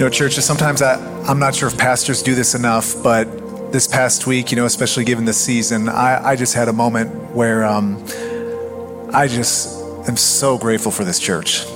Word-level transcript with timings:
You 0.00 0.06
know, 0.06 0.10
churches, 0.10 0.46
sometimes 0.46 0.80
I, 0.80 0.94
I'm 1.24 1.38
not 1.38 1.54
sure 1.54 1.68
if 1.68 1.76
pastors 1.76 2.22
do 2.22 2.34
this 2.34 2.54
enough, 2.54 3.02
but 3.02 3.70
this 3.70 3.86
past 3.86 4.26
week, 4.26 4.50
you 4.50 4.56
know, 4.56 4.64
especially 4.64 5.04
given 5.04 5.26
the 5.26 5.34
season, 5.34 5.90
I, 5.90 6.28
I 6.28 6.36
just 6.36 6.54
had 6.54 6.68
a 6.68 6.72
moment 6.72 7.34
where 7.34 7.66
um, 7.66 8.02
I 9.12 9.26
just 9.28 9.78
am 10.08 10.16
so 10.16 10.56
grateful 10.56 10.90
for 10.90 11.04
this 11.04 11.18
church. 11.18 11.66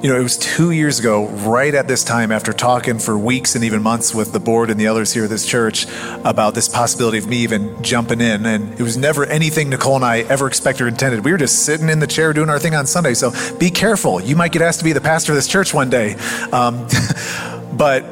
You 0.00 0.10
know, 0.10 0.20
it 0.20 0.22
was 0.22 0.36
two 0.36 0.70
years 0.70 1.00
ago, 1.00 1.26
right 1.26 1.74
at 1.74 1.88
this 1.88 2.04
time, 2.04 2.30
after 2.30 2.52
talking 2.52 3.00
for 3.00 3.18
weeks 3.18 3.56
and 3.56 3.64
even 3.64 3.82
months 3.82 4.14
with 4.14 4.32
the 4.32 4.38
board 4.38 4.70
and 4.70 4.78
the 4.78 4.86
others 4.86 5.12
here 5.12 5.24
at 5.24 5.30
this 5.30 5.44
church 5.44 5.86
about 6.24 6.54
this 6.54 6.68
possibility 6.68 7.18
of 7.18 7.26
me 7.26 7.38
even 7.38 7.82
jumping 7.82 8.20
in. 8.20 8.46
And 8.46 8.78
it 8.78 8.82
was 8.82 8.96
never 8.96 9.26
anything 9.26 9.70
Nicole 9.70 9.96
and 9.96 10.04
I 10.04 10.20
ever 10.20 10.46
expected 10.46 10.84
or 10.84 10.88
intended. 10.88 11.24
We 11.24 11.32
were 11.32 11.38
just 11.38 11.64
sitting 11.64 11.88
in 11.88 11.98
the 11.98 12.06
chair 12.06 12.32
doing 12.32 12.48
our 12.48 12.60
thing 12.60 12.76
on 12.76 12.86
Sunday. 12.86 13.14
So 13.14 13.32
be 13.58 13.70
careful. 13.70 14.20
You 14.20 14.36
might 14.36 14.52
get 14.52 14.62
asked 14.62 14.78
to 14.78 14.84
be 14.84 14.92
the 14.92 15.00
pastor 15.00 15.32
of 15.32 15.36
this 15.36 15.48
church 15.48 15.74
one 15.74 15.90
day. 15.90 16.14
Um, 16.52 16.86
but 17.76 18.04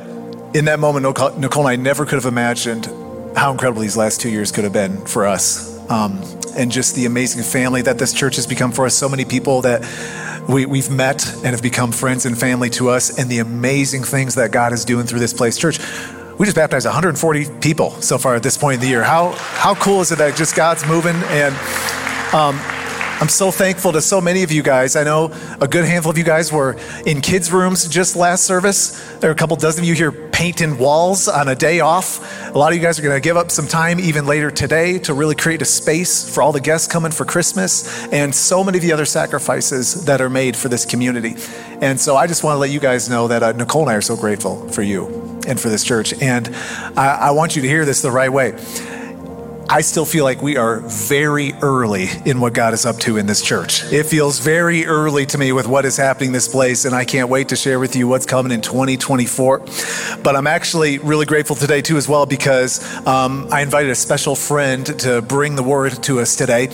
in 0.54 0.64
that 0.64 0.80
moment, 0.80 1.06
Nicole 1.06 1.68
and 1.68 1.68
I 1.68 1.76
never 1.76 2.04
could 2.04 2.16
have 2.16 2.26
imagined 2.26 2.86
how 3.36 3.52
incredible 3.52 3.82
these 3.82 3.96
last 3.96 4.20
two 4.20 4.30
years 4.30 4.50
could 4.50 4.64
have 4.64 4.72
been 4.72 5.06
for 5.06 5.24
us. 5.24 5.78
Um, 5.88 6.20
and 6.56 6.72
just 6.72 6.96
the 6.96 7.06
amazing 7.06 7.44
family 7.44 7.82
that 7.82 7.96
this 7.96 8.12
church 8.12 8.34
has 8.36 8.46
become 8.48 8.72
for 8.72 8.86
us. 8.86 8.94
So 8.96 9.08
many 9.08 9.24
people 9.24 9.60
that 9.62 9.82
we, 10.48 10.66
we've 10.66 10.90
met 10.90 11.26
and 11.36 11.46
have 11.46 11.62
become 11.62 11.92
friends 11.92 12.26
and 12.26 12.38
family 12.38 12.70
to 12.70 12.88
us, 12.88 13.18
and 13.18 13.30
the 13.30 13.38
amazing 13.38 14.04
things 14.04 14.34
that 14.36 14.52
God 14.52 14.72
is 14.72 14.84
doing 14.84 15.06
through 15.06 15.20
this 15.20 15.32
place. 15.32 15.56
Church, 15.56 15.78
we 16.38 16.46
just 16.46 16.56
baptized 16.56 16.86
140 16.86 17.60
people 17.60 17.90
so 18.02 18.18
far 18.18 18.34
at 18.34 18.42
this 18.42 18.56
point 18.56 18.76
in 18.76 18.80
the 18.80 18.88
year. 18.88 19.02
How, 19.02 19.32
how 19.32 19.74
cool 19.74 20.00
is 20.00 20.12
it 20.12 20.18
that 20.18 20.36
just 20.36 20.54
God's 20.54 20.86
moving? 20.86 21.16
And 21.16 21.54
um, 22.34 22.60
I'm 23.18 23.30
so 23.30 23.50
thankful 23.50 23.92
to 23.92 24.02
so 24.02 24.20
many 24.20 24.42
of 24.42 24.52
you 24.52 24.62
guys. 24.62 24.94
I 24.94 25.02
know 25.02 25.32
a 25.58 25.66
good 25.66 25.86
handful 25.86 26.10
of 26.10 26.18
you 26.18 26.24
guys 26.24 26.52
were 26.52 26.76
in 27.06 27.22
kids' 27.22 27.50
rooms 27.50 27.88
just 27.88 28.14
last 28.14 28.44
service. 28.44 29.00
There 29.20 29.30
are 29.30 29.32
a 29.32 29.36
couple 29.36 29.56
dozen 29.56 29.84
of 29.84 29.88
you 29.88 29.94
here 29.94 30.12
painting 30.12 30.76
walls 30.76 31.26
on 31.26 31.48
a 31.48 31.54
day 31.54 31.80
off. 31.80 32.20
A 32.54 32.58
lot 32.58 32.72
of 32.72 32.76
you 32.76 32.82
guys 32.82 32.98
are 32.98 33.02
going 33.02 33.16
to 33.16 33.26
give 33.26 33.38
up 33.38 33.50
some 33.50 33.66
time 33.66 34.00
even 34.00 34.26
later 34.26 34.50
today 34.50 34.98
to 34.98 35.14
really 35.14 35.34
create 35.34 35.62
a 35.62 35.64
space 35.64 36.28
for 36.28 36.42
all 36.42 36.52
the 36.52 36.60
guests 36.60 36.92
coming 36.92 37.10
for 37.10 37.24
Christmas 37.24 38.06
and 38.12 38.34
so 38.34 38.62
many 38.62 38.76
of 38.76 38.82
the 38.82 38.92
other 38.92 39.06
sacrifices 39.06 40.04
that 40.04 40.20
are 40.20 40.28
made 40.28 40.54
for 40.54 40.68
this 40.68 40.84
community. 40.84 41.36
And 41.80 41.98
so 41.98 42.16
I 42.16 42.26
just 42.26 42.44
want 42.44 42.56
to 42.56 42.58
let 42.58 42.68
you 42.68 42.80
guys 42.80 43.08
know 43.08 43.28
that 43.28 43.42
uh, 43.42 43.52
Nicole 43.52 43.82
and 43.82 43.92
I 43.92 43.94
are 43.94 44.02
so 44.02 44.16
grateful 44.16 44.68
for 44.68 44.82
you 44.82 45.06
and 45.48 45.58
for 45.58 45.70
this 45.70 45.84
church. 45.84 46.12
And 46.20 46.54
I, 46.98 47.16
I 47.18 47.30
want 47.30 47.56
you 47.56 47.62
to 47.62 47.68
hear 47.68 47.86
this 47.86 48.02
the 48.02 48.10
right 48.10 48.30
way. 48.30 48.58
I 49.68 49.80
still 49.80 50.04
feel 50.04 50.22
like 50.22 50.42
we 50.42 50.56
are 50.56 50.78
very 50.80 51.52
early 51.54 52.06
in 52.24 52.40
what 52.40 52.52
God 52.52 52.72
is 52.72 52.86
up 52.86 52.98
to 52.98 53.16
in 53.16 53.26
this 53.26 53.42
church. 53.42 53.82
It 53.92 54.06
feels 54.06 54.38
very 54.38 54.86
early 54.86 55.26
to 55.26 55.38
me 55.38 55.50
with 55.50 55.66
what 55.66 55.84
is 55.84 55.96
happening 55.96 56.28
in 56.28 56.32
this 56.32 56.46
place, 56.46 56.84
and 56.84 56.94
I 56.94 57.04
can't 57.04 57.28
wait 57.28 57.48
to 57.48 57.56
share 57.56 57.80
with 57.80 57.96
you 57.96 58.06
what's 58.06 58.26
coming 58.26 58.52
in 58.52 58.60
2024. 58.60 59.64
But 60.22 60.36
I'm 60.36 60.46
actually 60.46 60.98
really 60.98 61.26
grateful 61.26 61.56
today, 61.56 61.82
too, 61.82 61.96
as 61.96 62.08
well, 62.08 62.26
because 62.26 62.80
um, 63.06 63.48
I 63.50 63.62
invited 63.62 63.90
a 63.90 63.96
special 63.96 64.36
friend 64.36 64.86
to 65.00 65.20
bring 65.20 65.56
the 65.56 65.64
word 65.64 66.00
to 66.04 66.20
us 66.20 66.36
today. 66.36 66.68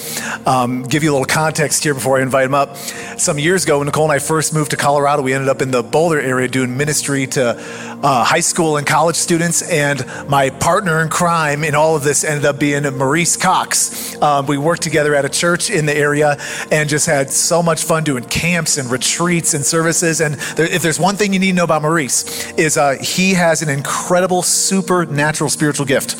Um, 0.45 0.83
give 0.83 1.03
you 1.03 1.13
a 1.13 1.15
little 1.15 1.25
context 1.25 1.85
here 1.85 1.95
before 1.95 2.19
I 2.19 2.23
invite 2.23 2.45
him 2.45 2.55
up. 2.55 2.77
Some 2.77 3.39
years 3.39 3.65
ago, 3.65 3.79
when 3.79 3.87
Nicole 3.87 4.05
and 4.05 4.13
I 4.13 4.19
first 4.19 4.53
moved 4.53 4.73
to 4.73 4.77
Colorado, 4.77 5.23
we 5.23 5.33
ended 5.33 5.49
up 5.49 5.63
in 5.63 5.71
the 5.71 5.83
Boulder 5.83 6.21
area 6.21 6.47
doing 6.47 6.77
ministry 6.77 7.27
to 7.29 7.92
uh, 8.03 8.25
high 8.25 8.41
school 8.41 8.77
and 8.77 8.87
college 8.87 9.17
students, 9.17 9.63
and 9.63 10.05
my 10.29 10.51
partner 10.51 11.01
in 11.01 11.09
crime 11.09 11.65
in 11.65 11.75
all 11.75 11.97
of 11.97 12.03
this 12.03 12.25
ended 12.25 12.45
up 12.45 12.59
being 12.59 12.83
Maurice 12.97 13.37
Cox. 13.37 14.21
Um, 14.21 14.47
we 14.47 14.59
worked 14.59 14.83
together 14.83 15.15
at 15.15 15.25
a 15.25 15.29
church 15.29 15.71
in 15.71 15.87
the 15.87 15.97
area 15.97 16.37
and 16.71 16.89
just 16.89 17.07
had 17.07 17.31
so 17.31 17.63
much 17.63 17.85
fun 17.85 18.05
doing 18.05 18.25
camps 18.25 18.77
and 18.77 18.91
retreats 18.91 19.55
and 19.55 19.65
services. 19.65 20.21
And 20.21 20.35
there, 20.57 20.67
if 20.67 20.83
there's 20.83 20.99
one 20.99 21.17
thing 21.17 21.33
you 21.33 21.39
need 21.39 21.51
to 21.51 21.57
know 21.57 21.65
about 21.65 21.83
Maurice, 21.83 22.53
is 22.53 22.77
uh, 22.77 22.97
he 23.01 23.35
has 23.35 23.63
an 23.63 23.69
incredible 23.69 24.43
supernatural 24.43 25.51
spiritual 25.51 25.87
gift. 25.87 26.19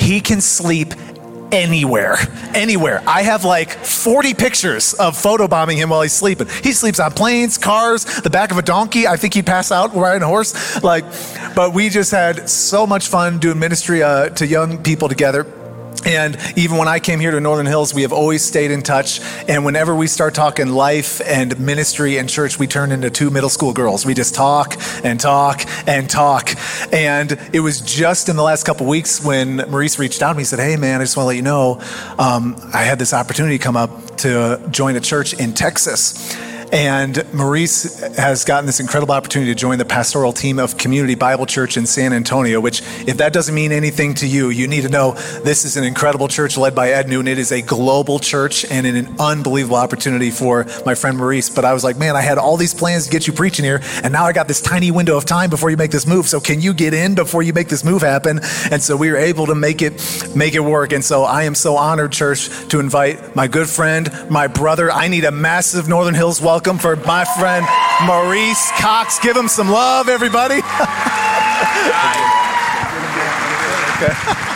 He 0.00 0.20
can 0.20 0.40
sleep 0.40 0.94
anywhere, 1.52 2.16
anywhere. 2.54 3.02
I 3.06 3.22
have 3.22 3.44
like 3.44 3.70
40 3.70 4.34
pictures 4.34 4.94
of 4.94 5.14
photobombing 5.14 5.76
him 5.76 5.90
while 5.90 6.02
he's 6.02 6.12
sleeping. 6.12 6.48
He 6.62 6.72
sleeps 6.72 7.00
on 7.00 7.12
planes, 7.12 7.58
cars, 7.58 8.04
the 8.22 8.30
back 8.30 8.50
of 8.50 8.58
a 8.58 8.62
donkey. 8.62 9.06
I 9.06 9.16
think 9.16 9.34
he'd 9.34 9.46
pass 9.46 9.72
out 9.72 9.94
riding 9.94 10.22
a 10.22 10.26
horse. 10.26 10.82
Like, 10.82 11.04
but 11.54 11.74
we 11.74 11.88
just 11.88 12.10
had 12.10 12.48
so 12.48 12.86
much 12.86 13.08
fun 13.08 13.38
doing 13.38 13.58
ministry 13.58 14.02
uh, 14.02 14.30
to 14.30 14.46
young 14.46 14.82
people 14.82 15.08
together. 15.08 15.46
And 16.04 16.36
even 16.56 16.76
when 16.76 16.88
I 16.88 16.98
came 16.98 17.20
here 17.20 17.30
to 17.30 17.40
Northern 17.40 17.66
Hills, 17.66 17.92
we 17.92 18.02
have 18.02 18.12
always 18.12 18.44
stayed 18.44 18.70
in 18.70 18.82
touch. 18.82 19.20
And 19.48 19.64
whenever 19.64 19.94
we 19.94 20.06
start 20.06 20.34
talking 20.34 20.68
life 20.68 21.20
and 21.26 21.58
ministry 21.60 22.16
and 22.16 22.28
church, 22.28 22.58
we 22.58 22.66
turn 22.66 22.90
into 22.90 23.10
two 23.10 23.30
middle 23.30 23.50
school 23.50 23.72
girls. 23.72 24.06
We 24.06 24.14
just 24.14 24.34
talk 24.34 24.76
and 25.04 25.20
talk 25.20 25.62
and 25.86 26.08
talk. 26.08 26.50
And 26.92 27.38
it 27.52 27.60
was 27.60 27.80
just 27.80 28.28
in 28.28 28.36
the 28.36 28.42
last 28.42 28.64
couple 28.64 28.86
weeks 28.86 29.22
when 29.24 29.56
Maurice 29.68 29.98
reached 29.98 30.22
out 30.22 30.32
to 30.32 30.36
me. 30.36 30.40
He 30.40 30.46
said, 30.46 30.58
Hey, 30.58 30.76
man, 30.76 31.00
I 31.00 31.04
just 31.04 31.16
want 31.16 31.24
to 31.24 31.28
let 31.28 31.36
you 31.36 31.42
know 31.42 31.80
um, 32.18 32.56
I 32.72 32.82
had 32.82 32.98
this 32.98 33.12
opportunity 33.12 33.58
come 33.58 33.76
up 33.76 34.16
to 34.18 34.66
join 34.70 34.96
a 34.96 35.00
church 35.00 35.34
in 35.34 35.54
Texas. 35.54 36.34
And 36.72 37.24
Maurice 37.34 38.00
has 38.16 38.44
gotten 38.44 38.66
this 38.66 38.78
incredible 38.78 39.12
opportunity 39.12 39.50
to 39.50 39.58
join 39.58 39.78
the 39.78 39.84
pastoral 39.84 40.32
team 40.32 40.60
of 40.60 40.76
Community 40.76 41.16
Bible 41.16 41.44
Church 41.44 41.76
in 41.76 41.84
San 41.84 42.12
Antonio, 42.12 42.60
which, 42.60 42.80
if 43.08 43.16
that 43.16 43.32
doesn't 43.32 43.54
mean 43.56 43.72
anything 43.72 44.14
to 44.14 44.26
you, 44.26 44.50
you 44.50 44.68
need 44.68 44.82
to 44.82 44.88
know 44.88 45.12
this 45.42 45.64
is 45.64 45.76
an 45.76 45.82
incredible 45.82 46.28
church 46.28 46.56
led 46.56 46.76
by 46.76 46.90
Ed 46.90 47.08
Newton. 47.08 47.26
It 47.26 47.38
is 47.38 47.50
a 47.50 47.60
global 47.60 48.20
church 48.20 48.64
and 48.64 48.86
an 48.86 49.16
unbelievable 49.18 49.78
opportunity 49.78 50.30
for 50.30 50.64
my 50.86 50.94
friend 50.94 51.18
Maurice. 51.18 51.50
But 51.50 51.64
I 51.64 51.72
was 51.72 51.82
like, 51.82 51.96
man, 51.96 52.14
I 52.14 52.20
had 52.20 52.38
all 52.38 52.56
these 52.56 52.72
plans 52.72 53.06
to 53.06 53.10
get 53.10 53.26
you 53.26 53.32
preaching 53.32 53.64
here, 53.64 53.80
and 54.04 54.12
now 54.12 54.24
I 54.24 54.32
got 54.32 54.46
this 54.46 54.60
tiny 54.60 54.92
window 54.92 55.16
of 55.16 55.24
time 55.24 55.50
before 55.50 55.70
you 55.70 55.76
make 55.76 55.90
this 55.90 56.06
move. 56.06 56.28
So 56.28 56.38
can 56.38 56.60
you 56.60 56.72
get 56.72 56.94
in 56.94 57.16
before 57.16 57.42
you 57.42 57.52
make 57.52 57.68
this 57.68 57.84
move 57.84 58.02
happen? 58.02 58.38
And 58.70 58.80
so 58.80 58.96
we 58.96 59.10
were 59.10 59.16
able 59.16 59.46
to 59.46 59.56
make 59.56 59.82
it 59.82 60.30
make 60.36 60.54
it 60.54 60.60
work. 60.60 60.92
And 60.92 61.04
so 61.04 61.24
I 61.24 61.42
am 61.44 61.56
so 61.56 61.74
honored, 61.74 62.12
church, 62.12 62.48
to 62.68 62.78
invite 62.78 63.34
my 63.34 63.48
good 63.48 63.68
friend, 63.68 64.08
my 64.30 64.46
brother. 64.46 64.92
I 64.92 65.08
need 65.08 65.24
a 65.24 65.32
massive 65.32 65.88
Northern 65.88 66.14
Hills 66.14 66.40
welcome 66.40 66.59
welcome 66.60 66.78
for 66.78 66.94
my 67.06 67.24
friend 67.38 67.64
Maurice 68.04 68.70
Cox. 68.72 69.18
Give 69.18 69.34
him 69.34 69.48
some 69.48 69.70
love, 69.70 70.10
everybody. 70.10 70.56
okay. 73.96 74.12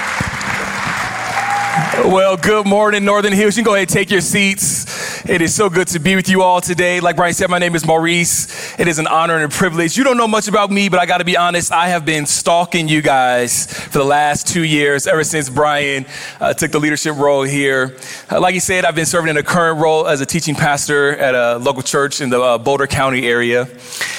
Well, 2.05 2.37
good 2.37 2.67
morning, 2.67 3.05
Northern 3.05 3.33
Hills. 3.33 3.57
You 3.57 3.63
can 3.63 3.71
go 3.71 3.75
ahead 3.75 3.89
and 3.89 3.95
take 3.95 4.11
your 4.11 4.21
seats. 4.21 4.85
It 5.27 5.41
is 5.41 5.55
so 5.55 5.71
good 5.71 5.89
to 5.89 6.01
be 6.01 6.17
with 6.17 6.29
you 6.29 6.43
all 6.43 6.61
today. 6.61 7.01
Like 7.01 7.17
Brian 7.17 7.33
said, 7.33 7.49
my 7.49 7.59
name 7.59 7.75
is 7.75 7.87
Maurice. 7.87 8.79
It 8.79 8.87
is 8.87 8.99
an 8.99 9.07
honor 9.07 9.37
and 9.37 9.45
a 9.45 9.49
privilege. 9.49 9.97
You 9.97 10.05
don't 10.05 10.19
know 10.19 10.29
much 10.29 10.49
about 10.49 10.71
me, 10.71 10.91
but 10.91 11.01
I 11.01 11.07
got 11.07 11.17
to 11.19 11.25
be 11.25 11.35
honest, 11.35 11.73
I 11.73 11.89
have 11.89 12.05
been 12.05 12.27
stalking 12.27 12.89
you 12.89 13.01
guys 13.01 13.73
for 13.73 13.97
the 14.01 14.05
last 14.05 14.47
two 14.47 14.65
years, 14.65 15.07
ever 15.07 15.25
since 15.25 15.49
Brian 15.49 16.05
uh, 16.41 16.53
took 16.53 16.73
the 16.73 16.79
leadership 16.79 17.17
role 17.17 17.43
here. 17.43 17.97
Uh, 18.31 18.39
like 18.39 18.53
he 18.53 18.61
said, 18.61 18.85
I've 18.85 18.95
been 18.95 19.07
serving 19.07 19.31
in 19.31 19.39
a 19.39 19.43
current 19.43 19.81
role 19.81 20.07
as 20.07 20.21
a 20.21 20.27
teaching 20.27 20.55
pastor 20.55 21.17
at 21.17 21.35
a 21.35 21.57
local 21.57 21.81
church 21.81 22.21
in 22.21 22.29
the 22.29 22.43
uh, 22.43 22.59
Boulder 22.59 22.87
County 22.87 23.27
area. 23.27 23.67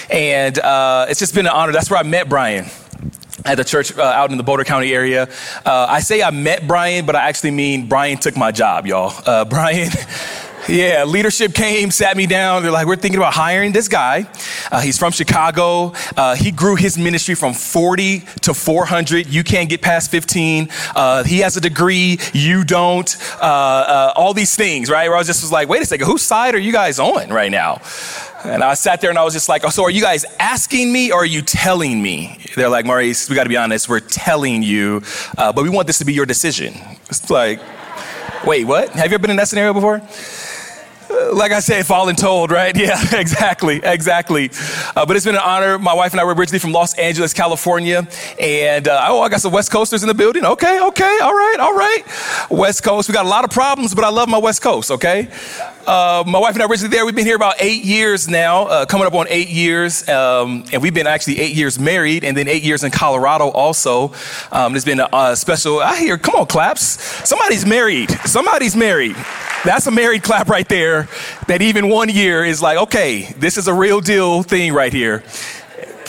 And 0.10 0.58
uh, 0.58 1.06
it's 1.08 1.20
just 1.20 1.36
been 1.36 1.46
an 1.46 1.52
honor. 1.52 1.72
That's 1.72 1.92
where 1.92 2.00
I 2.00 2.04
met 2.04 2.30
Brian 2.30 2.66
at 3.46 3.58
the 3.58 3.64
church 3.64 3.96
uh, 3.96 4.02
out 4.02 4.32
in 4.32 4.38
the 4.38 4.44
Boulder 4.44 4.64
County 4.64 4.92
area. 4.92 5.30
Uh, 5.64 5.86
I 5.88 6.00
say 6.00 6.24
I 6.24 6.32
met 6.32 6.68
Brian, 6.68 7.06
but 7.06 7.16
I 7.16 7.30
actually 7.30 7.52
mean 7.52 7.88
Brian 7.88 8.18
took 8.18 8.36
my 8.36 8.52
job, 8.52 8.88
y'all. 8.88 9.14
Uh, 9.24 9.46
Brian. 9.56 9.92
Yeah, 10.68 11.04
leadership 11.04 11.54
came, 11.54 11.92
sat 11.92 12.18
me 12.18 12.26
down. 12.26 12.64
They're 12.64 12.72
like, 12.72 12.88
we're 12.88 12.96
thinking 12.96 13.20
about 13.20 13.34
hiring 13.34 13.72
this 13.72 13.88
guy. 13.88 14.28
Uh, 14.72 14.82
he's 14.82 14.98
from 14.98 15.12
Chicago. 15.12 15.94
Uh, 16.18 16.36
he 16.36 16.50
grew 16.50 16.76
his 16.76 16.98
ministry 16.98 17.36
from 17.36 17.54
40 17.54 18.22
to 18.42 18.54
400. 18.56 19.28
You 19.28 19.44
can't 19.44 19.70
get 19.70 19.84
past 19.84 20.10
15. 20.10 20.70
Uh, 20.96 21.24
he 21.24 21.40
has 21.40 21.56
a 21.56 21.62
degree. 21.62 22.18
You 22.34 22.64
don't. 22.64 23.16
Uh, 23.40 23.46
uh, 23.46 24.14
all 24.16 24.34
these 24.34 24.56
things, 24.56 24.90
right? 24.90 25.08
Where 25.08 25.16
I 25.16 25.20
was 25.20 25.28
just 25.28 25.44
was 25.44 25.52
like, 25.52 25.70
wait 25.70 25.84
a 25.84 25.86
second, 25.86 26.08
whose 26.08 26.24
side 26.24 26.56
are 26.56 26.60
you 26.60 26.72
guys 26.72 26.98
on 26.98 27.30
right 27.30 27.52
now? 27.52 27.80
And 28.44 28.64
I 28.64 28.74
sat 28.74 29.02
there 29.02 29.12
and 29.12 29.20
I 29.20 29.24
was 29.24 29.34
just 29.34 29.48
like, 29.48 29.64
oh, 29.66 29.70
so 29.70 29.84
are 29.84 29.92
you 29.92 30.02
guys 30.02 30.26
asking 30.40 30.92
me 30.92 31.12
or 31.12 31.22
are 31.22 31.26
you 31.26 31.44
telling 31.44 32.02
me? 32.02 32.40
They're 32.56 32.70
like, 32.70 32.86
Maurice, 32.86 33.30
we 33.30 33.36
got 33.36 33.44
to 33.44 33.50
be 33.50 33.58
honest, 33.58 33.88
we're 33.88 34.00
telling 34.00 34.64
you, 34.64 35.04
uh, 35.38 35.54
but 35.54 35.64
we 35.64 35.70
want 35.70 35.86
this 35.86 36.00
to 36.00 36.06
be 36.06 36.14
your 36.14 36.26
decision. 36.26 36.74
It's 37.10 37.30
like, 37.30 37.60
wait, 38.46 38.66
what? 38.66 38.90
Have 38.90 39.12
you 39.12 39.16
ever 39.16 39.20
been 39.20 39.32
in 39.32 39.38
that 39.38 39.48
scenario 39.48 39.74
before? 39.74 40.02
Like 41.34 41.52
I 41.52 41.60
said, 41.60 41.86
fallen 41.86 42.16
told, 42.16 42.52
right? 42.52 42.76
Yeah, 42.86 43.02
exactly, 43.16 43.82
exactly. 43.84 44.52
Uh, 44.96 45.06
but 45.06 45.16
it's 45.16 45.26
been 45.26 45.36
an 45.36 45.42
honor. 45.44 45.80
My 45.80 45.94
wife 45.94 46.12
and 46.12 46.20
I 46.20 46.24
were 46.24 46.36
originally 46.36 46.60
from 46.60 46.72
Los 46.72 46.94
Angeles, 47.00 47.34
California, 47.34 48.08
and 48.40 48.88
uh, 48.88 49.06
oh, 49.08 49.22
I 49.22 49.30
got 49.30 49.42
some 49.42 49.52
West 49.52 49.72
Coasters 49.72 50.04
in 50.04 50.08
the 50.08 50.14
building. 50.14 50.46
Okay, 50.46 50.80
okay, 50.80 51.20
all 51.22 51.34
right, 51.34 51.58
all 51.60 51.74
right. 51.74 52.04
West 52.52 52.84
Coast. 52.84 53.08
We 53.08 53.14
got 53.14 53.26
a 53.26 53.30
lot 53.30 53.44
of 53.44 53.50
problems, 53.50 53.96
but 53.96 54.04
I 54.04 54.10
love 54.10 54.30
my 54.30 54.38
West 54.38 54.62
Coast. 54.62 54.92
Okay. 54.92 55.30
Uh, 55.88 56.24
my 56.28 56.40
wife 56.40 56.54
and 56.54 56.64
I 56.64 56.68
originally 56.68 56.96
there. 56.96 57.06
We've 57.06 57.16
been 57.16 57.26
here 57.26 57.36
about 57.36 57.56
eight 57.60 57.84
years 57.84 58.28
now, 58.28 58.64
uh, 58.64 58.86
coming 58.86 59.08
up 59.08 59.14
on 59.14 59.28
eight 59.30 59.50
years, 59.50 60.08
um, 60.10 60.66
and 60.74 60.82
we've 60.82 60.94
been 60.94 61.08
actually 61.08 61.40
eight 61.40 61.56
years 61.56 61.80
married, 61.80 62.24
and 62.24 62.36
then 62.36 62.48
eight 62.48 62.64
years 62.64 62.84
in 62.84 62.92
Colorado 62.92 63.50
also. 63.50 64.12
Um, 64.52 64.76
it's 64.76 64.86
been 64.86 65.00
a, 65.00 65.10
a 65.14 65.36
special. 65.36 65.80
I 65.80 65.98
hear, 65.98 66.18
come 66.18 66.36
on, 66.36 66.48
claps. 66.48 66.84
Somebody's 67.28 67.66
married. 67.66 68.12
Somebody's 68.26 68.76
married. 68.76 69.16
That's 69.66 69.88
a 69.88 69.92
married 69.92 70.22
clap 70.22 70.48
right 70.48 70.70
there. 70.70 71.10
That 71.48 71.64
even 71.64 71.90
one 71.90 72.08
year 72.08 72.46
is 72.46 72.62
like, 72.62 72.78
okay, 72.78 73.24
this 73.40 73.58
is 73.58 73.68
a 73.68 73.74
real 73.74 74.00
deal 74.00 74.44
thing 74.44 74.74
right 74.74 74.94
here. 74.94 75.24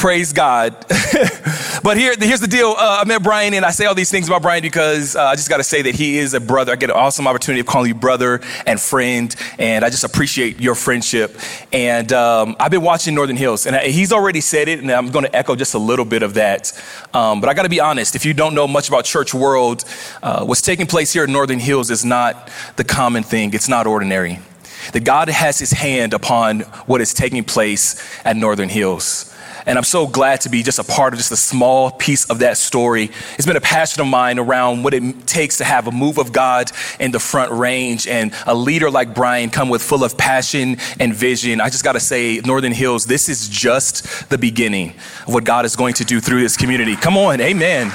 Praise 0.07 0.33
God. 0.33 0.77
but 1.83 1.97
here, 1.97 2.15
here's 2.17 2.39
the 2.39 2.47
deal. 2.49 2.77
Uh, 2.79 3.01
I 3.03 3.05
met 3.09 3.25
Brian, 3.25 3.55
and 3.55 3.65
I 3.65 3.73
say 3.73 3.87
all 3.87 3.95
these 3.97 4.09
things 4.09 4.29
about 4.29 4.41
Brian 4.41 4.63
because 4.63 5.17
uh, 5.17 5.25
I 5.25 5.35
just 5.35 5.49
got 5.49 5.57
to 5.57 5.65
say 5.65 5.83
that 5.83 5.97
he 5.97 6.19
is 6.19 6.33
a 6.33 6.39
brother. 6.39 6.71
I 6.71 6.77
get 6.77 6.91
an 6.91 6.97
awesome 6.97 7.27
opportunity 7.27 7.59
of 7.59 7.67
calling 7.67 7.89
you 7.89 7.95
brother 7.97 8.41
and 8.67 8.81
friend, 8.81 9.35
and 9.59 9.85
I 9.85 9.91
just 9.91 10.05
appreciate 10.05 10.61
your 10.61 10.77
friendship. 10.77 11.37
And 11.73 12.13
um, 12.13 12.55
I've 12.61 12.71
been 12.71 12.83
watching 12.83 13.17
Northern 13.17 13.35
Hills, 13.37 13.67
and 13.67 13.75
he's 13.75 14.13
already 14.13 14.41
said 14.41 14.69
it, 14.69 14.79
and 14.79 14.93
I'm 14.93 15.11
going 15.11 15.25
to 15.25 15.35
echo 15.35 15.57
just 15.57 15.75
a 15.75 15.79
little 15.81 16.05
bit 16.05 16.23
of 16.23 16.35
that. 16.35 16.73
Um, 17.13 17.41
but 17.41 17.51
I 17.51 17.55
got 17.55 17.65
to 17.65 17.69
be 17.69 17.81
honest. 17.81 18.15
If 18.15 18.25
you 18.25 18.33
don't 18.33 18.55
know 18.55 18.69
much 18.69 18.89
about 18.89 19.07
church 19.07 19.35
world, 19.35 19.85
uh, 20.23 20.45
what's 20.45 20.63
taking 20.63 20.87
place 20.87 21.13
here 21.13 21.25
at 21.25 21.29
Northern 21.29 21.59
Hills 21.59 21.91
is 21.91 22.05
not 22.05 22.49
the 22.77 22.85
common 22.85 23.25
thing. 23.25 23.55
It's 23.55 23.69
not 23.69 23.89
ordinary 23.89 24.39
that 24.93 25.03
God 25.03 25.29
has 25.29 25.59
his 25.59 25.73
hand 25.73 26.15
upon 26.15 26.61
what 26.87 27.01
is 27.01 27.13
taking 27.13 27.43
place 27.43 28.01
at 28.25 28.37
Northern 28.37 28.69
Hills. 28.69 29.33
And 29.67 29.77
I'm 29.77 29.85
so 29.85 30.07
glad 30.07 30.43
to 30.43 30.49
be 30.49 30.63
just 30.63 30.79
a 30.79 30.85
part 30.85 31.13
of 31.13 31.19
just 31.19 31.33
a 31.33 31.37
small 31.37 31.91
piece 31.91 32.25
of 32.31 32.39
that 32.39 32.57
story. 32.57 33.11
It's 33.37 33.47
been 33.47 33.57
a 33.57 33.61
passion 33.61 34.01
of 34.01 34.07
mine 34.07 34.39
around 34.39 34.85
what 34.85 34.95
it 34.95 35.27
takes 35.27 35.59
to 35.59 35.65
have 35.65 35.89
a 35.89 35.91
move 35.91 36.19
of 36.19 36.33
God 36.33 36.71
in 37.01 37.11
the 37.11 37.19
front 37.19 37.51
range 37.51 38.07
and 38.07 38.33
a 38.47 38.55
leader 38.55 38.91
like 38.91 39.13
Brian 39.13 39.51
come 39.51 39.69
with 39.69 39.83
full 39.83 40.05
of 40.05 40.17
passion 40.17 40.77
and 41.01 41.13
vision. 41.13 41.61
I 41.61 41.69
just 41.69 41.83
got 41.83 41.93
to 41.95 42.01
say, 42.01 42.41
Northern 42.45 42.73
Hills, 42.73 43.07
this 43.07 43.29
is 43.29 43.49
just 43.49 44.31
the 44.31 44.39
beginning 44.39 44.91
of 45.27 45.35
what 45.35 45.43
God 45.45 45.65
is 45.65 45.75
going 45.75 45.95
to 45.95 46.05
do 46.05 46.21
through 46.21 46.43
this 46.43 46.57
community. 46.57 46.95
Come 46.95 47.17
on, 47.17 47.41
amen. 47.41 47.93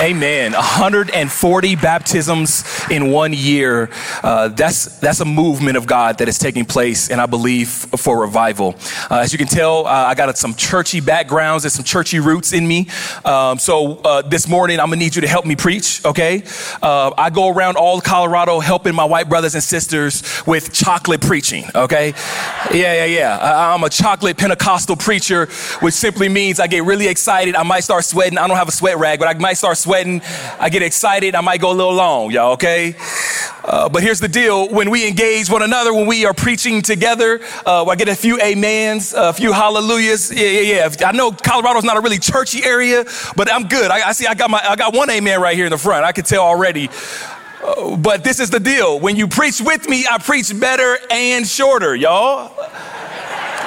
Amen. 0.00 0.52
140 0.52 1.76
baptisms 1.76 2.64
in 2.90 3.12
one 3.12 3.32
year. 3.32 3.90
Uh, 4.22 4.48
that's 4.48 4.98
that's 4.98 5.20
a 5.20 5.24
movement 5.24 5.76
of 5.76 5.86
God 5.86 6.18
that 6.18 6.28
is 6.28 6.38
taking 6.38 6.64
place, 6.64 7.10
and 7.10 7.20
I 7.20 7.26
believe 7.26 7.68
for 7.68 8.20
revival. 8.20 8.74
Uh, 9.10 9.18
as 9.18 9.32
you 9.32 9.38
can 9.38 9.46
tell, 9.46 9.86
uh, 9.86 9.90
I 9.90 10.14
got 10.14 10.36
some 10.38 10.54
churchy 10.54 11.00
backgrounds 11.12 11.62
and 11.66 11.70
some 11.70 11.84
churchy 11.84 12.20
roots 12.20 12.54
in 12.54 12.66
me. 12.66 12.88
Um, 13.22 13.58
so 13.58 14.00
uh, 14.02 14.22
this 14.22 14.48
morning, 14.48 14.80
I'm 14.80 14.86
gonna 14.86 14.96
need 14.96 15.14
you 15.14 15.20
to 15.20 15.28
help 15.28 15.44
me 15.44 15.56
preach. 15.56 16.02
Okay? 16.06 16.42
Uh, 16.80 17.10
I 17.18 17.28
go 17.28 17.50
around 17.50 17.76
all 17.76 18.00
Colorado 18.00 18.60
helping 18.60 18.94
my 18.94 19.04
white 19.04 19.28
brothers 19.28 19.54
and 19.54 19.62
sisters 19.62 20.22
with 20.46 20.72
chocolate 20.72 21.20
preaching. 21.20 21.64
Okay? 21.74 22.14
Yeah, 22.72 23.04
yeah, 23.04 23.04
yeah. 23.04 23.74
I'm 23.74 23.84
a 23.84 23.90
chocolate 23.90 24.38
Pentecostal 24.38 24.96
preacher, 24.96 25.40
which 25.80 25.92
simply 25.92 26.30
means 26.30 26.58
I 26.58 26.66
get 26.66 26.84
really 26.84 27.08
excited. 27.08 27.56
I 27.56 27.62
might 27.62 27.84
start 27.84 28.04
sweating. 28.06 28.38
I 28.38 28.48
don't 28.48 28.56
have 28.56 28.68
a 28.68 28.72
sweat 28.80 28.96
rag, 28.96 29.18
but 29.18 29.28
I 29.28 29.38
might 29.38 29.58
start 29.58 29.76
sweating. 29.76 30.22
I 30.58 30.70
get 30.70 30.80
excited. 30.80 31.34
I 31.34 31.42
might 31.42 31.60
go 31.60 31.72
a 31.72 31.76
little 31.80 31.92
long, 31.92 32.30
y'all, 32.30 32.52
okay? 32.52 32.94
Uh, 33.64 33.88
but 33.88 34.02
here's 34.02 34.20
the 34.20 34.28
deal 34.28 34.68
when 34.68 34.90
we 34.90 35.06
engage 35.06 35.48
one 35.48 35.62
another, 35.62 35.94
when 35.94 36.06
we 36.06 36.24
are 36.24 36.34
preaching 36.34 36.82
together, 36.82 37.40
uh, 37.64 37.84
I 37.84 37.96
get 37.96 38.08
a 38.08 38.14
few 38.14 38.40
amens, 38.40 39.14
a 39.14 39.32
few 39.32 39.52
hallelujahs. 39.52 40.32
Yeah, 40.32 40.48
yeah, 40.48 40.90
yeah. 41.00 41.06
I 41.06 41.12
know 41.12 41.30
Colorado's 41.30 41.84
not 41.84 41.96
a 41.96 42.00
really 42.00 42.18
churchy 42.18 42.64
area, 42.64 43.04
but 43.36 43.52
I'm 43.52 43.68
good. 43.68 43.90
I, 43.90 44.08
I 44.08 44.12
see 44.12 44.26
I 44.26 44.34
got, 44.34 44.50
my, 44.50 44.60
I 44.62 44.76
got 44.76 44.94
one 44.94 45.10
amen 45.10 45.40
right 45.40 45.56
here 45.56 45.66
in 45.66 45.70
the 45.70 45.78
front. 45.78 46.04
I 46.04 46.12
can 46.12 46.24
tell 46.24 46.42
already. 46.42 46.90
Uh, 47.62 47.96
but 47.96 48.24
this 48.24 48.40
is 48.40 48.50
the 48.50 48.58
deal. 48.58 48.98
When 48.98 49.14
you 49.14 49.28
preach 49.28 49.60
with 49.60 49.88
me, 49.88 50.06
I 50.10 50.18
preach 50.18 50.58
better 50.58 50.98
and 51.10 51.46
shorter, 51.46 51.94
y'all. 51.94 52.52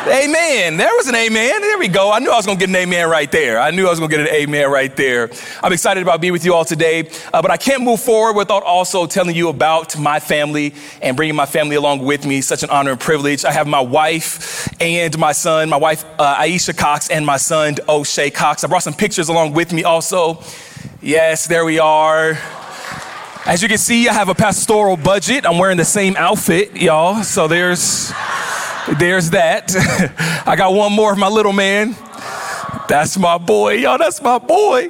Amen. 0.07 0.77
There 0.77 0.95
was 0.95 1.07
an 1.07 1.15
amen. 1.15 1.61
There 1.61 1.79
we 1.79 1.87
go. 1.87 2.11
I 2.11 2.19
knew 2.19 2.29
I 2.29 2.35
was 2.35 2.45
going 2.45 2.59
to 2.59 2.67
get 2.67 2.69
an 2.69 2.75
amen 2.75 3.09
right 3.09 3.31
there. 3.31 3.59
I 3.59 3.71
knew 3.71 3.87
I 3.87 3.89
was 3.89 3.97
going 3.97 4.11
to 4.11 4.17
get 4.17 4.27
an 4.27 4.35
amen 4.35 4.69
right 4.69 4.95
there. 4.95 5.31
I'm 5.63 5.73
excited 5.73 6.03
about 6.03 6.21
being 6.21 6.31
with 6.31 6.45
you 6.45 6.53
all 6.53 6.63
today, 6.63 7.09
uh, 7.33 7.41
but 7.41 7.49
I 7.49 7.57
can't 7.57 7.81
move 7.81 8.01
forward 8.01 8.37
without 8.37 8.61
also 8.61 9.07
telling 9.07 9.35
you 9.35 9.49
about 9.49 9.97
my 9.97 10.19
family 10.19 10.75
and 11.01 11.17
bringing 11.17 11.35
my 11.35 11.47
family 11.47 11.75
along 11.75 12.05
with 12.05 12.23
me. 12.23 12.41
Such 12.41 12.61
an 12.61 12.69
honor 12.69 12.91
and 12.91 12.99
privilege. 12.99 13.45
I 13.45 13.51
have 13.51 13.65
my 13.65 13.79
wife 13.79 14.71
and 14.79 15.17
my 15.17 15.31
son, 15.31 15.69
my 15.69 15.77
wife 15.77 16.05
uh, 16.19 16.35
Aisha 16.35 16.77
Cox 16.77 17.09
and 17.09 17.25
my 17.25 17.37
son 17.37 17.77
O'Shea 17.89 18.29
Cox. 18.29 18.63
I 18.63 18.67
brought 18.67 18.83
some 18.83 18.93
pictures 18.93 19.29
along 19.29 19.53
with 19.53 19.73
me 19.73 19.85
also. 19.85 20.39
Yes, 21.01 21.47
there 21.47 21.65
we 21.65 21.79
are. 21.79 22.37
As 23.47 23.63
you 23.63 23.67
can 23.67 23.79
see, 23.79 24.07
I 24.07 24.13
have 24.13 24.29
a 24.29 24.35
pastoral 24.35 24.97
budget. 24.97 25.47
I'm 25.47 25.57
wearing 25.57 25.77
the 25.77 25.85
same 25.85 26.15
outfit, 26.15 26.75
y'all. 26.75 27.23
So 27.23 27.47
there's 27.47 28.11
there's 28.93 29.31
that. 29.31 29.73
I 30.45 30.55
got 30.55 30.73
one 30.73 30.93
more 30.93 31.11
of 31.11 31.17
my 31.17 31.27
little 31.27 31.53
man. 31.53 31.95
That's 32.87 33.17
my 33.17 33.39
boy, 33.39 33.73
y'all. 33.75 33.97
That's 33.97 34.21
my 34.21 34.37
boy. 34.37 34.89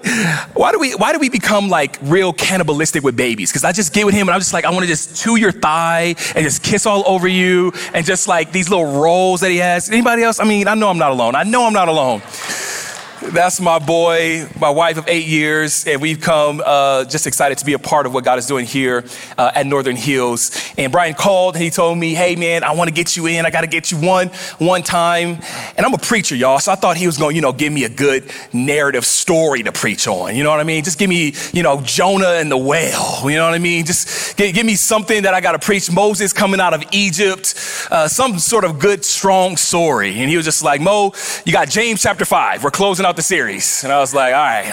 Why 0.53 0.71
do 0.71 0.79
we 0.79 0.93
why 0.95 1.13
do 1.13 1.19
we 1.19 1.29
become 1.29 1.69
like 1.69 1.97
real 2.01 2.33
cannibalistic 2.33 3.03
with 3.03 3.15
babies? 3.15 3.51
Because 3.51 3.63
I 3.63 3.71
just 3.71 3.93
get 3.93 4.05
with 4.05 4.13
him 4.13 4.27
and 4.27 4.35
I'm 4.35 4.41
just 4.41 4.53
like, 4.53 4.65
I 4.65 4.71
want 4.71 4.81
to 4.81 4.87
just 4.87 5.21
chew 5.21 5.37
your 5.37 5.51
thigh 5.53 6.15
and 6.35 6.43
just 6.43 6.61
kiss 6.61 6.85
all 6.85 7.03
over 7.07 7.27
you 7.27 7.71
and 7.93 8.05
just 8.05 8.27
like 8.27 8.51
these 8.51 8.69
little 8.69 8.99
rolls 8.99 9.41
that 9.41 9.51
he 9.51 9.57
has. 9.57 9.89
Anybody 9.89 10.23
else? 10.23 10.39
I 10.39 10.43
mean, 10.43 10.67
I 10.67 10.73
know 10.75 10.89
I'm 10.89 10.97
not 10.97 11.11
alone. 11.11 11.35
I 11.35 11.43
know 11.43 11.65
I'm 11.65 11.73
not 11.73 11.87
alone. 11.87 12.21
That's 13.21 13.61
my 13.61 13.79
boy, 13.79 14.47
my 14.59 14.69
wife 14.69 14.97
of 14.97 15.07
eight 15.07 15.25
years, 15.25 15.87
and 15.87 16.01
we've 16.01 16.19
come 16.19 16.61
uh, 16.65 17.05
just 17.05 17.27
excited 17.27 17.57
to 17.59 17.65
be 17.65 17.71
a 17.71 17.79
part 17.79 18.05
of 18.05 18.13
what 18.13 18.25
God 18.25 18.39
is 18.39 18.45
doing 18.45 18.65
here 18.65 19.05
uh, 19.37 19.51
at 19.55 19.65
Northern 19.65 19.95
Hills. 19.95 20.51
And 20.77 20.91
Brian 20.91 21.13
called 21.13 21.55
and 21.55 21.63
he 21.63 21.69
told 21.69 21.97
me, 21.97 22.13
"Hey 22.13 22.35
man, 22.35 22.65
I 22.65 22.73
want 22.73 22.89
to 22.89 22.93
get 22.93 23.15
you 23.15 23.27
in. 23.27 23.45
I 23.45 23.51
got 23.51 23.61
to 23.61 23.67
get 23.67 23.89
you 23.89 23.99
one 23.99 24.27
one 24.59 24.83
time." 24.83 25.39
And 25.77 25.85
I'm 25.85 25.93
a 25.93 25.97
preacher, 25.97 26.35
y'all, 26.35 26.59
so 26.59 26.73
I 26.73 26.75
thought 26.75 26.97
he 26.97 27.05
was 27.05 27.17
going, 27.17 27.31
to 27.31 27.35
you 27.35 27.41
know, 27.41 27.53
give 27.53 27.71
me 27.71 27.85
a 27.85 27.89
good 27.89 28.29
narrative 28.51 29.05
story 29.05 29.63
to 29.63 29.71
preach 29.71 30.07
on. 30.09 30.35
You 30.35 30.43
know 30.43 30.49
what 30.49 30.59
I 30.59 30.63
mean? 30.63 30.83
Just 30.83 30.99
give 30.99 31.09
me, 31.09 31.33
you 31.53 31.63
know, 31.63 31.81
Jonah 31.81 32.33
and 32.33 32.51
the 32.51 32.57
whale. 32.57 33.29
You 33.29 33.37
know 33.37 33.45
what 33.45 33.53
I 33.53 33.59
mean? 33.59 33.85
Just 33.85 34.35
give, 34.35 34.53
give 34.53 34.65
me 34.65 34.75
something 34.75 35.23
that 35.23 35.33
I 35.33 35.39
got 35.39 35.53
to 35.53 35.59
preach. 35.59 35.89
Moses 35.89 36.33
coming 36.33 36.59
out 36.59 36.73
of 36.73 36.83
Egypt, 36.91 37.55
uh, 37.91 38.09
some 38.09 38.39
sort 38.39 38.65
of 38.65 38.77
good, 38.77 39.05
strong 39.05 39.55
story. 39.55 40.19
And 40.19 40.29
he 40.29 40.35
was 40.35 40.45
just 40.45 40.63
like, 40.63 40.81
"Mo, 40.81 41.13
you 41.45 41.53
got 41.53 41.69
James 41.69 42.01
chapter 42.01 42.25
five. 42.25 42.61
We're 42.63 42.71
closing 42.71 43.04
out." 43.05 43.15
the 43.15 43.21
series. 43.21 43.83
And 43.83 43.93
I 43.93 43.99
was 43.99 44.13
like, 44.13 44.33
all 44.33 44.41
right, 44.41 44.65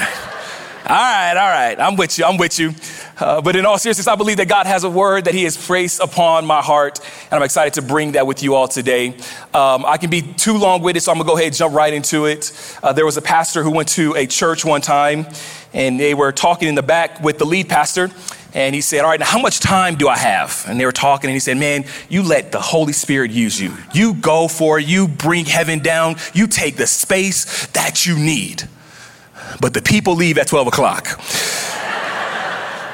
all 0.86 0.96
right, 0.96 1.36
all 1.36 1.50
right, 1.50 1.78
I'm 1.78 1.96
with 1.96 2.18
you, 2.18 2.24
I'm 2.24 2.38
with 2.38 2.58
you. 2.58 2.74
Uh, 3.18 3.40
but 3.42 3.54
in 3.56 3.66
all 3.66 3.78
seriousness, 3.78 4.08
I 4.08 4.16
believe 4.16 4.38
that 4.38 4.48
God 4.48 4.66
has 4.66 4.84
a 4.84 4.90
word 4.90 5.26
that 5.26 5.34
He 5.34 5.44
has 5.44 5.56
placed 5.56 6.00
upon 6.00 6.46
my 6.46 6.62
heart, 6.62 6.98
and 7.24 7.34
I'm 7.34 7.42
excited 7.42 7.74
to 7.74 7.82
bring 7.82 8.12
that 8.12 8.26
with 8.26 8.42
you 8.42 8.54
all 8.54 8.68
today. 8.68 9.08
Um, 9.52 9.84
I 9.84 9.98
can 9.98 10.08
be 10.08 10.22
too 10.22 10.56
long 10.56 10.82
it, 10.96 11.02
so 11.02 11.12
I'm 11.12 11.18
gonna 11.18 11.28
go 11.28 11.36
ahead 11.36 11.48
and 11.48 11.56
jump 11.56 11.74
right 11.74 11.92
into 11.92 12.24
it. 12.24 12.52
Uh, 12.82 12.92
there 12.92 13.04
was 13.04 13.16
a 13.16 13.22
pastor 13.22 13.62
who 13.62 13.70
went 13.70 13.88
to 13.90 14.14
a 14.14 14.26
church 14.26 14.64
one 14.64 14.80
time, 14.80 15.26
and 15.74 16.00
they 16.00 16.14
were 16.14 16.32
talking 16.32 16.68
in 16.68 16.74
the 16.74 16.82
back 16.82 17.22
with 17.22 17.38
the 17.38 17.44
lead 17.44 17.68
pastor. 17.68 18.10
And 18.54 18.74
he 18.74 18.80
said, 18.80 19.00
All 19.00 19.10
right, 19.10 19.20
now 19.20 19.26
how 19.26 19.40
much 19.40 19.60
time 19.60 19.96
do 19.96 20.08
I 20.08 20.18
have? 20.18 20.64
And 20.68 20.78
they 20.78 20.84
were 20.84 20.92
talking, 20.92 21.28
and 21.28 21.34
he 21.34 21.40
said, 21.40 21.56
Man, 21.56 21.84
you 22.08 22.22
let 22.22 22.52
the 22.52 22.60
Holy 22.60 22.92
Spirit 22.92 23.30
use 23.30 23.60
you. 23.60 23.76
You 23.94 24.14
go 24.14 24.48
for 24.48 24.78
it, 24.78 24.86
you 24.86 25.08
bring 25.08 25.46
heaven 25.46 25.78
down, 25.78 26.16
you 26.34 26.46
take 26.46 26.76
the 26.76 26.86
space 26.86 27.66
that 27.68 28.04
you 28.06 28.18
need. 28.18 28.68
But 29.60 29.74
the 29.74 29.82
people 29.82 30.14
leave 30.14 30.38
at 30.38 30.46
12 30.46 30.66
o'clock. 30.68 31.06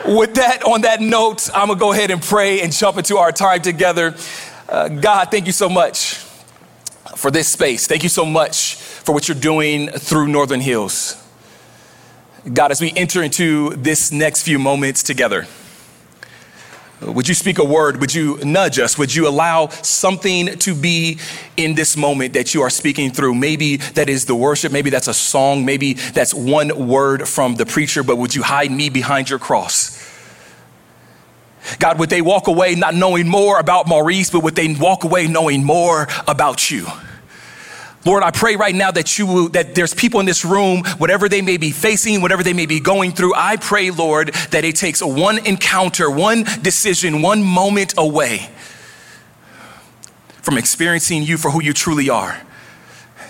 With 0.06 0.37
that, 0.37 0.62
on 0.64 0.83
that 0.83 1.00
note, 1.00 1.50
I'm 1.52 1.68
gonna 1.68 1.78
go 1.78 1.92
ahead 1.92 2.11
and 2.11 2.23
pray 2.23 2.62
and 2.62 2.73
jump 2.73 2.97
into 2.97 3.18
our 3.18 3.33
time 3.33 3.61
together. 3.61 4.14
Uh, 4.68 4.88
God, 4.88 5.30
thank 5.30 5.47
you 5.47 5.52
so 5.52 5.68
much 5.68 6.14
for 7.16 7.30
this 7.30 7.49
space. 7.49 7.87
Thank 7.87 8.04
you 8.04 8.09
so 8.09 8.25
much 8.25 8.76
for 8.76 9.12
what 9.12 9.28
you're 9.28 9.38
doing 9.38 9.88
through 9.88 10.28
Northern 10.28 10.61
Hills. 10.61 11.23
God, 12.52 12.71
as 12.71 12.81
we 12.81 12.93
enter 12.95 13.23
into 13.23 13.71
this 13.71 14.12
next 14.12 14.43
few 14.43 14.59
moments 14.59 15.02
together, 15.02 15.47
would 17.00 17.28
you 17.28 17.35
speak 17.35 17.59
a 17.59 17.64
word? 17.64 18.00
Would 18.00 18.12
you 18.14 18.38
nudge 18.45 18.78
us? 18.78 18.99
Would 18.99 19.14
you 19.14 19.28
allow 19.28 19.69
something 19.69 20.59
to 20.59 20.75
be 20.75 21.19
in 21.57 21.75
this 21.75 21.97
moment 21.97 22.35
that 22.35 22.55
you 22.55 22.62
are 22.62 22.71
speaking 22.71 23.12
through? 23.12 23.35
Maybe 23.35 23.76
that 23.76 24.09
is 24.09 24.25
the 24.25 24.35
worship. 24.35 24.73
Maybe 24.73 24.90
that's 24.90 25.07
a 25.07 25.14
song. 25.14 25.64
Maybe 25.64 25.93
that's 25.93 26.35
one 26.35 26.88
word 26.88 27.28
from 27.28 27.55
the 27.55 27.67
preacher, 27.67 28.02
but 28.02 28.17
would 28.17 28.35
you 28.35 28.43
hide 28.43 28.73
me 28.73 28.88
behind 28.88 29.31
your 29.31 29.38
cross? 29.38 29.97
God, 31.78 31.99
would 31.99 32.11
they 32.11 32.23
walk 32.23 32.49
away 32.49 32.75
not 32.75 32.95
knowing 32.95 33.28
more 33.28 33.61
about 33.61 33.87
Maurice, 33.87 34.31
but 34.31 34.43
would 34.43 34.57
they 34.57 34.75
walk 34.75 35.05
away 35.05 35.28
knowing 35.28 35.64
more 35.64 36.09
about 36.26 36.71
you? 36.71 36.87
Lord, 38.09 38.23
I 38.23 38.31
pray 38.31 38.57
right 38.57 38.75
now 38.75 38.91
that 38.91 39.19
you 39.19 39.50
that 39.50 39.75
there's 39.75 39.93
people 39.93 40.19
in 40.19 40.25
this 40.25 40.43
room, 40.43 40.83
whatever 40.97 41.29
they 41.29 41.43
may 41.43 41.59
be 41.59 41.73
facing, 41.73 42.23
whatever 42.23 42.43
they 42.43 42.55
may 42.55 42.65
be 42.65 42.81
going 42.81 43.12
through. 43.12 43.35
I 43.35 43.57
pray, 43.57 43.91
Lord, 43.91 44.29
that 44.50 44.65
it 44.65 44.77
takes 44.77 45.03
one 45.03 45.45
encounter, 45.45 46.11
one 46.11 46.45
decision, 46.62 47.21
one 47.21 47.43
moment 47.43 47.93
away 47.99 48.49
from 50.41 50.57
experiencing 50.57 51.23
you 51.23 51.37
for 51.37 51.50
who 51.50 51.62
you 51.62 51.75
truly 51.75 52.09
are 52.09 52.41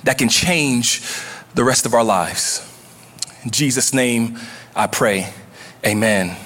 that 0.04 0.16
can 0.16 0.28
change 0.28 1.02
the 1.56 1.64
rest 1.64 1.84
of 1.84 1.92
our 1.92 2.04
lives. 2.04 2.64
In 3.42 3.50
Jesus' 3.50 3.92
name, 3.92 4.38
I 4.76 4.86
pray. 4.86 5.32
Amen. 5.84 6.36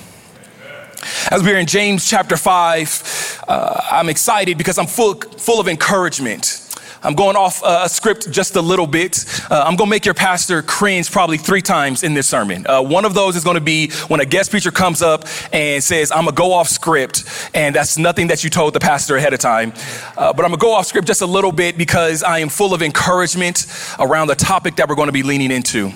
As 1.31 1.43
we're 1.43 1.59
in 1.59 1.67
James 1.67 2.09
chapter 2.09 2.39
5, 2.39 3.45
uh, 3.47 3.81
I'm 3.91 4.09
excited 4.09 4.57
because 4.57 4.79
I'm 4.79 4.87
full, 4.87 5.17
full 5.17 5.61
of 5.61 5.69
encouragement 5.69 6.63
I'm 7.05 7.15
going 7.15 7.35
off 7.35 7.63
uh, 7.65 7.89
script 7.89 8.31
just 8.31 8.55
a 8.55 8.61
little 8.61 8.87
bit. 8.87 9.25
Uh, 9.51 9.65
I'm 9.67 9.75
going 9.75 9.89
to 9.89 9.91
make 9.91 10.05
your 10.05 10.15
pastor 10.15 10.63
cringe 10.63 11.11
probably 11.11 11.37
three 11.37 11.61
times 11.61 12.05
in 12.05 12.15
this 12.15 12.29
sermon. 12.29 12.65
Uh, 12.65 12.81
one 12.81 13.05
of 13.05 13.13
those 13.13 13.35
is 13.35 13.43
going 13.43 13.57
to 13.57 13.61
be 13.61 13.91
when 14.07 14.21
a 14.21 14.25
guest 14.25 14.53
preacher 14.53 14.71
comes 14.71 15.03
up 15.03 15.25
and 15.53 15.83
says, 15.83 16.13
I'm 16.13 16.25
going 16.25 16.37
to 16.37 16.41
go 16.41 16.53
off 16.53 16.69
script, 16.69 17.25
and 17.55 17.75
that's 17.75 17.99
nothing 17.99 18.29
that 18.29 18.45
you 18.45 18.51
told 18.51 18.75
the 18.75 18.81
pastor 18.81 19.17
ahead 19.17 19.35
of 19.35 19.41
time. 19.41 19.73
Uh, 20.17 20.33
but 20.33 20.45
I'm 20.45 20.51
going 20.51 20.61
to 20.61 20.65
go 20.65 20.73
off 20.75 20.87
script 20.87 21.09
just 21.09 21.23
a 21.23 21.27
little 21.27 21.51
bit 21.51 21.77
because 21.77 22.23
I 22.23 22.39
am 22.39 22.49
full 22.49 22.73
of 22.73 22.83
encouragement 22.83 23.67
around 23.99 24.29
the 24.29 24.37
topic 24.37 24.77
that 24.77 24.89
we're 24.89 24.95
going 24.95 25.09
to 25.09 25.13
be 25.13 25.25
leaning 25.25 25.51
into. 25.51 25.89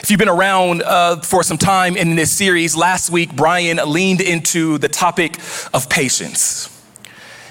If 0.00 0.10
you've 0.10 0.18
been 0.18 0.28
around 0.28 0.82
uh, 0.82 1.20
for 1.20 1.44
some 1.44 1.58
time 1.58 1.96
in 1.96 2.16
this 2.16 2.32
series, 2.32 2.74
last 2.74 3.10
week 3.10 3.36
Brian 3.36 3.78
leaned 3.86 4.20
into 4.20 4.78
the 4.78 4.88
topic 4.88 5.38
of 5.72 5.88
patience 5.88 6.68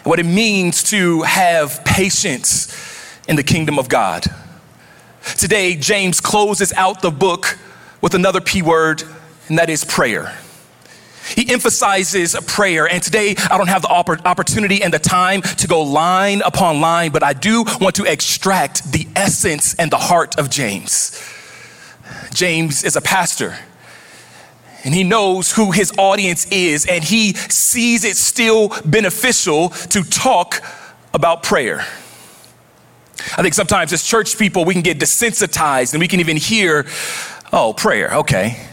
what 0.04 0.20
it 0.20 0.26
means 0.26 0.84
to 0.84 1.22
have 1.24 1.84
patience 1.86 2.76
in 3.28 3.36
the 3.36 3.44
kingdom 3.44 3.78
of 3.78 3.88
God. 3.90 4.26
Today, 5.38 5.76
James 5.76 6.20
closes 6.20 6.74
out 6.74 7.02
the 7.02 7.12
book 7.12 7.58
with 8.02 8.16
another 8.16 8.42
P 8.42 8.62
word, 8.62 9.04
and 9.48 9.60
that 9.60 9.70
is 9.70 9.84
prayer. 9.84 10.36
He 11.36 11.52
emphasizes 11.54 12.36
prayer, 12.48 12.88
and 12.88 13.02
today 13.02 13.36
I 13.50 13.58
don't 13.58 13.68
have 13.68 13.84
the 13.84 14.22
opportunity 14.26 14.82
and 14.82 14.94
the 14.94 15.00
time 15.00 15.42
to 15.44 15.68
go 15.68 15.82
line 15.82 16.42
upon 16.42 16.82
line, 16.82 17.12
but 17.12 17.24
I 17.24 17.34
do 17.34 17.64
want 17.80 17.96
to 17.96 18.06
extract 18.06 18.92
the 18.92 19.08
essence 19.16 19.76
and 19.76 19.92
the 19.92 19.98
heart 19.98 20.38
of 20.40 20.50
James. 20.50 21.22
James 22.34 22.84
is 22.84 22.96
a 22.96 23.02
pastor 23.02 23.56
and 24.84 24.94
he 24.94 25.04
knows 25.04 25.52
who 25.52 25.72
his 25.72 25.92
audience 25.98 26.48
is, 26.52 26.86
and 26.86 27.04
he 27.04 27.34
sees 27.34 28.04
it 28.04 28.18
still 28.18 28.70
beneficial 28.86 29.70
to 29.70 30.04
talk 30.04 30.64
about 31.14 31.44
prayer. 31.44 31.86
I 33.38 33.42
think 33.42 33.54
sometimes 33.54 33.94
as 33.94 34.04
church 34.04 34.38
people, 34.38 34.66
we 34.66 34.74
can 34.74 34.82
get 34.82 35.00
desensitized 35.00 35.94
and 35.94 36.02
we 36.02 36.08
can 36.08 36.20
even 36.20 36.38
hear, 36.38 36.88
oh, 37.54 37.74
prayer, 37.74 38.16
okay. 38.20 38.68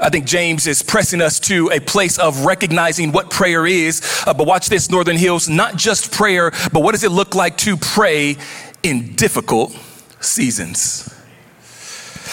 I 0.00 0.10
think 0.10 0.26
James 0.26 0.66
is 0.66 0.82
pressing 0.82 1.20
us 1.20 1.38
to 1.40 1.70
a 1.70 1.80
place 1.80 2.18
of 2.18 2.44
recognizing 2.44 3.12
what 3.12 3.30
prayer 3.30 3.66
is. 3.66 4.02
Uh, 4.26 4.34
but 4.34 4.46
watch 4.46 4.68
this, 4.68 4.90
Northern 4.90 5.16
Hills, 5.16 5.48
not 5.48 5.76
just 5.76 6.12
prayer, 6.12 6.50
but 6.72 6.82
what 6.82 6.92
does 6.92 7.04
it 7.04 7.10
look 7.10 7.34
like 7.34 7.56
to 7.58 7.76
pray 7.76 8.36
in 8.82 9.14
difficult 9.16 9.76
seasons? 10.20 11.15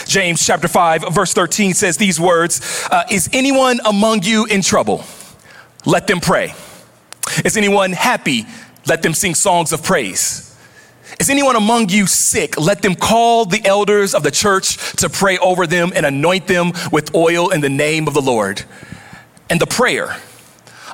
James 0.08 0.46
chapter 0.46 0.68
5, 0.68 1.14
verse 1.14 1.34
13 1.34 1.74
says 1.74 1.98
these 1.98 2.20
words 2.20 2.88
uh, 2.92 3.04
Is 3.12 3.30
anyone 3.34 3.80
among 3.86 4.24
you 4.24 4.46
in 4.46 4.62
trouble? 4.62 5.04
Let 5.86 6.08
them 6.08 6.20
pray. 6.20 6.54
Is 7.44 7.58
anyone 7.58 7.92
happy? 7.92 8.46
Let 8.86 9.02
them 9.02 9.14
sing 9.14 9.36
songs 9.36 9.72
of 9.72 9.84
praise. 9.84 10.50
Is 11.20 11.30
anyone 11.30 11.56
among 11.56 11.90
you 11.90 12.08
sick? 12.08 12.60
Let 12.60 12.82
them 12.82 12.96
call 12.96 13.46
the 13.46 13.64
elders 13.66 14.14
of 14.16 14.24
the 14.24 14.32
church 14.32 14.94
to 14.98 15.10
pray 15.10 15.38
over 15.38 15.68
them 15.68 15.92
and 15.96 16.06
anoint 16.06 16.48
them 16.48 16.74
with 16.92 17.14
oil 17.14 17.50
in 17.50 17.62
the 17.62 17.70
name 17.70 18.08
of 18.08 18.14
the 18.14 18.22
Lord. 18.22 18.64
And 19.50 19.60
the 19.60 19.68
prayer 19.68 20.18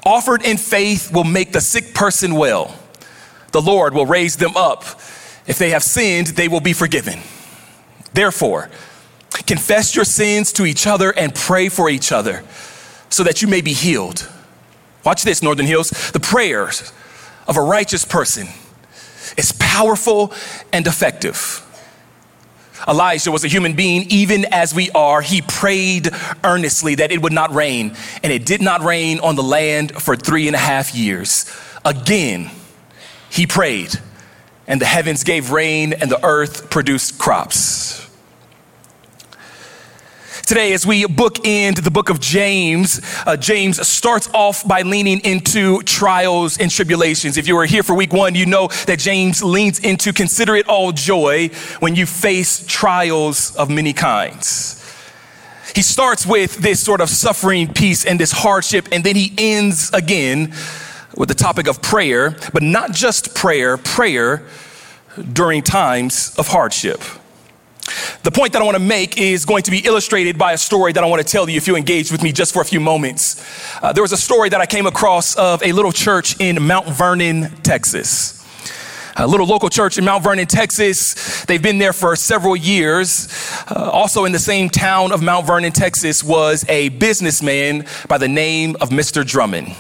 offered 0.06 0.44
in 0.44 0.58
faith 0.58 1.13
will 1.13 1.24
make 1.24 1.51
the 1.51 1.62
sick 1.62 1.94
person 1.94 2.36
well. 2.36 2.75
The 3.51 3.62
Lord 3.62 3.94
will 3.94 4.06
raise 4.06 4.38
them 4.38 4.56
up. 4.56 4.84
If 5.48 5.58
they 5.58 5.72
have 5.72 5.84
sinned, 5.84 6.27
they 6.27 6.48
will 6.48 6.60
be 6.60 6.74
forgiven. 6.74 7.20
Therefore, 8.13 8.70
Confess 9.46 9.96
your 9.96 10.05
sins 10.05 10.53
to 10.53 10.65
each 10.65 10.88
other 10.88 11.12
and 11.12 11.34
pray 11.34 11.69
for 11.69 11.89
each 11.89 12.12
other 12.12 12.43
so 13.10 13.24
that 13.24 13.41
you 13.41 13.48
may 13.48 13.62
be 13.62 13.74
healed. 13.74 14.29
Watch 15.03 15.24
this, 15.24 15.41
Northern 15.41 15.65
Hills. 15.65 15.89
The 16.12 16.19
prayers 16.19 16.91
of 17.48 17.58
a 17.58 17.62
righteous 17.62 18.05
person 18.05 18.48
is 19.38 19.51
powerful 19.53 20.34
and 20.72 20.86
effective. 20.86 21.65
Elijah 22.88 23.31
was 23.31 23.43
a 23.43 23.48
human 23.48 23.74
being, 23.74 24.05
even 24.10 24.46
as 24.46 24.74
we 24.74 24.89
are. 24.91 25.22
He 25.22 25.41
prayed 25.41 26.10
earnestly 26.43 26.96
that 26.96 27.12
it 27.12 27.22
would 27.22 27.34
not 27.34 27.53
rain, 27.53 27.96
and 28.24 28.31
it 28.31 28.46
did 28.46 28.62
not 28.62 28.81
rain 28.81 29.19
on 29.19 29.36
the 29.36 29.43
land 29.43 29.91
for 30.01 30.15
three 30.15 30.48
and 30.48 30.55
a 30.55 30.60
half 30.60 30.96
years. 30.96 31.46
Again, 31.84 32.50
he 33.29 33.46
prayed, 33.46 34.00
and 34.65 34.79
the 34.79 34.86
heavens 34.86 35.24
gave 35.24 35.51
rain, 35.51 35.93
and 35.93 36.10
the 36.10 36.24
earth 36.25 36.69
produced 36.69 37.19
crops. 37.19 38.09
Today, 40.50 40.74
as 40.74 40.84
we 40.84 41.03
bookend 41.03 41.84
the 41.84 41.91
book 41.91 42.10
of 42.10 42.20
James, 42.20 43.01
uh, 43.27 43.38
James 43.38 43.88
starts 43.88 44.27
off 44.34 44.68
by 44.68 44.82
leaning 44.82 45.20
into 45.20 45.84
trials 45.84 46.58
and 46.58 46.72
tribulations. 46.72 47.38
If 47.38 47.48
you 47.48 47.56
were 47.56 47.68
here 47.68 47.84
for 47.84 47.94
week 47.94 48.13
one, 48.13 48.34
you 48.34 48.48
know 48.48 48.68
that 48.88 48.98
James 48.98 49.44
leans 49.44 49.77
into 49.77 50.12
consider 50.12 50.56
it 50.56 50.68
all 50.68 50.91
joy 50.91 51.50
when 51.82 51.96
you 51.96 52.08
face 52.08 52.65
trials 52.65 53.56
of 53.58 53.70
many 53.70 53.94
kinds. 53.94 54.84
He 55.75 55.84
starts 55.84 56.25
with 56.25 56.58
this 56.58 56.84
sort 56.84 57.00
of 57.00 57.10
suffering 57.12 57.72
piece 57.72 58.03
and 58.03 58.20
this 58.20 58.32
hardship, 58.32 58.88
and 58.91 59.03
then 59.03 59.15
he 59.15 59.36
ends 59.38 59.91
again 59.94 60.51
with 61.15 61.29
the 61.29 61.36
topic 61.36 61.68
of 61.68 61.79
prayer, 61.84 62.36
but 62.53 62.63
not 62.63 62.91
just 62.91 63.36
prayer, 63.36 63.77
prayer 63.77 64.48
during 65.32 65.62
times 65.62 66.34
of 66.39 66.48
hardship. 66.48 67.03
The 68.24 68.31
point 68.31 68.53
that 68.53 68.62
I 68.62 68.65
want 68.65 68.75
to 68.75 68.84
make 68.84 69.17
is 69.17 69.46
going 69.46 69.63
to 69.63 69.72
be 69.72 69.79
illustrated 69.79 70.38
by 70.38 70.53
a 70.53 70.58
story 70.58 70.93
that 70.93 71.03
I 71.03 71.08
want 71.08 71.25
to 71.25 71.27
tell 71.27 71.50
you 71.50 71.58
if 71.58 71.67
you 71.67 71.75
engage 71.75 72.12
with 72.12 72.22
me 72.22 72.31
just 72.31 72.53
for 72.53 72.62
a 72.62 72.65
few 72.65 72.79
moments. 72.79 73.43
Uh, 73.81 73.93
there 73.93 74.03
was 74.03 74.12
a 74.12 74.17
story 74.17 74.50
that 74.50 74.62
I 74.62 74.65
came 74.65 74.86
across 74.86 75.36
of 75.36 75.63
a 75.63 75.72
little 75.72 75.91
church 75.91 76.39
in 76.39 76.62
Mount 76.62 76.88
Vernon, 76.88 77.50
Texas. 77.63 78.36
A 79.15 79.27
little 79.27 79.46
local 79.46 79.69
church 79.69 79.98
in 79.98 80.05
Mount 80.05 80.24
Vernon, 80.24 80.46
Texas. 80.46 81.43
They've 81.46 81.62
been 81.62 81.77
there 81.77 81.91
for 81.91 82.15
several 82.15 82.55
years. 82.55 83.27
Uh, 83.69 83.89
also, 83.91 84.24
in 84.24 84.31
the 84.31 84.39
same 84.39 84.69
town 84.69 85.12
of 85.12 85.22
Mount 85.22 85.46
Vernon, 85.46 85.74
Texas, 85.74 86.24
was 86.24 86.63
a 86.69 86.89
businessman 86.89 87.86
by 88.08 88.17
the 88.17 88.29
name 88.29 88.77
of 88.79 88.89
Mr. 88.89 89.27
Drummond. 89.27 89.75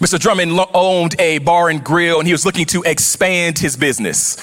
Mr. 0.00 0.18
Drummond 0.18 0.58
owned 0.74 1.14
a 1.20 1.38
bar 1.38 1.68
and 1.68 1.84
grill, 1.84 2.18
and 2.18 2.26
he 2.26 2.32
was 2.32 2.44
looking 2.44 2.64
to 2.66 2.82
expand 2.82 3.58
his 3.58 3.76
business. 3.76 4.36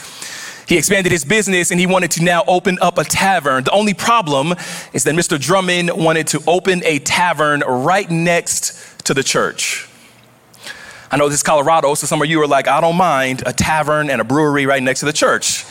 He 0.74 0.80
expanded 0.80 1.12
his 1.12 1.24
business 1.24 1.70
and 1.70 1.80
he 1.80 1.86
wanted 1.86 2.10
to 2.10 2.24
now 2.24 2.44
open 2.48 2.80
up 2.82 2.98
a 2.98 3.04
tavern. 3.04 3.64
The 3.64 3.70
only 3.70 3.94
problem 3.94 4.56
is 4.92 5.04
that 5.04 5.14
Mr. 5.14 5.40
Drummond 5.40 5.92
wanted 5.94 6.26
to 6.30 6.42
open 6.48 6.82
a 6.84 6.98
tavern 6.98 7.60
right 7.60 8.10
next 8.10 9.06
to 9.06 9.14
the 9.14 9.22
church. 9.22 9.88
I 11.12 11.18
know 11.18 11.30
this 11.30 11.42
is 11.42 11.44
Colorado, 11.44 11.94
so 11.94 12.08
some 12.08 12.24
of 12.24 12.28
you 12.28 12.42
are 12.42 12.48
like, 12.48 12.68
I 12.68 12.82
don't 12.82 12.96
mind 12.96 13.44
a 13.46 13.54
tavern 13.54 14.10
and 14.10 14.20
a 14.20 14.24
brewery 14.24 14.66
right 14.66 14.82
next 14.82 15.02
to 15.02 15.06
the 15.06 15.14
church. 15.14 15.64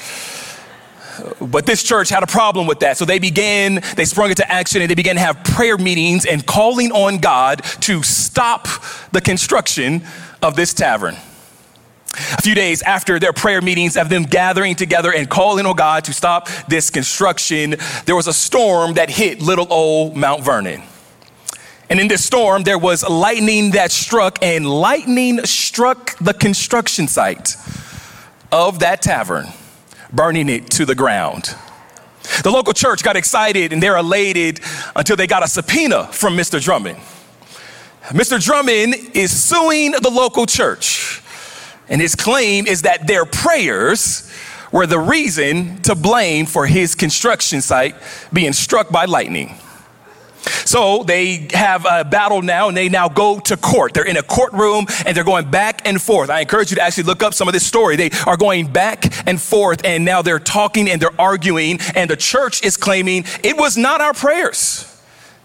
But 1.41 1.67
this 1.67 1.83
church 1.83 2.09
had 2.09 2.23
a 2.23 2.29
problem 2.29 2.69
with 2.69 2.79
that. 2.79 2.97
So 2.97 3.05
they 3.05 3.19
began, 3.19 3.83
they 3.97 4.05
sprung 4.05 4.31
into 4.31 4.49
action 4.49 4.83
and 4.83 4.89
they 4.89 4.95
began 4.95 5.17
to 5.17 5.21
have 5.21 5.43
prayer 5.43 5.79
meetings 5.79 6.27
and 6.27 6.47
calling 6.47 6.93
on 6.93 7.19
God 7.19 7.65
to 7.81 8.05
stop 8.05 8.69
the 9.11 9.21
construction 9.21 10.05
of 10.43 10.55
this 10.55 10.73
tavern. 10.73 11.17
A 12.15 12.43
few 12.43 12.55
days 12.55 12.83
after 12.83 13.19
their 13.19 13.33
prayer 13.33 13.63
meetings 13.63 13.97
of 13.97 14.09
them 14.11 14.25
gathering 14.25 14.75
together 14.75 15.13
and 15.13 15.29
calling 15.29 15.65
on 15.65 15.77
God 15.77 16.05
to 16.05 16.13
stop 16.13 16.49
this 16.69 16.91
construction, 16.91 17.77
there 18.05 18.15
was 18.15 18.27
a 18.27 18.33
storm 18.33 18.95
that 18.95 19.09
hit 19.09 19.41
little 19.41 19.67
old 19.71 20.17
Mount 20.17 20.43
Vernon. 20.43 20.83
And 21.89 22.01
in 22.01 22.09
this 22.09 22.25
storm, 22.25 22.63
there 22.63 22.79
was 22.79 23.07
lightning 23.09 23.73
that 23.73 23.93
struck, 23.93 24.39
and 24.43 24.67
lightning 24.67 25.45
struck 25.45 26.17
the 26.19 26.35
construction 26.35 27.09
site 27.09 27.57
of 28.51 28.81
that 28.81 29.03
tavern, 29.03 29.47
burning 30.13 30.49
it 30.49 30.71
to 30.73 30.85
the 30.85 30.95
ground. 30.95 31.55
The 32.43 32.51
local 32.51 32.73
church 32.73 33.03
got 33.03 33.17
excited 33.17 33.73
and 33.73 33.83
they're 33.83 33.97
elated 33.97 34.61
until 34.95 35.17
they 35.17 35.27
got 35.27 35.43
a 35.43 35.49
subpoena 35.49 36.07
from 36.13 36.37
Mr. 36.37 36.63
Drummond. 36.63 36.99
Mr. 38.09 38.43
Drummond 38.43 38.95
is 39.15 39.31
suing 39.31 39.93
the 39.93 40.11
local 40.11 40.47
church 40.47 41.23
and 41.89 42.01
his 42.01 42.15
claim 42.15 42.67
is 42.67 42.83
that 42.83 43.07
their 43.07 43.25
prayers 43.25 44.31
were 44.71 44.87
the 44.87 44.99
reason 44.99 45.81
to 45.83 45.95
blame 45.95 46.47
for 46.47 46.67
his 46.67 46.95
construction 46.95 47.61
site 47.61 47.95
being 48.33 48.53
struck 48.53 48.91
by 48.91 49.05
lightning. 49.05 49.55
So 50.65 51.05
they 51.05 51.49
have 51.53 51.87
a 51.89 52.05
battle 52.05 52.43
now 52.43 52.69
and 52.69 52.77
they 52.77 52.89
now 52.89 53.09
go 53.09 53.39
to 53.41 53.57
court. 53.57 53.95
They're 53.95 54.07
in 54.07 54.17
a 54.17 54.23
courtroom 54.23 54.87
and 55.07 55.17
they're 55.17 55.23
going 55.25 55.51
back 55.51 55.87
and 55.87 56.01
forth. 56.01 56.31
I 56.31 56.41
encourage 56.41 56.71
you 56.71 56.77
to 56.77 56.83
actually 56.83 57.05
look 57.05 57.23
up 57.23 57.35
some 57.35 57.47
of 57.47 57.55
this 57.55 57.65
story. 57.65 57.97
They 57.97 58.11
are 58.27 58.37
going 58.37 58.73
back 58.73 59.29
and 59.29 59.41
forth 59.41 59.85
and 59.85 60.05
now 60.05 60.23
they're 60.23 60.41
talking 60.41 60.91
and 60.91 61.01
they're 61.01 61.21
arguing 61.21 61.79
and 61.95 62.11
the 62.11 62.17
church 62.17 62.65
is 62.65 62.77
claiming 62.77 63.25
it 63.45 63.57
was 63.57 63.77
not 63.77 64.01
our 64.01 64.15
prayers 64.15 64.89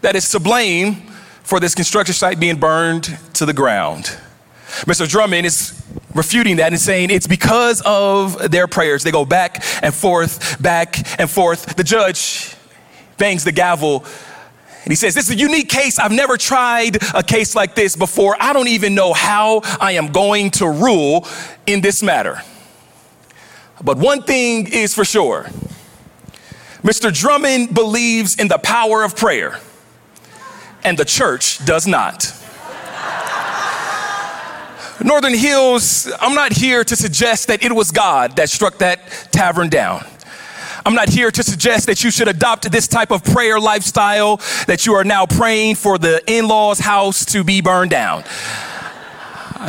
that 0.01 0.15
is 0.15 0.29
to 0.32 0.39
blame 0.39 0.96
for 1.44 1.60
this 1.60 1.75
construction 1.75 2.13
site 2.13 2.39
being 2.39 2.58
burned 2.58 3.17
to 3.34 3.46
the 3.46 3.53
ground. 3.53 4.17
Mr. 4.86 5.08
Drummond 5.08 5.46
is 5.46 5.82
refuting 6.14 6.58
that 6.58 6.72
and 6.72 6.82
saying 6.82 7.10
it's 7.10 7.28
because 7.28 7.82
of 7.86 8.52
their 8.52 8.68
prayers. 8.68 9.04
They 9.04 9.12
go 9.12 9.26
back 9.26 9.64
and 9.82 9.94
forth, 9.94 10.62
back 10.62 11.20
and 11.20 11.30
forth. 11.30 11.76
The 11.76 11.84
judge 11.84 12.56
bangs 13.18 13.44
the 13.44 13.52
gavel 13.52 14.06
And 14.84 14.92
he 14.92 14.96
says, 14.96 15.16
This 15.16 15.30
is 15.30 15.36
a 15.36 15.40
unique 15.40 15.70
case. 15.70 16.00
I've 16.00 16.12
never 16.12 16.38
tried 16.38 16.98
a 17.14 17.22
case 17.24 17.56
like 17.56 17.76
this 17.76 17.96
before. 17.96 18.36
I 18.40 18.54
don't 18.54 18.70
even 18.70 18.96
know 18.96 19.12
how 19.12 19.62
I 19.82 19.94
am 19.94 20.14
going 20.14 20.52
to 20.52 20.68
rule 20.68 21.28
in 21.66 21.82
this 21.82 22.02
matter. 22.02 22.42
But 23.84 23.98
one 23.98 24.24
thing 24.24 24.72
is 24.72 24.94
for 24.94 25.06
sure 25.06 25.50
Mr. 26.84 27.14
Drummond 27.14 27.74
believes 27.74 28.40
in 28.40 28.48
the 28.48 28.58
power 28.60 29.04
of 29.04 29.16
prayer, 29.16 29.60
and 30.86 30.98
the 30.98 31.04
church 31.06 31.66
does 31.66 31.86
not. 31.86 32.34
Northern 35.04 35.36
Hills, 35.36 36.12
I'm 36.20 36.34
not 36.34 36.51
here 36.51 36.84
to 36.84 36.96
suggest 36.96 37.48
that 37.50 37.63
it 37.63 37.72
was 37.72 37.92
God 37.92 38.36
that 38.38 38.50
struck 38.50 38.80
that 38.80 39.00
tavern 39.32 39.70
down. 39.70 40.04
I'm 40.86 40.96
not 40.96 41.10
here 41.10 41.30
to 41.30 41.44
suggest 41.44 41.86
that 41.88 42.04
you 42.04 42.10
should 42.10 42.27
adopt 42.27 42.72
this 42.72 42.88
type 42.88 43.12
of 43.12 43.24
prayer 43.24 43.60
lifestyle, 43.60 44.38
that 44.66 44.86
you 44.86 44.94
are 44.94 45.04
now 45.04 45.25
praying 45.25 45.75
for 45.75 45.98
the 45.98 46.24
in 46.25 46.48
law's 46.48 46.80
house 46.80 47.25
to 47.25 47.44
be 47.44 47.62
burned 47.62 47.92
down. 47.92 48.24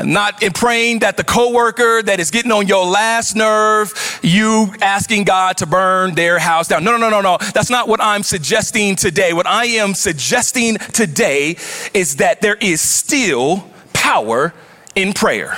Not 0.05 0.43
in 0.43 0.53
praying 0.53 1.01
that 1.01 1.17
the 1.17 1.25
coworker 1.25 2.03
that 2.03 2.21
is 2.21 2.31
getting 2.31 2.53
on 2.53 2.67
your 2.67 2.87
last 2.87 3.37
nerve, 3.37 4.21
you 4.23 4.73
asking 4.81 5.25
God 5.25 5.57
to 5.59 5.67
burn 5.67 6.15
their 6.15 6.39
house 6.39 6.69
down. 6.69 6.85
No, 6.85 6.93
no, 6.93 6.99
no, 6.99 7.11
no, 7.11 7.21
no. 7.21 7.39
That's 7.53 7.71
not 7.71 7.89
what 7.89 8.01
I'm 8.01 8.23
suggesting 8.23 8.97
today. 8.97 9.33
What 9.33 9.47
I 9.47 9.65
am 9.65 9.95
suggesting 9.95 10.77
today 10.77 11.57
is 11.93 12.17
that 12.17 12.41
there 12.41 12.57
is 12.57 12.81
still 12.81 13.69
power 13.93 14.55
in 14.99 15.13
prayer. 15.13 15.57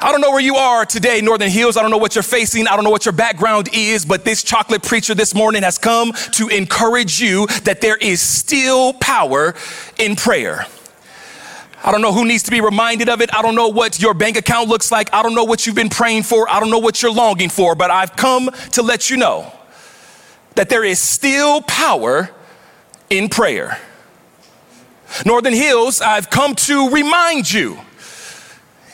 I 0.00 0.10
don't 0.10 0.20
know 0.20 0.32
where 0.32 0.40
you 0.40 0.56
are 0.56 0.84
today, 0.84 1.20
Northern 1.20 1.48
Hills. 1.48 1.76
I 1.76 1.82
don't 1.82 1.92
know 1.92 1.98
what 1.98 2.16
you're 2.16 2.24
facing. 2.24 2.66
I 2.66 2.74
don't 2.74 2.82
know 2.82 2.90
what 2.90 3.06
your 3.06 3.12
background 3.12 3.68
is, 3.72 4.04
but 4.04 4.24
this 4.24 4.42
chocolate 4.42 4.82
preacher 4.82 5.14
this 5.14 5.36
morning 5.36 5.62
has 5.62 5.78
come 5.78 6.12
to 6.32 6.48
encourage 6.48 7.20
you 7.20 7.46
that 7.62 7.80
there 7.80 7.96
is 7.96 8.20
still 8.20 8.92
power 8.94 9.54
in 9.98 10.16
prayer. 10.16 10.66
I 11.84 11.92
don't 11.92 12.02
know 12.02 12.12
who 12.12 12.24
needs 12.24 12.42
to 12.42 12.50
be 12.50 12.60
reminded 12.60 13.08
of 13.08 13.20
it. 13.20 13.32
I 13.32 13.40
don't 13.40 13.54
know 13.54 13.68
what 13.68 14.02
your 14.02 14.14
bank 14.14 14.36
account 14.36 14.68
looks 14.68 14.90
like. 14.90 15.14
I 15.14 15.22
don't 15.22 15.34
know 15.34 15.44
what 15.44 15.64
you've 15.64 15.76
been 15.76 15.90
praying 15.90 16.24
for. 16.24 16.50
I 16.50 16.58
don't 16.58 16.70
know 16.70 16.80
what 16.80 17.02
you're 17.02 17.12
longing 17.12 17.50
for, 17.50 17.76
but 17.76 17.88
I've 17.88 18.16
come 18.16 18.50
to 18.72 18.82
let 18.82 19.10
you 19.10 19.16
know 19.16 19.52
that 20.56 20.68
there 20.68 20.82
is 20.82 21.00
still 21.00 21.62
power 21.62 22.30
in 23.10 23.28
prayer. 23.28 23.78
Northern 25.24 25.52
Hills, 25.52 26.00
I've 26.00 26.28
come 26.28 26.54
to 26.56 26.90
remind 26.90 27.52
you 27.52 27.78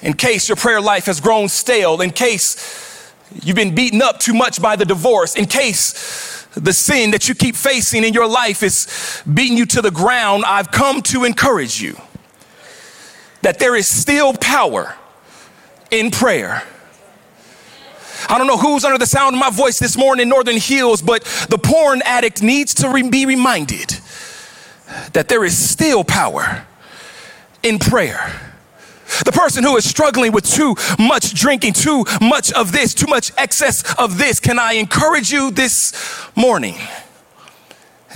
in 0.02 0.12
case 0.14 0.48
your 0.48 0.56
prayer 0.56 0.80
life 0.80 1.06
has 1.06 1.20
grown 1.20 1.48
stale, 1.48 2.00
in 2.00 2.10
case 2.10 3.12
you've 3.42 3.56
been 3.56 3.74
beaten 3.74 4.02
up 4.02 4.18
too 4.18 4.34
much 4.34 4.60
by 4.60 4.76
the 4.76 4.84
divorce, 4.84 5.34
in 5.34 5.46
case 5.46 6.46
the 6.54 6.72
sin 6.72 7.12
that 7.12 7.28
you 7.28 7.34
keep 7.34 7.56
facing 7.56 8.04
in 8.04 8.12
your 8.12 8.28
life 8.28 8.62
is 8.62 9.22
beating 9.32 9.56
you 9.56 9.66
to 9.66 9.80
the 9.80 9.90
ground, 9.90 10.44
I've 10.46 10.70
come 10.70 11.00
to 11.02 11.24
encourage 11.24 11.80
you 11.80 11.96
that 13.42 13.58
there 13.58 13.74
is 13.74 13.88
still 13.88 14.34
power 14.34 14.94
in 15.90 16.10
prayer. 16.10 16.62
I 18.28 18.36
don't 18.36 18.46
know 18.46 18.58
who's 18.58 18.84
under 18.84 18.98
the 18.98 19.06
sound 19.06 19.34
of 19.34 19.40
my 19.40 19.50
voice 19.50 19.78
this 19.78 19.96
morning 19.96 20.24
in 20.24 20.28
Northern 20.28 20.58
Hills, 20.58 21.00
but 21.00 21.24
the 21.48 21.56
porn 21.56 22.02
addict 22.04 22.42
needs 22.42 22.74
to 22.74 22.92
be 23.08 23.24
reminded 23.24 23.98
that 25.12 25.28
there 25.28 25.44
is 25.44 25.56
still 25.56 26.04
power 26.04 26.66
in 27.62 27.78
prayer. 27.78 28.50
The 29.24 29.32
person 29.32 29.64
who 29.64 29.76
is 29.76 29.88
struggling 29.88 30.32
with 30.32 30.48
too 30.48 30.76
much 30.98 31.34
drinking, 31.34 31.72
too 31.72 32.04
much 32.20 32.52
of 32.52 32.72
this, 32.72 32.94
too 32.94 33.08
much 33.08 33.32
excess 33.36 33.94
of 33.96 34.18
this, 34.18 34.38
can 34.40 34.58
I 34.58 34.74
encourage 34.74 35.32
you 35.32 35.50
this 35.50 36.28
morning 36.36 36.76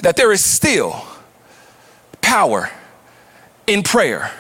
that 0.01 0.17
there 0.17 0.33
is 0.33 0.45
still 0.45 1.05
power 2.21 2.71
in 3.67 3.83
prayer? 3.83 4.31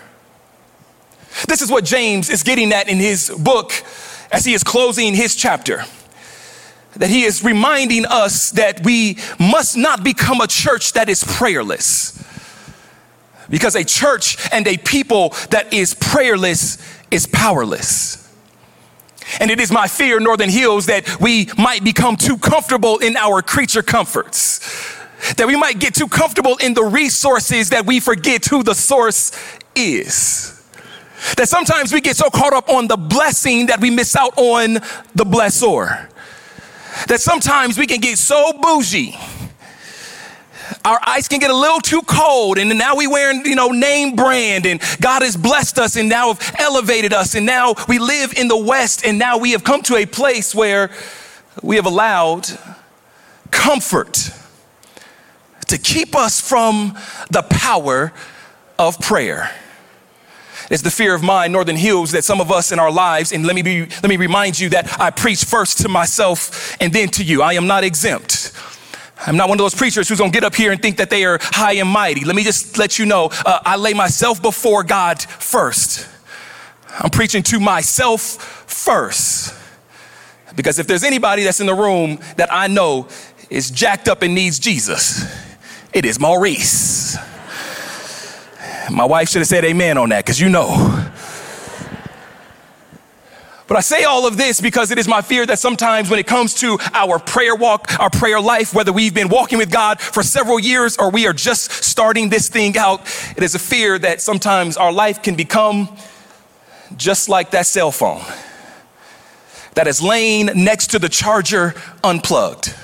This 1.48 1.60
is 1.60 1.70
what 1.70 1.84
James 1.84 2.30
is 2.30 2.42
getting 2.42 2.72
at 2.72 2.88
in 2.88 2.98
his 2.98 3.30
book 3.30 3.72
as 4.30 4.44
he 4.44 4.54
is 4.54 4.62
closing 4.62 5.14
his 5.14 5.34
chapter. 5.34 5.84
That 6.96 7.10
he 7.10 7.24
is 7.24 7.42
reminding 7.42 8.06
us 8.06 8.52
that 8.52 8.84
we 8.84 9.18
must 9.40 9.76
not 9.76 10.04
become 10.04 10.40
a 10.40 10.46
church 10.46 10.92
that 10.92 11.08
is 11.08 11.24
prayerless. 11.24 12.23
Because 13.54 13.76
a 13.76 13.84
church 13.84 14.36
and 14.50 14.66
a 14.66 14.76
people 14.76 15.28
that 15.50 15.72
is 15.72 15.94
prayerless 15.94 16.76
is 17.12 17.24
powerless. 17.24 18.20
And 19.38 19.48
it 19.48 19.60
is 19.60 19.70
my 19.70 19.86
fear, 19.86 20.18
Northern 20.18 20.48
Hills, 20.48 20.86
that 20.86 21.20
we 21.20 21.48
might 21.56 21.84
become 21.84 22.16
too 22.16 22.36
comfortable 22.36 22.98
in 22.98 23.16
our 23.16 23.42
creature 23.42 23.84
comforts. 23.84 24.58
That 25.36 25.46
we 25.46 25.54
might 25.54 25.78
get 25.78 25.94
too 25.94 26.08
comfortable 26.08 26.56
in 26.56 26.74
the 26.74 26.82
resources 26.82 27.70
that 27.70 27.86
we 27.86 28.00
forget 28.00 28.44
who 28.44 28.64
the 28.64 28.74
source 28.74 29.30
is. 29.76 30.60
That 31.36 31.48
sometimes 31.48 31.92
we 31.92 32.00
get 32.00 32.16
so 32.16 32.30
caught 32.30 32.54
up 32.54 32.68
on 32.68 32.88
the 32.88 32.96
blessing 32.96 33.66
that 33.66 33.80
we 33.80 33.88
miss 33.88 34.16
out 34.16 34.36
on 34.36 34.74
the 35.14 35.24
blessor. 35.24 36.08
That 37.06 37.20
sometimes 37.20 37.78
we 37.78 37.86
can 37.86 38.00
get 38.00 38.18
so 38.18 38.52
bougie 38.60 39.16
our 40.84 40.98
ice 41.02 41.28
can 41.28 41.38
get 41.38 41.50
a 41.50 41.56
little 41.56 41.80
too 41.80 42.02
cold 42.02 42.58
and 42.58 42.76
now 42.78 42.96
we 42.96 43.06
wearing 43.06 43.44
you 43.44 43.54
know 43.54 43.68
name 43.68 44.16
brand 44.16 44.66
and 44.66 44.80
god 45.00 45.22
has 45.22 45.36
blessed 45.36 45.78
us 45.78 45.96
and 45.96 46.08
now 46.08 46.32
have 46.32 46.54
elevated 46.58 47.12
us 47.12 47.34
and 47.34 47.46
now 47.46 47.74
we 47.88 47.98
live 47.98 48.32
in 48.36 48.48
the 48.48 48.56
west 48.56 49.04
and 49.04 49.18
now 49.18 49.38
we 49.38 49.52
have 49.52 49.64
come 49.64 49.82
to 49.82 49.96
a 49.96 50.06
place 50.06 50.54
where 50.54 50.90
we 51.62 51.76
have 51.76 51.86
allowed 51.86 52.46
comfort 53.50 54.30
to 55.66 55.78
keep 55.78 56.14
us 56.14 56.40
from 56.40 56.96
the 57.30 57.42
power 57.42 58.12
of 58.78 58.98
prayer 59.00 59.50
it's 60.70 60.82
the 60.82 60.90
fear 60.90 61.14
of 61.14 61.22
mine, 61.22 61.52
Northern 61.52 61.76
Hills, 61.76 62.12
that 62.12 62.24
some 62.24 62.40
of 62.40 62.50
us 62.50 62.72
in 62.72 62.78
our 62.78 62.90
lives, 62.90 63.32
and 63.32 63.44
let 63.46 63.54
me 63.54 63.62
be, 63.62 63.80
let 63.80 64.08
me 64.08 64.16
remind 64.16 64.58
you 64.58 64.70
that 64.70 64.98
I 65.00 65.10
preach 65.10 65.44
first 65.44 65.78
to 65.78 65.88
myself 65.88 66.76
and 66.80 66.92
then 66.92 67.08
to 67.10 67.24
you. 67.24 67.42
I 67.42 67.54
am 67.54 67.66
not 67.66 67.84
exempt. 67.84 68.52
I'm 69.26 69.36
not 69.36 69.48
one 69.48 69.58
of 69.58 69.64
those 69.64 69.74
preachers 69.74 70.08
who's 70.08 70.18
gonna 70.18 70.30
get 70.30 70.44
up 70.44 70.54
here 70.54 70.72
and 70.72 70.80
think 70.80 70.96
that 70.96 71.10
they 71.10 71.24
are 71.24 71.38
high 71.40 71.74
and 71.74 71.88
mighty. 71.88 72.24
Let 72.24 72.36
me 72.36 72.42
just 72.42 72.78
let 72.78 72.98
you 72.98 73.06
know, 73.06 73.30
uh, 73.46 73.60
I 73.64 73.76
lay 73.76 73.94
myself 73.94 74.42
before 74.42 74.82
God 74.84 75.22
first. 75.22 76.08
I'm 76.98 77.10
preaching 77.10 77.42
to 77.44 77.60
myself 77.60 78.20
first. 78.20 79.54
Because 80.54 80.78
if 80.78 80.86
there's 80.86 81.02
anybody 81.02 81.42
that's 81.42 81.60
in 81.60 81.66
the 81.66 81.74
room 81.74 82.18
that 82.36 82.52
I 82.52 82.68
know 82.68 83.08
is 83.50 83.70
jacked 83.70 84.08
up 84.08 84.22
and 84.22 84.34
needs 84.34 84.58
Jesus, 84.58 85.24
it 85.92 86.04
is 86.04 86.20
Maurice. 86.20 87.16
My 88.90 89.04
wife 89.04 89.30
should 89.30 89.40
have 89.40 89.48
said 89.48 89.64
amen 89.64 89.98
on 89.98 90.10
that 90.10 90.24
because 90.24 90.40
you 90.40 90.48
know. 90.48 90.93
But 93.66 93.78
I 93.78 93.80
say 93.80 94.04
all 94.04 94.26
of 94.26 94.36
this 94.36 94.60
because 94.60 94.90
it 94.90 94.98
is 94.98 95.08
my 95.08 95.22
fear 95.22 95.46
that 95.46 95.58
sometimes 95.58 96.10
when 96.10 96.18
it 96.18 96.26
comes 96.26 96.54
to 96.56 96.78
our 96.92 97.18
prayer 97.18 97.54
walk, 97.56 97.98
our 97.98 98.10
prayer 98.10 98.40
life, 98.40 98.74
whether 98.74 98.92
we've 98.92 99.14
been 99.14 99.30
walking 99.30 99.56
with 99.56 99.70
God 99.70 100.00
for 100.00 100.22
several 100.22 100.60
years 100.60 100.98
or 100.98 101.10
we 101.10 101.26
are 101.26 101.32
just 101.32 101.70
starting 101.82 102.28
this 102.28 102.48
thing 102.48 102.76
out, 102.76 103.00
it 103.36 103.42
is 103.42 103.54
a 103.54 103.58
fear 103.58 103.98
that 103.98 104.20
sometimes 104.20 104.76
our 104.76 104.92
life 104.92 105.22
can 105.22 105.34
become 105.34 105.96
just 106.96 107.28
like 107.28 107.52
that 107.52 107.66
cell 107.66 107.90
phone 107.90 108.22
that 109.74 109.86
is 109.86 110.00
laying 110.02 110.46
next 110.54 110.88
to 110.88 110.98
the 110.98 111.08
charger 111.08 111.74
unplugged. 112.02 112.74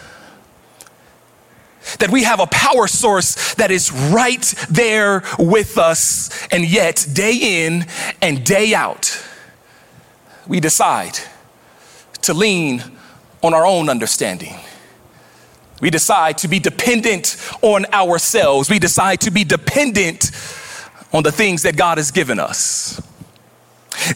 That 1.98 2.10
we 2.10 2.24
have 2.24 2.40
a 2.40 2.46
power 2.46 2.86
source 2.86 3.54
that 3.54 3.70
is 3.70 3.92
right 3.92 4.42
there 4.68 5.22
with 5.38 5.78
us, 5.78 6.46
and 6.48 6.64
yet, 6.64 7.06
day 7.12 7.64
in 7.66 7.86
and 8.20 8.44
day 8.44 8.74
out, 8.74 9.22
we 10.46 10.60
decide 10.60 11.18
to 12.22 12.34
lean 12.34 12.82
on 13.42 13.54
our 13.54 13.66
own 13.66 13.88
understanding. 13.88 14.54
We 15.80 15.90
decide 15.90 16.38
to 16.38 16.48
be 16.48 16.58
dependent 16.58 17.36
on 17.62 17.86
ourselves. 17.86 18.68
We 18.68 18.78
decide 18.78 19.22
to 19.22 19.30
be 19.30 19.44
dependent 19.44 20.30
on 21.12 21.22
the 21.22 21.32
things 21.32 21.62
that 21.62 21.76
God 21.76 21.98
has 21.98 22.10
given 22.10 22.38
us. 22.38 23.00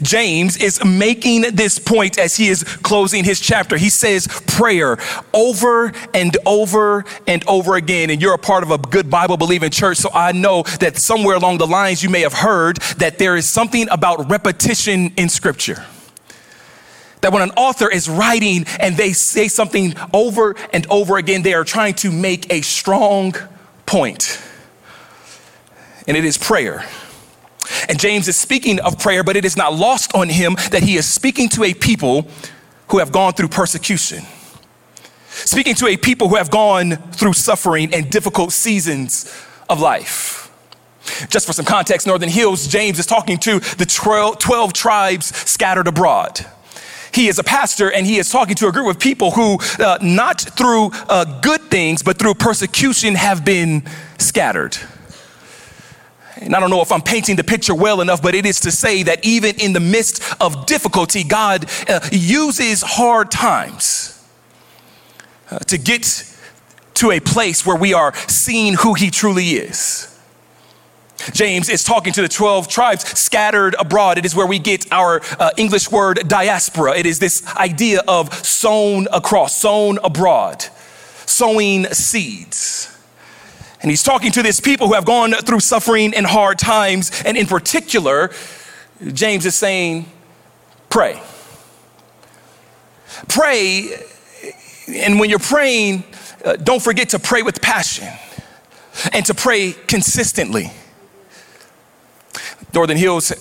James 0.03 0.57
is 0.57 0.83
making 0.85 1.43
this 1.55 1.79
point 1.79 2.19
as 2.19 2.37
he 2.37 2.49
is 2.49 2.65
closing 2.65 3.25
his 3.25 3.41
chapter. 3.41 3.77
He 3.77 3.91
says 3.91 4.27
prayer 4.47 4.99
over 5.33 5.93
and 6.15 6.37
over 6.47 7.05
and 7.27 7.47
over 7.47 7.75
again. 7.77 8.11
And 8.11 8.21
you're 8.21 8.35
a 8.35 8.39
part 8.39 8.63
of 8.63 8.71
a 8.71 8.79
good 8.79 9.11
Bible 9.11 9.37
believing 9.37 9.71
church, 9.71 9.99
so 9.99 10.11
I 10.13 10.33
know 10.33 10.63
that 10.81 10.97
somewhere 10.97 11.37
along 11.37 11.59
the 11.59 11.67
lines 11.67 12.03
you 12.03 12.09
may 12.09 12.21
have 12.21 12.33
heard 12.33 12.77
that 12.99 13.19
there 13.19 13.37
is 13.37 13.49
something 13.49 13.89
about 13.91 14.31
repetition 14.31 15.13
in 15.17 15.29
scripture 15.29 15.85
that 17.25 17.33
when 17.33 17.41
an 17.41 17.53
author 17.53 17.91
is 17.91 18.07
writing 18.07 18.67
and 18.79 18.99
they 18.99 19.15
say 19.15 19.49
something 19.49 19.95
over 20.13 20.55
and 20.75 20.87
over 20.91 21.17
again, 21.17 21.41
they 21.41 21.55
are 21.55 21.65
trying 21.65 21.95
to 21.95 22.13
make 22.13 22.53
a 22.53 22.61
strong 22.61 23.35
point. 23.87 24.39
And 26.07 26.19
it 26.19 26.25
is 26.27 26.37
prayer. 26.37 26.85
And 27.89 27.99
James 27.99 28.29
is 28.29 28.37
speaking 28.37 28.79
of 28.81 28.99
prayer, 28.99 29.25
but 29.25 29.37
it 29.37 29.47
is 29.47 29.57
not 29.57 29.73
lost 29.73 30.15
on 30.15 30.29
him 30.29 30.55
that 30.71 30.83
he 30.83 30.97
is 30.97 31.09
speaking 31.09 31.49
to 31.51 31.65
a 31.65 31.73
people 31.73 32.29
who 32.89 32.99
have 32.99 33.11
gone 33.11 33.33
through 33.33 33.49
persecution. 33.49 34.23
speaking 35.27 35.75
to 35.77 35.87
a 35.87 35.97
people 35.97 36.29
who 36.29 36.37
have 36.37 36.51
gone 36.51 36.97
through 37.13 37.33
suffering 37.33 37.93
and 37.95 38.11
difficult 38.11 38.53
seasons 38.53 39.35
of 39.71 39.81
life. 39.81 40.53
Just 41.31 41.47
for 41.47 41.55
some 41.55 41.65
context, 41.65 42.07
Northern 42.07 42.29
Hills, 42.29 42.69
James 42.69 42.99
is 42.99 43.07
talking 43.07 43.39
to 43.39 43.61
the 43.61 43.87
12, 43.87 44.39
12 44.39 44.73
tribes 44.75 45.35
scattered 45.35 45.89
abroad. 45.89 46.45
He 47.15 47.29
is 47.29 47.39
a 47.39 47.45
pastor 47.45 47.93
and 47.93 48.07
he 48.07 48.17
is 48.17 48.29
talking 48.29 48.57
to 48.57 48.67
a 48.67 48.73
group 48.73 48.89
of 48.89 48.99
people 48.99 49.31
who, 49.31 49.59
uh, 49.79 49.99
not 50.03 50.41
through 50.41 50.91
uh, 51.09 51.41
good 51.41 51.61
things, 51.63 52.03
but 52.03 52.19
through 52.19 52.35
persecution, 52.35 53.15
have 53.15 53.45
been 53.45 53.85
scattered. 54.19 54.77
And 56.37 56.55
I 56.55 56.61
don't 56.61 56.71
know 56.71 56.83
if 56.83 56.91
I'm 56.91 57.03
painting 57.03 57.37
the 57.37 57.45
picture 57.45 57.75
well 57.75 58.01
enough, 58.01 58.21
but 58.21 58.35
it 58.35 58.45
is 58.45 58.61
to 58.61 58.73
say 58.73 59.05
that 59.05 59.25
even 59.25 59.61
in 59.61 59.73
the 59.73 59.81
midst 59.81 60.23
of 60.41 60.67
difficulty, 60.67 61.23
God 61.23 61.71
uh, 61.89 62.01
uses 62.11 62.83
hard 62.83 63.31
times 63.31 64.23
uh, 65.51 65.59
to 65.61 65.79
get 65.79 66.31
to 66.95 67.13
a 67.13 67.21
place 67.21 67.65
where 67.65 67.77
we 67.77 67.95
are 67.95 68.15
seeing 68.29 68.75
who 68.75 68.95
He 68.95 69.11
truly 69.11 69.51
is. 69.51 70.14
James 71.33 71.69
is 71.69 71.85
talking 71.85 72.13
to 72.13 72.23
the 72.23 72.29
12 72.29 72.69
tribes 72.69 73.07
scattered 73.19 73.75
abroad. 73.79 74.19
It 74.19 74.27
is 74.27 74.35
where 74.35 74.47
we 74.47 74.59
get 74.59 74.91
our 74.93 75.21
uh, 75.39 75.51
English 75.57 75.91
word 75.91 76.29
diaspora. 76.29 76.97
It 76.97 77.07
is 77.07 77.19
this 77.19 77.47
idea 77.57 78.03
of 78.07 78.33
sown 78.45 79.07
across, 79.13 79.57
sown 79.57 79.99
abroad, 80.03 80.67
sowing 81.27 81.87
seeds. 81.87 82.91
And 83.81 83.91
he's 83.91 84.03
talking 84.03 84.33
to 84.33 84.43
these 84.43 84.61
people 84.61 84.89
who 84.89 84.95
have 84.95 85.05
gone 85.05 85.33
through 85.33 85.61
suffering 85.61 86.15
and 86.15 86.27
hard 86.27 86.59
times. 86.59 87.23
And 87.25 87.37
in 87.37 87.47
particular, 87.47 88.31
James 89.13 89.45
is 89.47 89.55
saying, 89.55 90.11
pray. 90.89 91.23
Pray. 93.29 93.91
And 94.89 95.21
when 95.21 95.31
you're 95.31 95.39
praying, 95.39 96.05
uh, 96.45 96.57
don't 96.57 96.83
forget 96.83 97.11
to 97.11 97.19
pray 97.19 97.43
with 97.43 97.61
passion 97.61 98.09
and 99.13 99.25
to 99.27 99.35
pray 99.35 99.73
consistently. 99.73 100.71
Northern 102.75 102.97
Hills, 102.97 103.33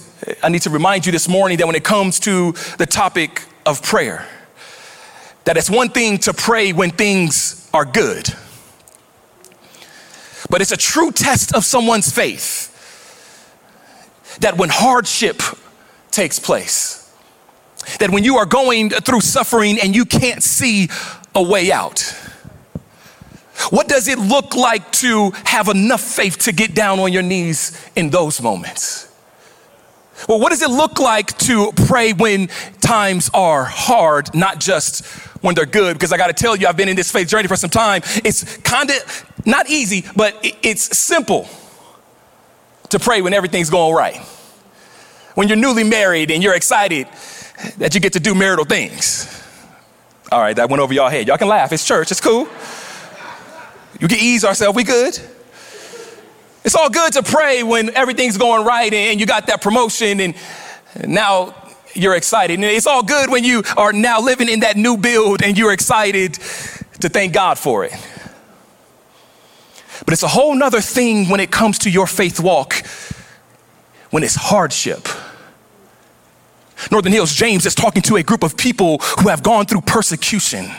I 0.44 0.50
need 0.50 0.62
to 0.62 0.70
remind 0.70 1.06
you 1.08 1.12
this 1.12 1.28
morning 1.28 1.58
that 1.58 1.66
when 1.66 1.76
it 1.76 1.84
comes 1.84 2.20
to 2.22 2.52
the 2.78 2.86
topic 2.86 3.44
of 3.66 3.82
prayer, 3.82 4.28
that 5.46 5.58
it's 5.58 5.70
one 5.70 5.90
thing 5.90 6.20
to 6.20 6.34
pray 6.34 6.72
when 6.72 6.92
things 6.92 7.68
are 7.74 7.84
good, 7.84 8.30
but 10.50 10.62
it's 10.62 10.72
a 10.72 10.78
true 10.78 11.12
test 11.12 11.56
of 11.56 11.66
someone's 11.66 12.12
faith 12.12 12.70
that 14.40 14.56
when 14.58 14.70
hardship 14.70 15.42
takes 16.12 16.40
place, 16.40 17.12
that 18.00 18.12
when 18.12 18.24
you 18.24 18.38
are 18.38 18.46
going 18.46 18.92
through 18.92 19.22
suffering 19.22 19.80
and 19.80 19.96
you 19.96 20.06
can't 20.06 20.44
see 20.44 20.90
a 21.34 21.42
way 21.42 21.72
out, 21.72 22.02
what 23.70 23.88
does 23.88 24.08
it 24.08 24.20
look 24.20 24.56
like 24.56 24.92
to 24.92 25.32
have 25.46 25.70
enough 25.70 26.02
faith 26.02 26.38
to 26.40 26.52
get 26.52 26.76
down 26.76 27.00
on 27.00 27.12
your 27.12 27.24
knees 27.24 27.80
in 27.96 28.10
those 28.10 28.42
moments? 28.42 29.10
Well, 30.28 30.40
what 30.40 30.50
does 30.50 30.62
it 30.62 30.70
look 30.70 31.00
like 31.00 31.38
to 31.40 31.72
pray 31.88 32.14
when 32.14 32.48
times 32.82 33.30
are 33.34 33.64
hard, 33.64 34.34
not 34.34 34.60
just 34.60 35.06
when 35.42 35.56
they're 35.56 35.66
good? 35.66 35.94
Because 35.94 36.12
I 36.12 36.18
got 36.18 36.28
to 36.28 36.34
tell 36.34 36.56
you, 36.56 36.68
I've 36.68 36.78
been 36.78 36.90
in 36.90 36.96
this 36.96 37.12
faith 37.12 37.28
journey 37.28 37.48
for 37.48 37.56
some 37.56 37.70
time. 37.70 38.02
It's 38.24 38.58
kind 38.58 38.90
of 38.90 39.32
not 39.46 39.70
easy, 39.70 40.06
but 40.16 40.38
it's 40.42 40.98
simple 40.98 41.48
to 42.90 43.00
pray 43.00 43.22
when 43.22 43.34
everything's 43.34 43.70
going 43.70 43.96
right. 43.96 44.18
When 45.36 45.48
you're 45.48 45.58
newly 45.58 45.84
married 45.84 46.32
and 46.32 46.44
you're 46.44 46.56
excited 46.56 47.08
that 47.78 47.96
you 47.96 48.00
get 48.00 48.14
to 48.14 48.20
do 48.20 48.36
marital 48.36 48.66
things. 48.66 49.30
All 50.32 50.40
right, 50.40 50.56
that 50.56 50.70
went 50.70 50.82
over 50.82 50.94
y'all 50.94 51.10
head. 51.10 51.28
Y'all 51.28 51.38
can 51.38 51.48
laugh. 51.48 51.72
It's 51.72 51.86
church. 51.86 52.12
It's 52.12 52.22
cool. 52.22 52.48
You 54.00 54.08
can 54.08 54.20
ease 54.20 54.44
ourselves. 54.44 54.76
We 54.76 54.84
good. 54.84 55.20
It's 56.64 56.76
all 56.76 56.90
good 56.90 57.14
to 57.14 57.24
pray 57.24 57.64
when 57.64 57.94
everything's 57.96 58.38
going 58.38 58.66
right 58.66 58.94
and 58.94 59.20
you 59.20 59.26
got 59.26 59.48
that 59.48 59.62
promotion 59.62 60.20
and 60.20 60.36
now 61.06 61.56
you're 61.94 62.16
excited. 62.16 62.54
And 62.56 62.64
it's 62.64 62.88
all 62.88 63.04
good 63.04 63.30
when 63.30 63.44
you 63.44 63.64
are 63.76 63.92
now 63.92 64.22
living 64.22 64.50
in 64.50 64.62
that 64.62 64.78
new 64.78 64.98
build 64.98 65.44
and 65.44 65.58
you're 65.58 65.74
excited 65.74 66.36
to 67.02 67.10
thank 67.10 67.34
God 67.34 67.60
for 67.60 67.84
it. 67.84 67.92
But 70.06 70.14
it's 70.14 70.24
a 70.24 70.28
whole 70.28 70.56
nother 70.56 70.82
thing 70.82 71.30
when 71.30 71.40
it 71.40 71.52
comes 71.52 71.80
to 71.80 71.90
your 71.90 72.08
faith 72.08 72.40
walk 72.40 72.86
when 74.10 74.24
it's 74.24 74.36
hardship. 74.36 75.08
Northern 76.92 77.12
Hills, 77.12 77.34
James 77.34 77.66
is 77.66 77.76
talking 77.76 78.02
to 78.04 78.18
a 78.18 78.24
group 78.24 78.44
of 78.44 78.56
people 78.56 79.00
who 79.00 79.30
have 79.30 79.44
gone 79.44 79.66
through 79.66 79.82
persecution. 79.82 80.70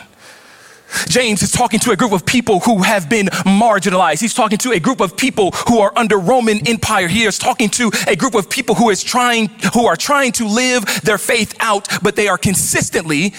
James 1.07 1.41
is 1.41 1.51
talking 1.51 1.79
to 1.81 1.91
a 1.91 1.95
group 1.95 2.11
of 2.11 2.25
people 2.25 2.59
who 2.61 2.83
have 2.83 3.09
been 3.09 3.27
marginalized. 3.27 4.21
He's 4.21 4.33
talking 4.33 4.57
to 4.59 4.71
a 4.71 4.79
group 4.79 5.01
of 5.01 5.15
people 5.17 5.51
who 5.67 5.79
are 5.79 5.93
under 5.95 6.17
Roman 6.17 6.67
Empire. 6.67 7.07
He 7.07 7.23
is 7.23 7.37
talking 7.37 7.69
to 7.71 7.91
a 8.07 8.15
group 8.15 8.35
of 8.35 8.49
people 8.49 8.75
who 8.75 8.89
is 8.89 9.03
trying, 9.03 9.49
who 9.73 9.85
are 9.85 9.95
trying 9.95 10.31
to 10.33 10.47
live 10.47 10.85
their 11.03 11.17
faith 11.17 11.55
out, 11.59 11.87
but 12.01 12.15
they 12.15 12.27
are 12.27 12.37
consistently 12.37 13.33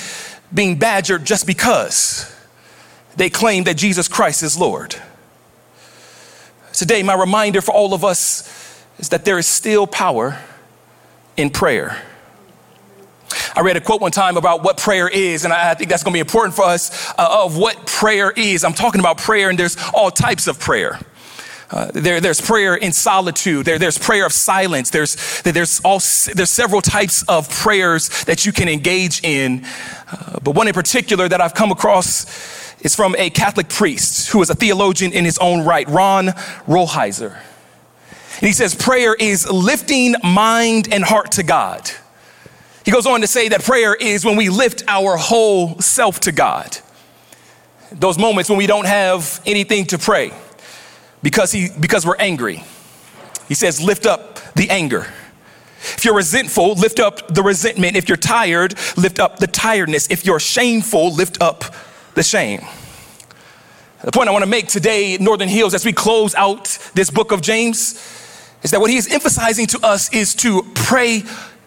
being 0.53 0.79
badgered 0.79 1.25
just 1.25 1.47
because 1.47 2.33
they 3.17 3.31
claim 3.31 3.65
that 3.65 3.77
Jesus 3.77 4.09
Christ 4.09 4.43
is 4.43 4.59
Lord. 4.59 4.95
Today, 6.73 7.03
my 7.03 7.15
reminder 7.15 7.63
for 7.63 7.73
all 7.73 7.95
of 7.95 8.05
us 8.05 8.85
is 8.99 9.09
that 9.09 9.25
there 9.25 9.39
is 9.39 9.47
still 9.47 9.87
power 9.87 10.39
in 11.37 11.51
prayer. 11.51 12.03
I 13.57 13.61
read 13.61 13.79
a 13.79 13.81
quote 13.81 14.03
one 14.03 14.13
time 14.13 14.37
about 14.37 14.63
what 14.63 14.77
prayer 14.77 15.09
is, 15.09 15.45
and 15.45 15.53
I 15.53 15.73
think 15.73 15.89
that's 15.89 16.03
going 16.03 16.13
to 16.13 16.17
be 16.17 16.21
important 16.21 16.55
for 16.55 16.67
us 16.67 17.11
uh, 17.17 17.45
of 17.45 17.57
what 17.57 17.87
prayer 17.87 18.31
is. 18.31 18.65
I'm 18.65 18.75
talking 18.75 19.01
about 19.01 19.17
prayer, 19.17 19.49
and 19.49 19.59
there's 19.59 19.79
all 19.95 20.11
types 20.11 20.47
of 20.47 20.61
prayer. 20.61 21.01
Uh, 21.71 21.91
there, 21.95 22.21
there's 22.21 22.39
prayer 22.39 22.75
in 22.75 22.93
solitude. 22.93 23.65
There, 23.65 23.79
there's 23.79 23.97
prayer 23.97 24.27
of 24.27 24.35
silence. 24.35 24.91
There's, 24.91 25.41
there's, 25.41 25.81
all, 25.81 26.01
there's 26.35 26.51
several 26.51 26.83
types 26.83 27.23
of 27.29 27.49
prayers 27.49 28.25
that 28.25 28.45
you 28.45 28.53
can 28.53 28.69
engage 28.69 29.25
in. 29.25 29.65
Uh, 30.13 30.39
but 30.45 30.55
one 30.55 30.69
in 30.69 30.75
particular 30.75 31.27
that 31.27 31.41
I've 31.41 31.55
come 31.55 31.73
across 31.73 32.27
is 32.83 32.95
from 32.95 33.17
a 33.17 33.31
Catholic 33.31 33.71
priest 33.71 34.29
who 34.29 34.43
is 34.43 34.51
a 34.51 34.55
theologian 34.55 35.15
in 35.15 35.25
his 35.25 35.39
own 35.39 35.65
right, 35.65 35.89
Ron 35.89 36.27
Rolheiser. 36.67 37.41
And 38.35 38.47
he 38.47 38.53
says, 38.53 38.75
prayer 38.75 39.15
is 39.15 39.51
lifting 39.51 40.15
mind 40.23 40.93
and 40.93 41.03
heart 41.03 41.33
to 41.33 41.43
God. 41.43 41.91
He 42.87 42.93
goes 42.93 43.05
on 43.05 43.21
to 43.23 43.27
say 43.27 43.49
that 43.49 43.65
prayer 43.65 43.97
is 43.97 44.25
when 44.25 44.37
we 44.37 44.49
lift 44.49 44.85
our 44.87 45.17
whole 45.17 45.81
self 45.81 46.21
to 46.21 46.31
God. 46.31 46.79
Those 47.91 48.17
moments 48.17 48.49
when 48.49 48.59
we 48.59 48.69
don't 48.69 48.87
have 48.87 49.43
anything 49.45 49.87
to 49.87 49.99
pray 49.99 50.33
because, 51.21 51.51
he, 51.51 51.69
because 51.81 52.07
we're 52.07 52.17
angry. 52.17 52.63
He 53.49 53.55
says, 53.55 53.83
lift 53.83 54.07
up 54.07 54.39
the 54.55 54.71
anger. 54.71 55.01
If 55.81 56.05
you're 56.05 56.15
resentful, 56.15 56.75
lift 56.75 57.01
up 57.01 57.35
the 57.35 57.43
resentment. 57.43 57.97
If 57.97 58.09
you're 58.09 58.17
tired, 58.17 58.75
lift 58.97 59.19
up 59.19 59.41
the 59.41 59.49
tiredness. 59.49 60.09
If 60.09 60.25
you're 60.25 60.39
shameful, 60.39 61.13
lift 61.13 61.43
up 61.43 61.65
the 62.15 62.23
shame. 62.23 62.61
The 64.05 64.13
point 64.13 64.29
I 64.29 64.33
want 64.33 64.45
to 64.45 64.51
make 64.51 64.69
today, 64.69 65.17
Northern 65.19 65.49
Hills, 65.49 65.75
as 65.75 65.85
we 65.85 65.93
close 65.93 66.37
out 66.37 66.79
this 66.95 67.11
book 67.11 67.33
of 67.33 67.43
James, 67.43 67.95
is 68.63 68.71
that 68.71 68.81
what 68.81 68.91
he 68.91 68.97
is 68.97 69.13
emphasizing 69.13 69.67
to 69.69 69.81
us 69.83 70.13
is 70.15 70.37
to 70.37 70.63
pray 70.75 71.25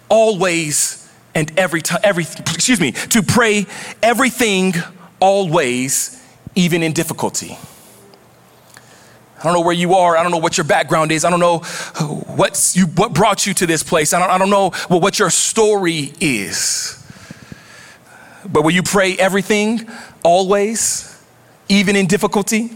always 0.08 0.99
and 1.36 1.58
every 1.58 1.82
time, 1.82 2.00
every, 2.04 2.24
excuse 2.24 2.80
me, 2.80 2.92
to 2.92 3.22
pray 3.22 3.66
everything 4.02 4.74
always, 5.20 6.24
even 6.56 6.84
in 6.84 6.94
difficulty. 6.94 7.58
I 9.40 9.44
don't 9.44 9.54
know 9.54 9.62
where 9.62 9.74
you 9.74 9.94
are. 9.94 10.18
I 10.18 10.24
don't 10.24 10.32
know 10.34 10.38
what 10.38 10.58
your 10.58 10.66
background 10.66 11.14
is. 11.14 11.24
I 11.24 11.30
don't 11.30 11.40
know 11.40 11.60
what's 12.36 12.76
you, 12.76 12.88
what 12.88 13.14
brought 13.14 13.48
you 13.48 13.54
to 13.54 13.66
this 13.66 13.84
place. 13.84 14.14
I 14.14 14.20
don't, 14.20 14.30
I 14.30 14.38
don't 14.38 14.50
know 14.50 14.72
what, 14.90 15.02
what 15.02 15.20
your 15.20 15.30
story 15.30 16.14
is. 16.20 16.96
But 18.52 18.64
will 18.64 18.72
you 18.72 18.84
pray 18.84 19.16
everything, 19.16 19.88
always, 20.24 21.24
even 21.70 21.96
in 21.96 22.08
difficulty? 22.08 22.72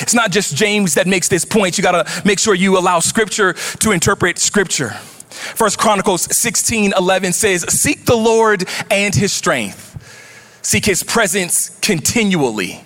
It's 0.00 0.14
not 0.14 0.30
just 0.30 0.56
James 0.56 0.94
that 0.94 1.06
makes 1.06 1.28
this 1.28 1.44
point. 1.44 1.76
You 1.76 1.82
got 1.82 2.04
to 2.04 2.22
make 2.24 2.38
sure 2.38 2.54
you 2.54 2.78
allow 2.78 3.00
Scripture 3.00 3.52
to 3.52 3.90
interpret 3.92 4.38
Scripture. 4.38 4.96
First 5.30 5.78
Chronicles 5.78 6.34
16 6.36 6.92
11 6.96 7.32
says, 7.32 7.62
Seek 7.72 8.04
the 8.04 8.16
Lord 8.16 8.64
and 8.90 9.14
his 9.14 9.32
strength, 9.32 10.58
seek 10.62 10.84
his 10.84 11.02
presence 11.02 11.78
continually. 11.80 12.82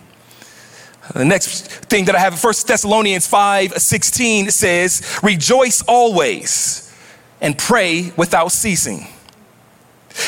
The 1.13 1.25
next 1.25 1.67
thing 1.67 2.07
that 2.07 2.15
I 2.15 2.19
have, 2.19 2.39
First 2.39 2.67
Thessalonians 2.67 3.27
5 3.27 3.75
16 3.75 4.51
says, 4.51 5.19
Rejoice 5.23 5.83
always 5.83 6.95
and 7.41 7.59
pray 7.59 8.13
without 8.17 8.53
ceasing. 8.53 9.07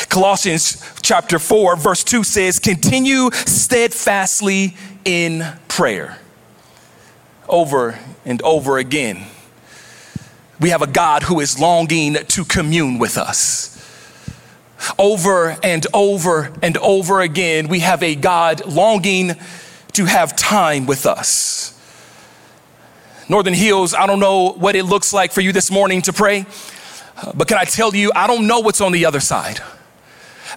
Colossians 0.09 0.83
chapter 1.01 1.39
4, 1.39 1.77
verse 1.77 2.03
2 2.03 2.23
says, 2.23 2.59
Continue 2.59 3.31
steadfastly 3.31 4.75
in 5.05 5.45
prayer. 5.67 6.19
Over 7.47 7.97
and 8.25 8.41
over 8.41 8.77
again. 8.77 9.25
We 10.59 10.69
have 10.69 10.81
a 10.81 10.87
God 10.87 11.23
who 11.23 11.39
is 11.39 11.59
longing 11.59 12.15
to 12.15 12.45
commune 12.45 12.97
with 12.99 13.17
us. 13.17 13.73
over 14.99 15.57
and 15.63 15.85
over 15.93 16.53
and 16.61 16.77
over 16.77 17.21
again, 17.21 17.67
we 17.67 17.79
have 17.79 18.03
a 18.03 18.15
God 18.15 18.65
longing 18.65 19.35
to 19.93 20.05
have 20.05 20.35
time 20.35 20.85
with 20.85 21.05
us. 21.05 21.73
Northern 23.29 23.53
Hills, 23.53 23.93
I 23.93 24.05
don't 24.07 24.19
know 24.19 24.51
what 24.53 24.75
it 24.75 24.83
looks 24.83 25.11
like 25.11 25.31
for 25.31 25.41
you 25.41 25.51
this 25.51 25.69
morning 25.69 26.01
to 26.03 26.13
pray, 26.13 26.45
but 27.33 27.47
can 27.47 27.57
I 27.57 27.65
tell 27.65 27.93
you, 27.95 28.11
I 28.15 28.27
don't 28.27 28.47
know 28.47 28.59
what's 28.59 28.79
on 28.79 28.91
the 28.91 29.05
other 29.05 29.19
side. 29.19 29.59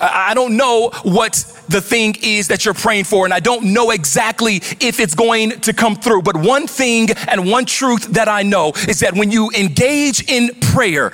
I 0.01 0.35
don't 0.35 0.57
know 0.57 0.91
what 1.03 1.45
the 1.69 1.81
thing 1.81 2.17
is 2.23 2.49
that 2.49 2.65
you're 2.65 2.75
praying 2.75 3.05
for, 3.05 3.25
and 3.25 3.35
I 3.35 3.41
don't 3.41 3.73
know 3.73 3.91
exactly 3.91 4.57
if 4.57 5.01
it's 5.01 5.15
going 5.15 5.61
to 5.61 5.73
come 5.73 5.97
through. 5.97 6.23
But 6.23 6.37
one 6.37 6.67
thing 6.67 7.11
and 7.29 7.51
one 7.51 7.65
truth 7.65 8.09
that 8.13 8.29
I 8.29 8.43
know 8.43 8.73
is 8.89 9.01
that 9.01 9.15
when 9.15 9.31
you 9.31 9.51
engage 9.51 10.29
in 10.31 10.55
prayer, 10.61 11.11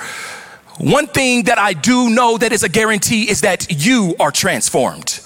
one 0.79 1.07
thing 1.07 1.45
that 1.45 1.59
I 1.59 1.73
do 1.73 2.11
know 2.11 2.37
that 2.39 2.53
is 2.53 2.63
a 2.63 2.69
guarantee 2.69 3.31
is 3.31 3.41
that 3.41 3.87
you 3.87 4.15
are 4.21 4.31
transformed. 4.31 5.21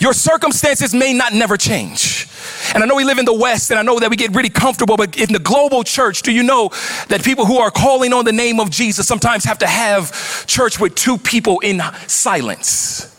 Your 0.00 0.12
circumstances 0.12 0.94
may 0.94 1.12
not 1.12 1.32
never 1.32 1.56
change. 1.56 2.28
And 2.74 2.82
I 2.82 2.86
know 2.86 2.94
we 2.94 3.04
live 3.04 3.18
in 3.18 3.24
the 3.24 3.34
West 3.34 3.70
and 3.70 3.78
I 3.78 3.82
know 3.82 3.98
that 3.98 4.10
we 4.10 4.16
get 4.16 4.34
really 4.34 4.50
comfortable, 4.50 4.96
but 4.96 5.16
in 5.18 5.32
the 5.32 5.38
global 5.38 5.82
church, 5.84 6.22
do 6.22 6.32
you 6.32 6.42
know 6.42 6.70
that 7.08 7.22
people 7.24 7.46
who 7.46 7.58
are 7.58 7.70
calling 7.70 8.12
on 8.12 8.24
the 8.24 8.32
name 8.32 8.60
of 8.60 8.70
Jesus 8.70 9.06
sometimes 9.06 9.44
have 9.44 9.58
to 9.58 9.66
have 9.66 10.46
church 10.46 10.78
with 10.78 10.94
two 10.94 11.18
people 11.18 11.60
in 11.60 11.80
silence? 12.06 13.14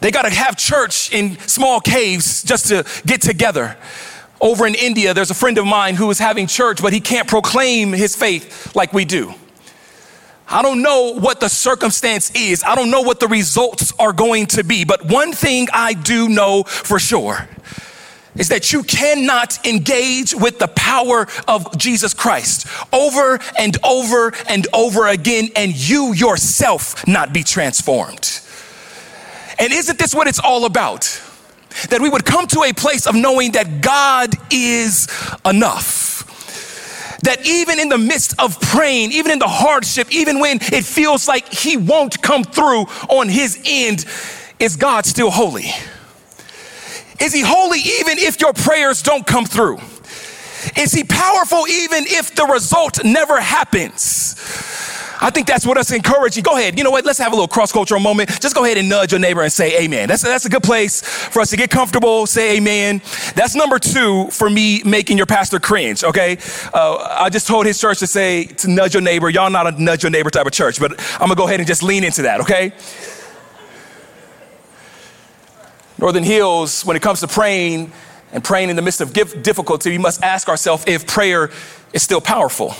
They 0.00 0.10
got 0.10 0.22
to 0.22 0.30
have 0.30 0.56
church 0.56 1.12
in 1.12 1.38
small 1.40 1.80
caves 1.80 2.42
just 2.42 2.68
to 2.68 2.86
get 3.04 3.20
together. 3.20 3.76
Over 4.40 4.66
in 4.66 4.74
India, 4.74 5.12
there's 5.12 5.30
a 5.30 5.34
friend 5.34 5.58
of 5.58 5.66
mine 5.66 5.94
who 5.94 6.10
is 6.10 6.18
having 6.18 6.46
church, 6.46 6.80
but 6.80 6.94
he 6.94 7.00
can't 7.00 7.28
proclaim 7.28 7.92
his 7.92 8.16
faith 8.16 8.74
like 8.74 8.94
we 8.94 9.04
do. 9.04 9.34
I 10.52 10.62
don't 10.62 10.82
know 10.82 11.14
what 11.14 11.38
the 11.38 11.48
circumstance 11.48 12.32
is. 12.34 12.64
I 12.64 12.74
don't 12.74 12.90
know 12.90 13.02
what 13.02 13.20
the 13.20 13.28
results 13.28 13.92
are 14.00 14.12
going 14.12 14.46
to 14.48 14.64
be. 14.64 14.84
But 14.84 15.06
one 15.06 15.32
thing 15.32 15.68
I 15.72 15.92
do 15.92 16.28
know 16.28 16.64
for 16.64 16.98
sure 16.98 17.48
is 18.34 18.48
that 18.48 18.72
you 18.72 18.82
cannot 18.82 19.64
engage 19.64 20.34
with 20.34 20.58
the 20.58 20.66
power 20.68 21.28
of 21.46 21.78
Jesus 21.78 22.14
Christ 22.14 22.66
over 22.92 23.38
and 23.56 23.76
over 23.84 24.32
and 24.48 24.66
over 24.72 25.06
again 25.06 25.50
and 25.54 25.72
you 25.72 26.12
yourself 26.14 27.06
not 27.06 27.32
be 27.32 27.44
transformed. 27.44 28.40
And 29.58 29.72
isn't 29.72 29.98
this 29.98 30.14
what 30.14 30.26
it's 30.26 30.40
all 30.40 30.64
about? 30.64 31.20
That 31.90 32.00
we 32.00 32.08
would 32.08 32.24
come 32.24 32.48
to 32.48 32.64
a 32.64 32.72
place 32.72 33.06
of 33.06 33.14
knowing 33.14 33.52
that 33.52 33.80
God 33.80 34.34
is 34.50 35.06
enough 35.44 36.09
that 37.22 37.46
even 37.46 37.78
in 37.78 37.88
the 37.88 37.98
midst 37.98 38.34
of 38.40 38.60
praying, 38.60 39.12
even 39.12 39.32
in 39.32 39.38
the 39.38 39.48
hardship, 39.48 40.10
even 40.10 40.40
when 40.40 40.58
it 40.60 40.84
feels 40.84 41.28
like 41.28 41.52
He 41.52 41.76
won't 41.76 42.22
come 42.22 42.44
through 42.44 42.86
on 43.08 43.28
His 43.28 43.60
end, 43.64 44.04
is 44.58 44.76
God 44.76 45.06
still 45.06 45.30
holy? 45.30 45.70
Is 47.20 47.32
He 47.32 47.42
holy 47.42 47.78
even 47.78 48.18
if 48.18 48.40
your 48.40 48.52
prayers 48.52 49.02
don't 49.02 49.26
come 49.26 49.44
through? 49.44 49.78
Is 50.76 50.92
He 50.92 51.04
powerful 51.04 51.66
even 51.68 52.04
if 52.06 52.34
the 52.34 52.44
result 52.44 53.04
never 53.04 53.40
happens? 53.40 54.36
I 55.20 55.30
think 55.30 55.46
that's 55.46 55.66
what 55.66 55.76
us 55.76 55.92
encouraging. 55.92 56.42
Go 56.42 56.56
ahead. 56.56 56.78
You 56.78 56.84
know 56.84 56.90
what? 56.90 57.04
Let's 57.04 57.18
have 57.18 57.32
a 57.32 57.34
little 57.34 57.48
cross 57.48 57.72
cultural 57.72 58.00
moment. 58.00 58.40
Just 58.40 58.54
go 58.54 58.64
ahead 58.64 58.78
and 58.78 58.88
nudge 58.88 59.12
your 59.12 59.18
neighbor 59.18 59.42
and 59.42 59.52
say 59.52 59.84
amen. 59.84 60.08
That's, 60.08 60.22
that's 60.22 60.46
a 60.46 60.48
good 60.48 60.62
place 60.62 61.02
for 61.02 61.40
us 61.40 61.50
to 61.50 61.56
get 61.56 61.70
comfortable, 61.70 62.26
say 62.26 62.56
amen. 62.56 63.02
That's 63.34 63.54
number 63.54 63.78
two 63.78 64.28
for 64.30 64.48
me 64.48 64.82
making 64.84 65.18
your 65.18 65.26
pastor 65.26 65.60
cringe, 65.60 66.02
okay? 66.04 66.38
Uh, 66.72 66.96
I 67.20 67.28
just 67.28 67.46
told 67.46 67.66
his 67.66 67.78
church 67.78 67.98
to 67.98 68.06
say, 68.06 68.44
to 68.44 68.68
nudge 68.68 68.94
your 68.94 69.02
neighbor. 69.02 69.28
Y'all 69.28 69.50
not 69.50 69.66
a 69.66 69.82
nudge 69.82 70.02
your 70.02 70.10
neighbor 70.10 70.30
type 70.30 70.46
of 70.46 70.52
church, 70.52 70.80
but 70.80 70.92
I'm 71.14 71.28
gonna 71.28 71.34
go 71.34 71.46
ahead 71.46 71.60
and 71.60 71.66
just 71.66 71.82
lean 71.82 72.04
into 72.04 72.22
that, 72.22 72.40
okay? 72.40 72.72
Northern 75.98 76.24
Hills, 76.24 76.82
when 76.86 76.96
it 76.96 77.02
comes 77.02 77.20
to 77.20 77.28
praying 77.28 77.92
and 78.32 78.42
praying 78.42 78.70
in 78.70 78.76
the 78.76 78.82
midst 78.82 79.02
of 79.02 79.12
difficulty, 79.12 79.90
we 79.90 79.98
must 79.98 80.22
ask 80.22 80.48
ourselves 80.48 80.84
if 80.86 81.06
prayer 81.06 81.50
is 81.92 82.02
still 82.02 82.22
powerful. 82.22 82.74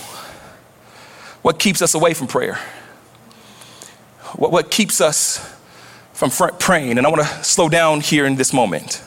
What 1.41 1.57
keeps 1.57 1.81
us 1.81 1.93
away 1.95 2.13
from 2.13 2.27
prayer? 2.27 2.59
What, 4.35 4.51
what 4.51 4.71
keeps 4.71 5.01
us 5.01 5.39
from 6.13 6.29
praying? 6.59 6.97
And 6.97 7.07
I 7.07 7.09
want 7.09 7.21
to 7.21 7.43
slow 7.43 7.67
down 7.67 8.01
here 8.01 8.25
in 8.25 8.35
this 8.35 8.53
moment. 8.53 9.03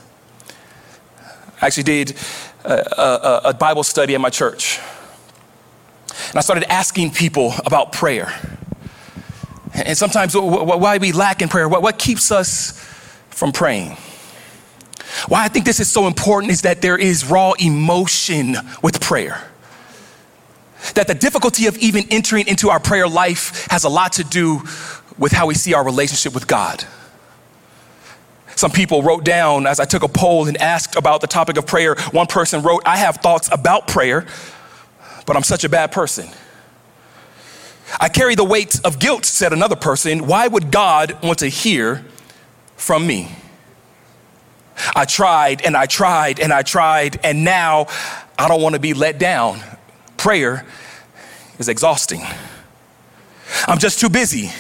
I 1.61 1.67
actually 1.67 1.85
did 1.85 2.17
a, 2.65 3.01
a, 3.01 3.41
a 3.51 3.55
Bible 3.55 3.85
study 3.85 4.15
at 4.15 4.21
my 4.21 4.31
church. 4.31 4.81
And 6.29 6.37
I 6.37 6.41
started 6.41 6.71
asking 6.71 7.13
people 7.13 7.55
about 7.65 7.93
prayer. 7.93 8.33
And 9.73 9.97
sometimes 9.97 10.35
why 10.35 10.99
we 10.99 11.13
lack 11.13 11.41
in 11.41 11.49
prayer, 11.49 11.69
what, 11.69 11.99
keeps 11.99 12.33
us 12.33 12.73
from 13.31 13.53
praying? 13.53 13.97
Why 15.29 15.45
I 15.45 15.49
think 15.49 15.65
this 15.65 15.79
is 15.79 15.91
so 15.91 16.07
important 16.07 16.53
is 16.53 16.63
that 16.63 16.83
there 16.83 16.99
is 16.99 17.25
raw 17.25 17.53
emotion 17.53 18.57
with 18.83 19.01
prayer 19.01 19.41
that 20.93 21.07
the 21.07 21.15
difficulty 21.15 21.67
of 21.67 21.77
even 21.79 22.05
entering 22.11 22.47
into 22.47 22.71
our 22.71 22.81
prayer 22.81 23.09
life 23.09 23.67
has 23.71 23.85
a 23.85 23.89
lot 23.89 24.13
to 24.15 24.25
do 24.25 24.63
with 25.19 25.33
how 25.33 25.47
we 25.47 25.55
see 25.55 25.75
our 25.75 25.85
relationship 25.85 26.35
with 26.35 26.47
God. 26.47 26.85
Some 28.57 28.71
people 28.71 29.03
wrote 29.03 29.25
down 29.25 29.67
as 29.67 29.81
I 29.81 29.85
took 29.85 30.03
a 30.03 30.09
poll 30.09 30.47
and 30.47 30.57
asked 30.59 30.97
about 30.97 31.21
the 31.21 31.27
topic 31.27 31.57
of 31.57 31.67
prayer. 31.67 31.97
One 32.13 32.27
person 32.27 32.63
wrote, 32.63 32.83
I 32.87 32.99
have 32.99 33.17
thoughts 33.17 33.49
about 33.51 33.89
prayer, 33.89 34.27
but 35.27 35.37
I'm 35.37 35.43
such 35.43 35.65
a 35.65 35.69
bad 35.69 35.91
person. 35.91 36.29
I 38.01 38.09
carry 38.09 38.35
the 38.35 38.45
weight 38.45 38.81
of 38.85 38.99
guilt, 38.99 39.25
said 39.25 39.53
another 39.53 39.77
person. 39.77 40.27
Why 40.27 40.47
would 40.47 40.71
God 40.71 41.21
want 41.23 41.41
to 41.41 41.49
hear 41.49 42.05
from 42.77 43.07
me? 43.07 43.31
I 44.95 45.05
tried 45.05 45.63
and 45.63 45.77
I 45.77 45.87
tried 45.87 46.41
and 46.41 46.53
I 46.53 46.63
tried, 46.63 47.21
and 47.25 47.45
now 47.45 47.87
I 48.39 48.49
don't 48.49 48.61
want 48.61 48.75
to 48.75 48.81
be 48.81 48.95
let 48.95 49.19
down 49.19 49.61
prayer 50.25 50.65
is 51.59 51.69
exhausting. 51.69 52.23
I'm 53.69 53.79
just 53.79 54.01
too 54.01 54.09
busy. 54.09 54.51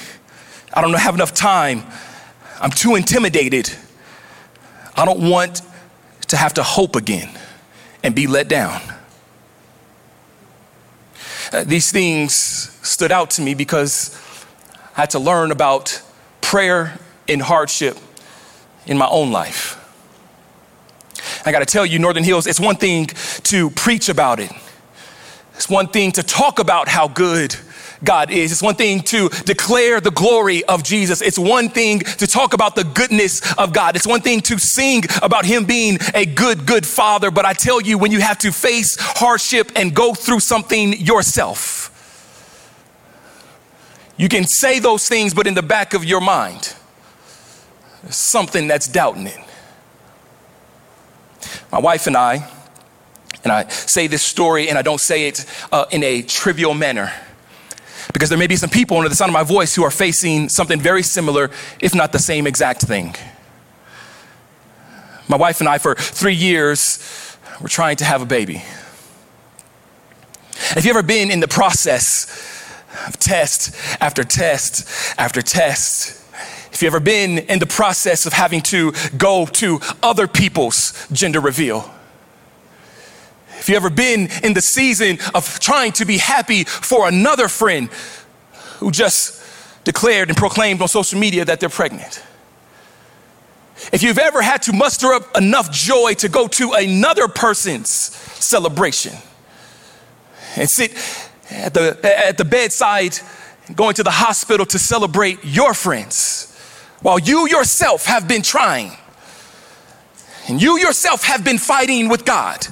I 0.74 0.82
don't 0.82 0.92
have 0.92 1.14
enough 1.14 1.32
time. 1.32 1.84
I'm 2.60 2.70
too 2.70 2.96
intimidated. 2.96 3.72
I 4.94 5.06
don't 5.06 5.30
want 5.30 5.62
to 6.28 6.36
have 6.36 6.52
to 6.54 6.62
hope 6.62 6.96
again 6.96 7.30
and 8.02 8.14
be 8.14 8.26
let 8.26 8.46
down. 8.46 8.78
Uh, 11.50 11.64
these 11.64 11.90
things 11.90 12.34
stood 12.82 13.10
out 13.10 13.30
to 13.30 13.40
me 13.40 13.54
because 13.54 14.14
I 14.98 15.00
had 15.00 15.10
to 15.10 15.18
learn 15.18 15.50
about 15.50 16.02
prayer 16.42 16.98
in 17.26 17.40
hardship 17.40 17.96
in 18.84 18.98
my 18.98 19.08
own 19.08 19.32
life. 19.32 19.80
I 21.46 21.52
got 21.52 21.60
to 21.60 21.66
tell 21.66 21.86
you, 21.86 21.98
Northern 21.98 22.24
Hills, 22.24 22.46
it's 22.46 22.60
one 22.60 22.76
thing 22.76 23.06
to 23.44 23.70
preach 23.70 24.10
about 24.10 24.40
it. 24.40 24.52
It's 25.54 25.68
one 25.68 25.88
thing 25.88 26.12
to 26.12 26.22
talk 26.22 26.58
about 26.58 26.88
how 26.88 27.08
good 27.08 27.54
God 28.02 28.30
is. 28.30 28.52
It's 28.52 28.62
one 28.62 28.74
thing 28.74 29.00
to 29.02 29.28
declare 29.28 30.00
the 30.00 30.10
glory 30.10 30.64
of 30.64 30.82
Jesus. 30.82 31.22
It's 31.22 31.38
one 31.38 31.68
thing 31.68 32.00
to 32.00 32.26
talk 32.26 32.52
about 32.52 32.74
the 32.74 32.84
goodness 32.84 33.40
of 33.56 33.72
God. 33.72 33.96
It's 33.96 34.06
one 34.06 34.20
thing 34.20 34.40
to 34.42 34.58
sing 34.58 35.04
about 35.22 35.46
Him 35.46 35.64
being 35.64 35.98
a 36.14 36.26
good, 36.26 36.66
good 36.66 36.86
Father. 36.86 37.30
But 37.30 37.44
I 37.44 37.52
tell 37.52 37.80
you, 37.80 37.98
when 37.98 38.12
you 38.12 38.20
have 38.20 38.38
to 38.38 38.52
face 38.52 38.96
hardship 38.98 39.72
and 39.76 39.94
go 39.94 40.12
through 40.12 40.40
something 40.40 40.92
yourself, 40.92 41.90
you 44.16 44.28
can 44.28 44.44
say 44.44 44.78
those 44.78 45.08
things, 45.08 45.34
but 45.34 45.46
in 45.46 45.54
the 45.54 45.62
back 45.62 45.94
of 45.94 46.04
your 46.04 46.20
mind, 46.20 46.74
there's 48.02 48.16
something 48.16 48.68
that's 48.68 48.86
doubting 48.86 49.26
it. 49.26 49.38
My 51.72 51.80
wife 51.80 52.06
and 52.06 52.16
I, 52.16 52.48
and 53.44 53.52
I 53.52 53.68
say 53.68 54.06
this 54.06 54.22
story 54.22 54.68
and 54.68 54.78
I 54.78 54.82
don't 54.82 55.00
say 55.00 55.28
it 55.28 55.44
uh, 55.70 55.84
in 55.90 56.02
a 56.02 56.22
trivial 56.22 56.74
manner. 56.74 57.12
Because 58.12 58.28
there 58.28 58.38
may 58.38 58.46
be 58.46 58.56
some 58.56 58.70
people 58.70 58.96
under 58.96 59.08
the 59.08 59.14
sound 59.14 59.30
of 59.30 59.34
my 59.34 59.42
voice 59.42 59.74
who 59.74 59.84
are 59.84 59.90
facing 59.90 60.48
something 60.48 60.80
very 60.80 61.02
similar, 61.02 61.50
if 61.80 61.94
not 61.94 62.12
the 62.12 62.18
same 62.18 62.46
exact 62.46 62.82
thing. 62.82 63.14
My 65.28 65.36
wife 65.36 65.60
and 65.60 65.68
I, 65.68 65.78
for 65.78 65.94
three 65.94 66.34
years, 66.34 67.38
were 67.60 67.68
trying 67.68 67.96
to 67.96 68.04
have 68.04 68.20
a 68.20 68.26
baby. 68.26 68.62
Have 70.56 70.84
you 70.84 70.90
ever 70.90 71.02
been 71.02 71.30
in 71.30 71.40
the 71.40 71.48
process 71.48 72.26
of 73.06 73.18
test 73.18 73.74
after 74.00 74.24
test 74.24 74.88
after 75.18 75.42
test? 75.42 76.22
If 76.72 76.82
you 76.82 76.88
ever 76.88 77.00
been 77.00 77.38
in 77.38 77.58
the 77.58 77.66
process 77.66 78.26
of 78.26 78.32
having 78.32 78.60
to 78.62 78.92
go 79.16 79.46
to 79.46 79.80
other 80.02 80.26
people's 80.26 81.06
gender 81.12 81.40
reveal? 81.40 81.90
If 83.64 83.70
you 83.70 83.76
ever 83.76 83.88
been 83.88 84.28
in 84.42 84.52
the 84.52 84.60
season 84.60 85.18
of 85.34 85.58
trying 85.58 85.92
to 85.92 86.04
be 86.04 86.18
happy 86.18 86.64
for 86.64 87.08
another 87.08 87.48
friend 87.48 87.88
who 88.76 88.90
just 88.90 89.42
declared 89.84 90.28
and 90.28 90.36
proclaimed 90.36 90.82
on 90.82 90.88
social 90.88 91.18
media 91.18 91.46
that 91.46 91.60
they're 91.60 91.70
pregnant. 91.70 92.22
If 93.90 94.02
you've 94.02 94.18
ever 94.18 94.42
had 94.42 94.60
to 94.64 94.74
muster 94.74 95.14
up 95.14 95.34
enough 95.34 95.70
joy 95.70 96.12
to 96.18 96.28
go 96.28 96.46
to 96.46 96.72
another 96.72 97.26
person's 97.26 97.88
celebration 97.88 99.14
and 100.56 100.68
sit 100.68 100.90
at 101.50 101.72
the, 101.72 101.98
at 102.04 102.36
the 102.36 102.44
bedside, 102.44 103.18
going 103.74 103.94
to 103.94 104.02
the 104.02 104.10
hospital 104.10 104.66
to 104.66 104.78
celebrate 104.78 105.42
your 105.42 105.72
friends. 105.72 106.54
while 107.00 107.18
you 107.18 107.48
yourself 107.48 108.04
have 108.04 108.28
been 108.28 108.42
trying 108.42 108.92
and 110.48 110.60
you 110.60 110.78
yourself 110.78 111.24
have 111.24 111.42
been 111.42 111.56
fighting 111.56 112.10
with 112.10 112.26
God 112.26 112.66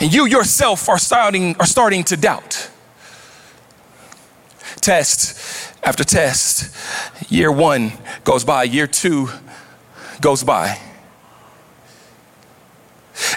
and 0.00 0.12
you 0.12 0.26
yourself 0.26 0.88
are 0.88 0.98
starting, 0.98 1.56
are 1.56 1.66
starting 1.66 2.04
to 2.04 2.16
doubt. 2.16 2.70
Test 4.80 5.74
after 5.82 6.04
test, 6.04 6.74
year 7.30 7.50
one 7.50 7.92
goes 8.24 8.44
by, 8.44 8.64
year 8.64 8.86
two 8.86 9.28
goes 10.20 10.42
by. 10.42 10.78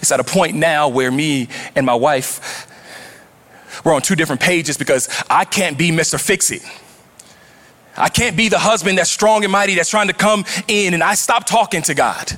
It's 0.02 0.12
at 0.12 0.20
a 0.20 0.24
point 0.24 0.56
now 0.56 0.90
where 0.90 1.12
me 1.12 1.48
and 1.76 1.86
my 1.86 1.94
wife, 1.94 2.68
we're 3.86 3.94
on 3.94 4.02
two 4.02 4.16
different 4.16 4.42
pages 4.42 4.78
because 4.78 5.08
I 5.30 5.46
can't 5.46 5.78
be 5.78 5.92
Mr. 5.92 6.20
Fix 6.20 6.52
It. 6.52 6.64
I 7.96 8.10
can't 8.10 8.36
be 8.36 8.50
the 8.50 8.60
husband 8.60 8.98
that's 8.98 9.10
strong 9.10 9.44
and 9.44 9.52
mighty 9.52 9.76
that's 9.76 9.90
trying 9.90 10.08
to 10.08 10.14
come 10.14 10.46
in, 10.68 10.94
and 10.94 11.04
I 11.04 11.16
stop 11.16 11.46
talking 11.46 11.82
to 11.84 11.94
God. 11.94 12.38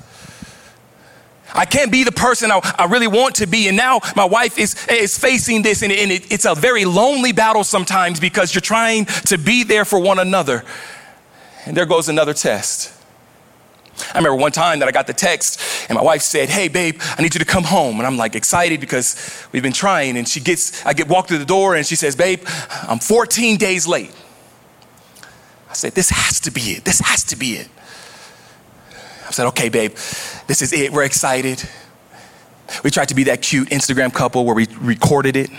I 1.53 1.65
can't 1.65 1.91
be 1.91 2.03
the 2.03 2.11
person 2.11 2.51
I, 2.51 2.59
I, 2.77 2.85
really 2.85 3.07
want 3.07 3.35
to 3.35 3.47
be. 3.47 3.67
And 3.67 3.75
now 3.75 3.99
my 4.15 4.25
wife 4.25 4.57
is, 4.57 4.87
is 4.87 5.17
facing 5.17 5.61
this, 5.61 5.81
and, 5.81 5.91
and 5.91 6.11
it, 6.11 6.31
it's 6.31 6.45
a 6.45 6.55
very 6.55 6.85
lonely 6.85 7.31
battle 7.31 7.63
sometimes 7.63 8.19
because 8.19 8.53
you're 8.53 8.61
trying 8.61 9.05
to 9.05 9.37
be 9.37 9.63
there 9.63 9.85
for 9.85 9.99
one 9.99 10.19
another. 10.19 10.63
And 11.65 11.75
there 11.75 11.85
goes 11.85 12.09
another 12.09 12.33
test. 12.33 12.93
I 14.13 14.17
remember 14.17 14.37
one 14.37 14.51
time 14.51 14.79
that 14.79 14.87
I 14.87 14.91
got 14.91 15.07
the 15.07 15.13
text, 15.13 15.59
and 15.89 15.95
my 15.95 16.01
wife 16.01 16.21
said, 16.21 16.49
Hey, 16.49 16.67
babe, 16.67 16.99
I 17.17 17.21
need 17.21 17.35
you 17.35 17.39
to 17.39 17.45
come 17.45 17.63
home. 17.63 17.97
And 17.97 18.07
I'm 18.07 18.17
like 18.17 18.35
excited 18.35 18.79
because 18.79 19.45
we've 19.51 19.63
been 19.63 19.73
trying. 19.73 20.17
And 20.17 20.27
she 20.27 20.39
gets, 20.39 20.83
I 20.85 20.93
get 20.93 21.07
walked 21.07 21.29
through 21.29 21.39
the 21.39 21.45
door, 21.45 21.75
and 21.75 21.85
she 21.85 21.95
says, 21.95 22.15
Babe, 22.15 22.41
I'm 22.87 22.99
14 22.99 23.57
days 23.57 23.87
late. 23.87 24.13
I 25.69 25.73
said, 25.73 25.93
This 25.93 26.09
has 26.09 26.39
to 26.41 26.51
be 26.51 26.61
it. 26.71 26.85
This 26.85 26.99
has 27.01 27.23
to 27.25 27.35
be 27.35 27.53
it. 27.53 27.67
I 29.31 29.33
said, 29.33 29.47
okay, 29.47 29.69
babe, 29.69 29.93
this 30.47 30.61
is 30.61 30.73
it. 30.73 30.91
We're 30.91 31.05
excited. 31.05 31.63
We 32.83 32.91
tried 32.91 33.07
to 33.07 33.15
be 33.15 33.23
that 33.25 33.41
cute 33.41 33.69
Instagram 33.69 34.13
couple 34.13 34.43
where 34.43 34.53
we 34.53 34.67
recorded 34.81 35.37
it. 35.37 35.49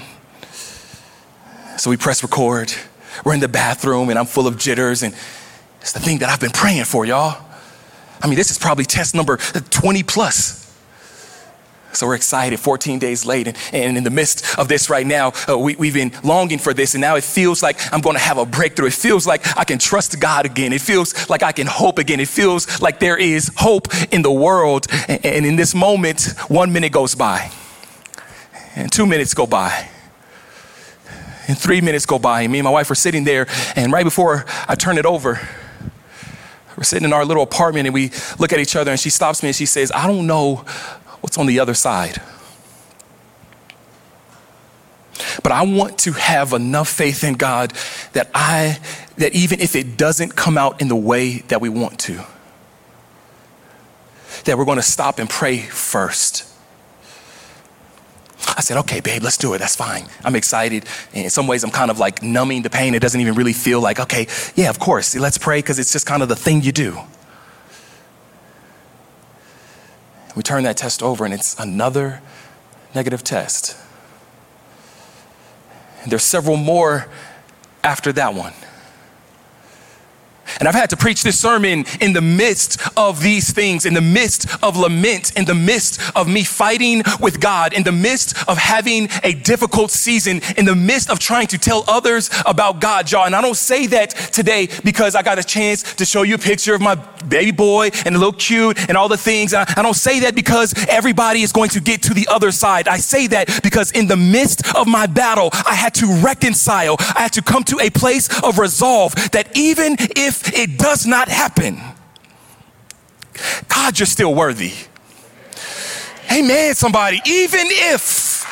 So 1.78 1.88
we 1.88 1.96
press 1.96 2.22
record. 2.22 2.70
We're 3.24 3.32
in 3.32 3.40
the 3.40 3.48
bathroom 3.48 4.10
and 4.10 4.18
I'm 4.18 4.26
full 4.26 4.46
of 4.46 4.58
jitters, 4.58 5.02
and 5.02 5.14
it's 5.80 5.92
the 5.92 6.00
thing 6.00 6.18
that 6.18 6.28
I've 6.28 6.38
been 6.38 6.50
praying 6.50 6.84
for, 6.84 7.06
y'all. 7.06 7.42
I 8.20 8.26
mean, 8.26 8.36
this 8.36 8.50
is 8.50 8.58
probably 8.58 8.84
test 8.84 9.14
number 9.14 9.38
20 9.38 10.02
plus. 10.02 10.61
So 11.92 12.06
we're 12.06 12.14
excited 12.14 12.58
14 12.58 12.98
days 12.98 13.24
late. 13.26 13.48
And, 13.48 13.56
and 13.72 13.96
in 13.96 14.04
the 14.04 14.10
midst 14.10 14.58
of 14.58 14.68
this 14.68 14.88
right 14.88 15.06
now, 15.06 15.32
uh, 15.48 15.58
we, 15.58 15.76
we've 15.76 15.94
been 15.94 16.12
longing 16.24 16.58
for 16.58 16.74
this. 16.74 16.94
And 16.94 17.00
now 17.00 17.16
it 17.16 17.24
feels 17.24 17.62
like 17.62 17.78
I'm 17.92 18.00
going 18.00 18.16
to 18.16 18.22
have 18.22 18.38
a 18.38 18.46
breakthrough. 18.46 18.86
It 18.86 18.94
feels 18.94 19.26
like 19.26 19.56
I 19.56 19.64
can 19.64 19.78
trust 19.78 20.18
God 20.20 20.46
again. 20.46 20.72
It 20.72 20.80
feels 20.80 21.28
like 21.28 21.42
I 21.42 21.52
can 21.52 21.66
hope 21.66 21.98
again. 21.98 22.20
It 22.20 22.28
feels 22.28 22.80
like 22.80 22.98
there 22.98 23.16
is 23.16 23.50
hope 23.56 23.88
in 24.12 24.22
the 24.22 24.32
world. 24.32 24.86
And, 25.08 25.24
and 25.24 25.46
in 25.46 25.56
this 25.56 25.74
moment, 25.74 26.34
one 26.48 26.72
minute 26.72 26.92
goes 26.92 27.14
by, 27.14 27.50
and 28.76 28.90
two 28.90 29.06
minutes 29.06 29.34
go 29.34 29.46
by. 29.46 29.88
And 31.48 31.58
three 31.58 31.80
minutes 31.80 32.06
go 32.06 32.18
by, 32.18 32.42
and 32.42 32.52
me 32.52 32.60
and 32.60 32.64
my 32.64 32.70
wife 32.70 32.90
are 32.90 32.94
sitting 32.94 33.24
there, 33.24 33.48
and 33.74 33.92
right 33.92 34.04
before 34.04 34.44
I 34.68 34.76
turn 34.76 34.96
it 34.96 35.04
over, 35.04 35.40
we're 36.76 36.84
sitting 36.84 37.04
in 37.04 37.12
our 37.12 37.24
little 37.24 37.42
apartment 37.42 37.86
and 37.86 37.94
we 37.94 38.10
look 38.38 38.52
at 38.52 38.58
each 38.58 38.76
other 38.76 38.90
and 38.90 38.98
she 38.98 39.10
stops 39.10 39.42
me 39.42 39.50
and 39.50 39.56
she 39.56 39.66
says, 39.66 39.92
I 39.94 40.06
don't 40.06 40.26
know 40.26 40.64
what's 41.22 41.38
on 41.38 41.46
the 41.46 41.58
other 41.58 41.74
side. 41.74 42.20
But 45.42 45.52
I 45.52 45.62
want 45.62 45.98
to 46.00 46.12
have 46.12 46.52
enough 46.52 46.88
faith 46.88 47.24
in 47.24 47.34
God 47.34 47.72
that 48.12 48.30
I 48.34 48.78
that 49.16 49.34
even 49.34 49.60
if 49.60 49.76
it 49.76 49.96
doesn't 49.96 50.36
come 50.36 50.58
out 50.58 50.80
in 50.80 50.88
the 50.88 50.96
way 50.96 51.38
that 51.48 51.60
we 51.60 51.68
want 51.68 51.98
to, 52.00 52.24
that 54.44 54.58
we're 54.58 54.64
going 54.64 54.76
to 54.76 54.82
stop 54.82 55.18
and 55.18 55.28
pray 55.28 55.58
first. 55.58 56.48
I 58.56 58.60
said, 58.60 58.76
okay, 58.78 59.00
babe, 59.00 59.22
let's 59.22 59.36
do 59.36 59.54
it. 59.54 59.58
That's 59.58 59.76
fine. 59.76 60.06
I'm 60.24 60.34
excited. 60.34 60.84
And 61.14 61.24
in 61.24 61.30
some 61.30 61.46
ways, 61.46 61.62
I'm 61.62 61.70
kind 61.70 61.90
of 61.90 61.98
like 61.98 62.22
numbing 62.22 62.62
the 62.62 62.70
pain. 62.70 62.94
It 62.94 63.00
doesn't 63.00 63.20
even 63.20 63.34
really 63.34 63.52
feel 63.52 63.80
like, 63.80 64.00
okay, 64.00 64.26
yeah, 64.56 64.68
of 64.68 64.78
course, 64.80 65.14
let's 65.14 65.38
pray 65.38 65.58
because 65.58 65.78
it's 65.78 65.92
just 65.92 66.06
kind 66.06 66.22
of 66.22 66.28
the 66.28 66.36
thing 66.36 66.62
you 66.62 66.72
do. 66.72 66.98
We 70.34 70.42
turn 70.42 70.64
that 70.64 70.76
test 70.76 71.02
over 71.02 71.24
and 71.24 71.34
it's 71.34 71.58
another 71.58 72.20
negative 72.94 73.22
test. 73.22 73.76
And 76.02 76.10
there's 76.10 76.24
several 76.24 76.56
more 76.56 77.06
after 77.84 78.12
that 78.12 78.34
one. 78.34 78.52
And 80.58 80.68
I've 80.68 80.74
had 80.74 80.90
to 80.90 80.96
preach 80.96 81.22
this 81.22 81.38
sermon 81.38 81.84
in 82.00 82.12
the 82.12 82.20
midst 82.20 82.80
of 82.96 83.22
these 83.22 83.52
things, 83.52 83.86
in 83.86 83.94
the 83.94 84.00
midst 84.00 84.46
of 84.62 84.76
lament, 84.76 85.36
in 85.36 85.44
the 85.44 85.54
midst 85.54 86.00
of 86.16 86.28
me 86.28 86.44
fighting 86.44 87.02
with 87.20 87.40
God, 87.40 87.72
in 87.72 87.82
the 87.82 87.92
midst 87.92 88.36
of 88.48 88.58
having 88.58 89.08
a 89.22 89.34
difficult 89.34 89.90
season, 89.90 90.40
in 90.56 90.64
the 90.64 90.74
midst 90.74 91.10
of 91.10 91.18
trying 91.18 91.46
to 91.48 91.58
tell 91.58 91.84
others 91.88 92.30
about 92.46 92.80
God, 92.80 93.10
y'all. 93.10 93.26
And 93.26 93.36
I 93.36 93.40
don't 93.40 93.56
say 93.56 93.86
that 93.88 94.10
today 94.32 94.68
because 94.84 95.14
I 95.14 95.22
got 95.22 95.38
a 95.38 95.44
chance 95.44 95.82
to 95.94 96.04
show 96.04 96.22
you 96.22 96.34
a 96.34 96.38
picture 96.38 96.74
of 96.74 96.80
my 96.80 96.94
baby 97.28 97.50
boy 97.50 97.90
and 98.04 98.16
little 98.16 98.32
cute 98.32 98.78
and 98.88 98.96
all 98.96 99.08
the 99.08 99.16
things. 99.16 99.54
I, 99.54 99.64
I 99.76 99.82
don't 99.82 99.94
say 99.94 100.20
that 100.20 100.34
because 100.34 100.74
everybody 100.88 101.42
is 101.42 101.52
going 101.52 101.70
to 101.70 101.80
get 101.80 102.02
to 102.02 102.14
the 102.14 102.26
other 102.28 102.50
side. 102.50 102.88
I 102.88 102.98
say 102.98 103.26
that 103.28 103.60
because 103.62 103.90
in 103.92 104.06
the 104.06 104.16
midst 104.16 104.74
of 104.74 104.86
my 104.86 105.06
battle, 105.06 105.50
I 105.52 105.74
had 105.74 105.94
to 105.94 106.06
reconcile. 106.22 106.96
I 106.98 107.22
had 107.22 107.32
to 107.34 107.42
come 107.42 107.64
to 107.64 107.78
a 107.80 107.90
place 107.90 108.28
of 108.42 108.58
resolve 108.58 109.14
that 109.32 109.56
even 109.56 109.96
if 109.98 110.41
it 110.48 110.78
does 110.78 111.06
not 111.06 111.28
happen, 111.28 111.80
God, 113.68 113.98
you're 113.98 114.06
still 114.06 114.34
worthy. 114.34 114.72
Amen, 116.32 116.74
somebody. 116.74 117.20
Even 117.26 117.66
if, 117.68 118.46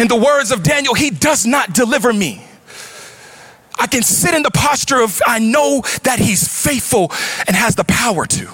in 0.00 0.08
the 0.08 0.16
words 0.16 0.52
of 0.52 0.62
Daniel, 0.62 0.94
he 0.94 1.10
does 1.10 1.46
not 1.46 1.72
deliver 1.72 2.12
me. 2.12 2.44
I 3.78 3.86
can 3.86 4.02
sit 4.02 4.34
in 4.34 4.42
the 4.42 4.50
posture 4.50 5.00
of, 5.00 5.20
I 5.26 5.38
know 5.40 5.82
that 6.04 6.18
he's 6.18 6.46
faithful 6.46 7.10
and 7.46 7.56
has 7.56 7.74
the 7.74 7.84
power 7.84 8.24
to. 8.26 8.48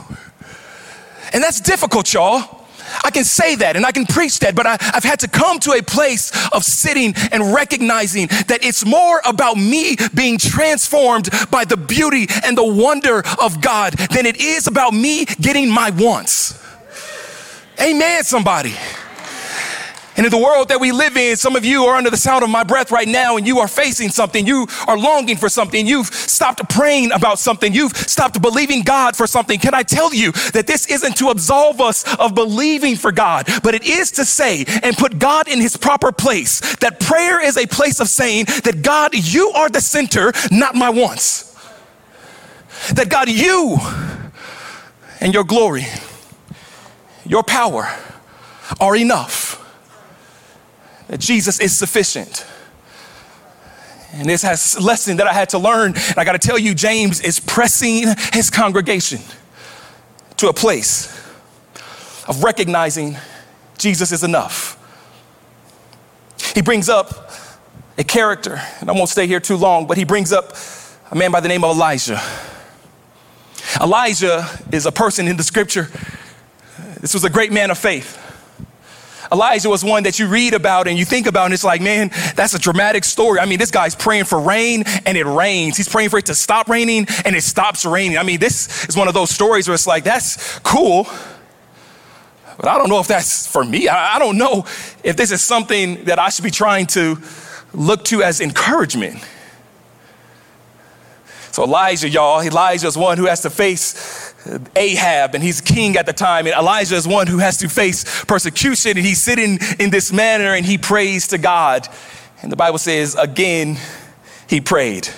And 1.33 1.43
that's 1.43 1.61
difficult, 1.61 2.13
y'all. 2.13 2.60
I 3.05 3.11
can 3.11 3.25
say 3.25 3.55
that 3.57 3.77
and 3.77 3.85
I 3.87 3.93
can 3.93 4.07
preach 4.07 4.39
that, 4.41 4.55
but 4.55 4.67
I, 4.67 4.77
have 4.81 5.05
had 5.05 5.21
to 5.21 5.29
come 5.29 5.59
to 5.61 5.73
a 5.73 5.83
place 5.83 6.33
of 6.53 6.65
sitting 6.65 7.15
and 7.33 7.55
recognizing 7.55 8.27
that 8.49 8.61
it's 8.63 8.85
more 8.85 9.21
about 9.25 9.57
me 9.57 9.97
being 10.15 10.39
transformed 10.39 11.29
by 11.51 11.65
the 11.65 11.77
beauty 11.77 12.27
and 12.45 12.57
the 12.57 12.65
wonder 12.65 13.23
of 13.41 13.61
God 13.61 13.95
than 13.95 14.27
it 14.27 14.41
is 14.41 14.67
about 14.67 14.93
me 14.93 15.25
getting 15.41 15.71
my 15.71 15.91
wants. 15.91 16.59
Amen, 17.81 18.25
somebody. 18.25 18.75
And 20.21 20.27
in 20.27 20.31
the 20.31 20.37
world 20.37 20.69
that 20.69 20.79
we 20.79 20.93
live 20.93 21.17
in, 21.17 21.35
some 21.39 21.57
of 21.57 21.65
you 21.65 21.85
are 21.85 21.97
under 21.97 22.11
the 22.11 22.17
sound 22.19 22.45
of 22.45 22.51
my 22.51 22.63
breath 22.63 22.91
right 22.91 23.09
now 23.09 23.39
and 23.39 23.47
you 23.47 23.61
are 23.61 23.67
facing 23.67 24.11
something. 24.11 24.47
You 24.47 24.67
are 24.87 24.99
longing 24.99 25.39
for 25.39 25.49
something. 25.49 25.87
You've 25.87 26.09
stopped 26.09 26.69
praying 26.69 27.11
about 27.13 27.39
something. 27.39 27.73
You've 27.73 27.97
stopped 27.97 28.43
believing 28.43 28.83
God 28.83 29.17
for 29.17 29.27
something. 29.27 29.59
Can 29.59 29.73
I 29.73 29.83
tell 29.83 30.13
you 30.13 30.33
that 30.53 30.67
this 30.67 30.91
isn't 30.91 31.17
to 31.17 31.31
absolve 31.31 31.81
us 31.81 32.05
of 32.17 32.35
believing 32.35 32.97
for 32.97 33.13
God, 33.13 33.49
but 33.63 33.75
it 33.75 33.83
is 33.87 34.11
to 34.11 34.27
say 34.27 34.67
and 34.83 34.95
put 34.95 35.19
God 35.19 35.49
in 35.49 35.59
his 35.59 35.79
proper 35.79 36.13
place. 36.13 36.61
That 36.81 37.01
prayer 37.01 37.43
is 37.43 37.57
a 37.57 37.67
place 37.67 37.99
of 37.99 38.07
saying 38.07 38.45
that 38.65 38.83
God, 38.83 39.15
you 39.15 39.49
are 39.53 39.71
the 39.71 39.81
center, 39.81 40.35
not 40.51 40.75
my 40.75 40.91
wants. 40.91 41.57
That 42.93 43.09
God, 43.09 43.31
you 43.31 43.79
and 45.19 45.33
your 45.33 45.45
glory, 45.45 45.87
your 47.25 47.43
power 47.43 47.89
are 48.79 48.95
enough 48.95 49.60
that 51.11 51.19
Jesus 51.19 51.59
is 51.59 51.77
sufficient. 51.77 52.47
And 54.13 54.29
this 54.29 54.43
has 54.43 54.81
lesson 54.81 55.17
that 55.17 55.27
I 55.27 55.33
had 55.33 55.49
to 55.51 55.59
learn. 55.59 55.95
And 55.97 56.17
I 56.17 56.25
got 56.25 56.41
to 56.41 56.49
tell 56.49 56.57
you, 56.57 56.73
James 56.73 57.21
is 57.21 57.41
pressing 57.41 58.05
his 58.33 58.49
congregation 58.49 59.19
to 60.37 60.49
a 60.49 60.53
place 60.53 61.09
of 62.29 62.45
recognizing 62.45 63.17
Jesus 63.77 64.13
is 64.13 64.23
enough. 64.23 64.77
He 66.55 66.63
brings 66.63 66.89
up 66.89 67.33
a 67.99 68.05
character, 68.05 68.63
and 68.81 68.89
I 68.89 68.93
won't 68.93 69.09
stay 69.09 69.27
here 69.27 69.41
too 69.41 69.57
long, 69.57 69.89
but 69.89 69.99
he 69.99 70.05
brings 70.05 70.33
up 70.33 70.55
a 71.11 71.17
man 71.17 71.33
by 71.33 71.41
the 71.41 71.49
name 71.49 71.65
of 71.65 71.75
Elijah. 71.75 72.23
Elijah 73.81 74.49
is 74.71 74.87
a 74.87 74.93
person 74.93 75.27
in 75.27 75.37
the 75.37 75.43
scripture. 75.43 75.89
This 77.01 77.15
was 77.15 77.25
a 77.25 77.31
great 77.31 77.51
man 77.51 77.73
of 77.73 77.79
faith. 77.79 78.30
Elijah 79.33 79.69
was 79.69 79.85
one 79.85 80.03
that 80.03 80.19
you 80.19 80.27
read 80.27 80.55
about 80.55 80.89
and 80.89 80.99
you 80.99 81.05
think 81.05 81.27
about, 81.27 81.45
and 81.45 81.55
it's 81.55 81.65
like, 81.65 81.81
man, 81.81 82.11
that's 82.35 82.55
a 82.55 82.59
dramatic 82.59 83.05
story. 83.05 83.39
I 83.39 83.47
mean, 83.47 83.59
this 83.59 83.71
guy's 83.71 83.95
praying 83.95 84.25
for 84.25 84.41
rain 84.41 84.83
and 85.07 85.17
it 85.17 85.25
rains. 85.25 85.77
He's 85.77 85.89
praying 85.89 86.11
for 86.11 86.19
it 86.19 86.27
to 86.27 86.35
stop 86.35 86.69
raining 86.69 87.07
and 87.25 87.37
it 87.37 87.43
stops 87.43 87.85
raining. 87.85 88.19
I 88.19 88.25
mean, 88.25 88.41
this 88.41 88.89
is 88.89 88.97
one 88.97 89.07
of 89.07 89.15
those 89.15 89.31
stories 89.31 89.69
where 89.69 89.75
it's 89.75 89.87
like, 89.87 90.03
that's 90.03 90.59
cool. 90.61 91.07
But 92.57 92.69
I 92.69 92.77
don't 92.77 92.89
know 92.89 92.99
if 92.99 93.07
that's 93.07 93.47
for 93.47 93.65
me. 93.65 93.89
I, 93.89 94.17
I 94.17 94.19
don't 94.19 94.37
know 94.37 94.67
if 95.05 95.17
this 95.17 95.31
is 95.31 95.43
something 95.43 96.05
that 96.05 96.19
I 96.19 96.29
should 96.29 96.45
be 96.45 96.51
trying 96.51 96.87
to 96.89 97.17
look 97.73 98.05
to 98.07 98.23
as 98.23 98.41
encouragement. 98.41 99.25
So 101.53 101.65
Elijah, 101.65 102.09
y'all, 102.09 102.43
Elijah 102.43 102.87
is 102.87 102.99
one 102.99 103.17
who 103.17 103.27
has 103.27 103.43
to 103.43 103.51
face 103.51 104.20
Ahab, 104.77 105.35
and 105.35 105.45
he's 105.45 105.61
king 105.61 105.97
at 105.97 106.07
the 106.07 106.13
time. 106.13 106.47
And 106.47 106.55
Elijah 106.55 106.97
is 106.97 107.07
one 107.07 107.27
who 107.27 107.39
has 107.39 107.59
to 107.59 107.69
face 107.69 108.25
persecution, 108.25 108.97
and 108.97 109.07
he's 109.07 109.21
sitting 109.21 109.59
in 109.79 109.91
this 109.91 110.13
manner 110.13 110.55
and 110.55 110.65
he 110.65 110.79
prays 110.79 111.29
to 111.29 111.39
God. 111.39 111.87
And 112.43 112.51
the 112.51 112.57
Bible 112.57 112.79
says, 112.79 113.15
again, 113.17 113.79
he 114.49 114.61
prayed. 114.61 115.09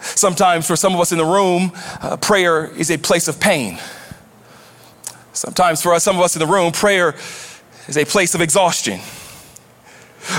Sometimes, 0.00 0.66
for 0.66 0.76
some 0.76 0.94
of 0.94 1.00
us 1.00 1.12
in 1.12 1.18
the 1.18 1.24
room, 1.24 1.72
uh, 2.00 2.16
prayer 2.16 2.66
is 2.66 2.90
a 2.90 2.98
place 2.98 3.28
of 3.28 3.40
pain. 3.40 3.78
Sometimes, 5.32 5.80
for 5.80 5.94
us, 5.94 6.04
some 6.04 6.16
of 6.16 6.22
us 6.22 6.36
in 6.36 6.40
the 6.40 6.46
room, 6.46 6.72
prayer 6.72 7.14
is 7.88 7.96
a 7.96 8.04
place 8.04 8.34
of 8.34 8.40
exhaustion. 8.40 9.00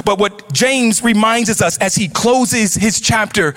But 0.05 0.19
what 0.19 0.51
James 0.53 1.03
reminds 1.03 1.49
us 1.61 1.77
as 1.79 1.95
he 1.95 2.07
closes 2.07 2.75
his 2.75 2.99
chapter 3.01 3.55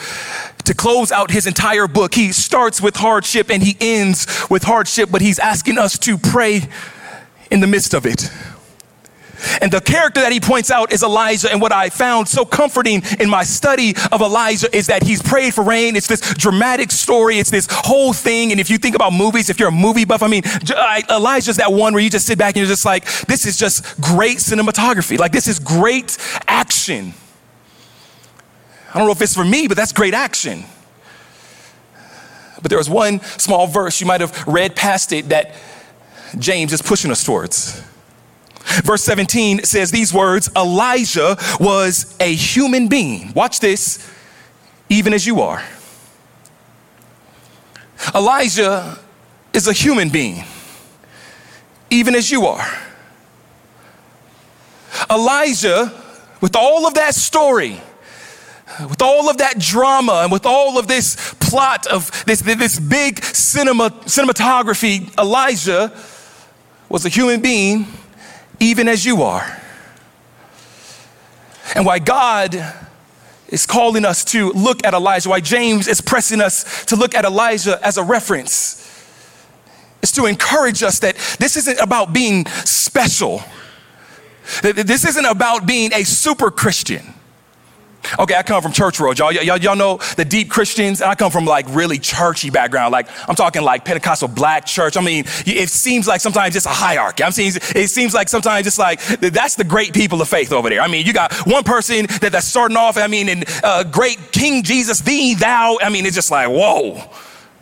to 0.67 0.75
close 0.75 1.11
out 1.11 1.31
his 1.31 1.47
entire 1.47 1.89
book, 1.89 2.14
he 2.14 2.33
starts 2.33 2.81
with 2.81 2.97
hardship 2.97 3.51
and 3.51 3.62
he 3.62 3.77
ends 3.81 4.27
with 4.51 4.64
hardship, 4.64 5.11
but 5.11 5.21
he's 5.23 5.39
asking 5.39 5.79
us 5.79 5.99
to 6.01 6.19
pray 6.19 6.62
in 7.51 7.61
the 7.61 7.67
midst 7.67 7.95
of 7.95 8.07
it. 8.07 8.31
And 9.61 9.71
the 9.71 9.81
character 9.81 10.21
that 10.21 10.33
he 10.33 10.41
points 10.41 10.71
out 10.71 10.93
is 10.93 11.03
Elijah. 11.03 11.51
And 11.51 11.61
what 11.61 11.73
I 11.73 11.91
found 11.91 12.29
so 12.29 12.45
comforting 12.45 13.03
in 13.21 13.29
my 13.29 13.45
study 13.45 13.95
of 14.11 14.21
Elijah 14.21 14.75
is 14.75 14.87
that 14.87 15.03
he's 15.03 15.23
prayed 15.23 15.55
for 15.55 15.62
rain. 15.62 15.95
It's 15.95 16.07
this 16.07 16.21
dramatic 16.35 16.91
story. 16.91 17.39
It's 17.39 17.51
this 17.51 17.69
whole 17.71 18.12
thing. 18.12 18.51
And 18.51 18.61
if 18.61 18.71
you 18.71 18.79
think 18.79 18.95
about 18.95 19.12
movies, 19.12 19.51
if 19.51 19.61
you're 19.61 19.69
a 19.69 19.73
movie 19.73 20.05
buff, 20.05 20.23
I 20.23 20.29
mean, 20.29 20.43
Elijah's 21.11 21.59
that 21.59 21.73
one 21.73 21.93
where 21.93 22.03
you 22.03 22.11
just 22.11 22.27
sit 22.27 22.39
back 22.39 22.57
and 22.57 22.57
you're 22.57 22.67
just 22.67 22.85
like, 22.85 23.05
this 23.27 23.47
is 23.47 23.57
just 23.57 24.01
great 24.01 24.39
cinematography. 24.39 25.19
Like, 25.19 25.33
this 25.33 25.49
is 25.49 25.59
great 25.59 26.17
action. 26.49 27.12
I 28.89 28.99
don't 28.99 29.07
know 29.07 29.12
if 29.12 29.22
it's 29.22 29.34
for 29.34 29.45
me, 29.45 29.68
but 29.68 29.76
that's 29.76 29.93
great 29.93 30.14
action. 30.14 30.64
But 32.62 32.70
there 32.70 32.78
was 32.78 32.89
one 32.89 33.20
small 33.20 33.66
verse, 33.66 34.01
you 34.01 34.07
might 34.07 34.20
have 34.20 34.47
read 34.47 34.74
past 34.74 35.12
it, 35.12 35.28
that 35.28 35.55
James 36.39 36.72
is 36.72 36.82
pushing 36.82 37.11
us 37.11 37.22
towards. 37.24 37.82
Verse 38.82 39.05
17 39.05 39.64
says 39.64 39.91
these 39.91 40.12
words 40.12 40.51
Elijah 40.57 41.37
was 41.61 42.16
a 42.20 42.34
human 42.34 42.89
being. 42.89 43.32
Watch 43.32 43.61
this, 43.61 44.11
even 44.89 45.12
as 45.12 45.26
you 45.26 45.41
are. 45.41 45.62
Elijah 48.14 48.99
is 49.53 49.68
a 49.68 49.72
human 49.72 50.09
being, 50.09 50.45
even 51.91 52.14
as 52.14 52.30
you 52.30 52.47
are. 52.47 52.66
Elijah, 55.11 55.93
with 56.41 56.57
all 56.57 56.87
of 56.87 56.95
that 56.95 57.14
story, 57.14 57.80
with 58.89 59.01
all 59.01 59.31
of 59.31 59.39
that 59.39 59.59
drama 59.59 60.21
and 60.23 60.33
with 60.33 60.45
all 60.45 60.79
of 60.79 60.89
this 60.89 61.35
plot 61.41 61.87
of 61.87 62.11
this, 62.27 62.41
this 62.41 62.79
big 62.81 63.23
cinema, 63.25 63.91
cinematography, 63.91 65.17
Elijah 65.19 65.93
was 66.89 67.05
a 67.05 67.09
human 67.09 67.41
being 67.41 67.87
even 68.61 68.89
as 68.89 69.05
you 69.05 69.23
are. 69.23 69.61
And 71.75 71.85
why 71.85 71.99
God 71.99 72.57
is 73.49 73.67
calling 73.67 74.05
us 74.05 74.25
to 74.27 74.51
look 74.53 74.85
at 74.85 74.95
Elijah, 74.95 75.29
why 75.29 75.41
James 75.41 75.89
is 75.89 76.01
pressing 76.01 76.41
us 76.41 76.85
to 76.87 76.97
look 76.97 77.14
at 77.14 77.25
Elijah 77.25 77.79
as 77.85 77.97
a 77.97 78.03
reference, 78.03 78.83
is 80.03 80.11
to 80.12 80.27
encourage 80.27 80.83
us 80.83 80.99
that 81.01 81.17
this 81.39 81.57
isn't 81.57 81.79
about 81.81 82.12
being 82.12 82.47
special. 82.64 83.43
This 84.62 85.05
isn't 85.05 85.25
about 85.25 85.67
being 85.67 85.93
a 85.93 86.05
super 86.05 86.51
Christian. 86.51 87.14
Okay, 88.19 88.35
I 88.35 88.43
come 88.43 88.63
from 88.63 88.73
church 88.73 89.01
world, 89.01 89.19
y'all. 89.19 89.33
y'all. 89.33 89.57
Y'all 89.57 89.77
know 89.77 89.99
the 90.17 90.25
deep 90.25 90.51
Christians. 90.51 91.03
I 91.03 91.15
come 91.15 91.31
from 91.31 91.45
like 91.45 91.67
really 91.71 91.99
churchy 91.99 92.51
background. 92.51 92.93
Like 92.93 93.09
I'm 93.29 93.35
talking 93.35 93.63
like 93.63 93.85
Pentecostal 93.85 94.29
black 94.29 94.67
church. 94.67 94.97
I 94.97 95.01
mean, 95.01 95.25
it 95.47 95.69
seems 95.69 96.07
like 96.07 96.21
sometimes 96.21 96.57
it's 96.57 96.67
a 96.67 96.71
hierarchy. 96.71 97.25
I'm 97.25 97.33
seeing 97.33 97.53
it 97.55 97.91
seems 97.91 98.15
like 98.15 98.29
sometimes 98.29 98.67
it's 98.67 98.79
like 98.79 99.03
that's 99.21 99.57
the 99.57 99.65
great 99.65 99.93
people 99.93 100.21
of 100.21 100.29
faith 100.29 100.53
over 100.53 100.69
there. 100.69 100.81
I 100.81 100.89
mean, 100.89 101.07
you 101.07 101.13
got 101.13 101.35
one 101.47 101.65
person 101.65 102.07
that 102.21 102.33
that's 102.33 102.47
starting 102.47 102.77
off. 102.77 102.97
I 102.97 103.07
mean, 103.07 103.29
in 103.29 103.45
uh, 103.63 103.85
great 103.85 104.33
King 104.33 104.63
Jesus, 104.63 105.01
thee, 105.01 105.35
thou. 105.35 105.79
I 105.83 105.91
mean, 105.91 106.07
it's 106.07 106.15
just 106.15 106.31
like 106.31 106.49
whoa. 106.49 107.03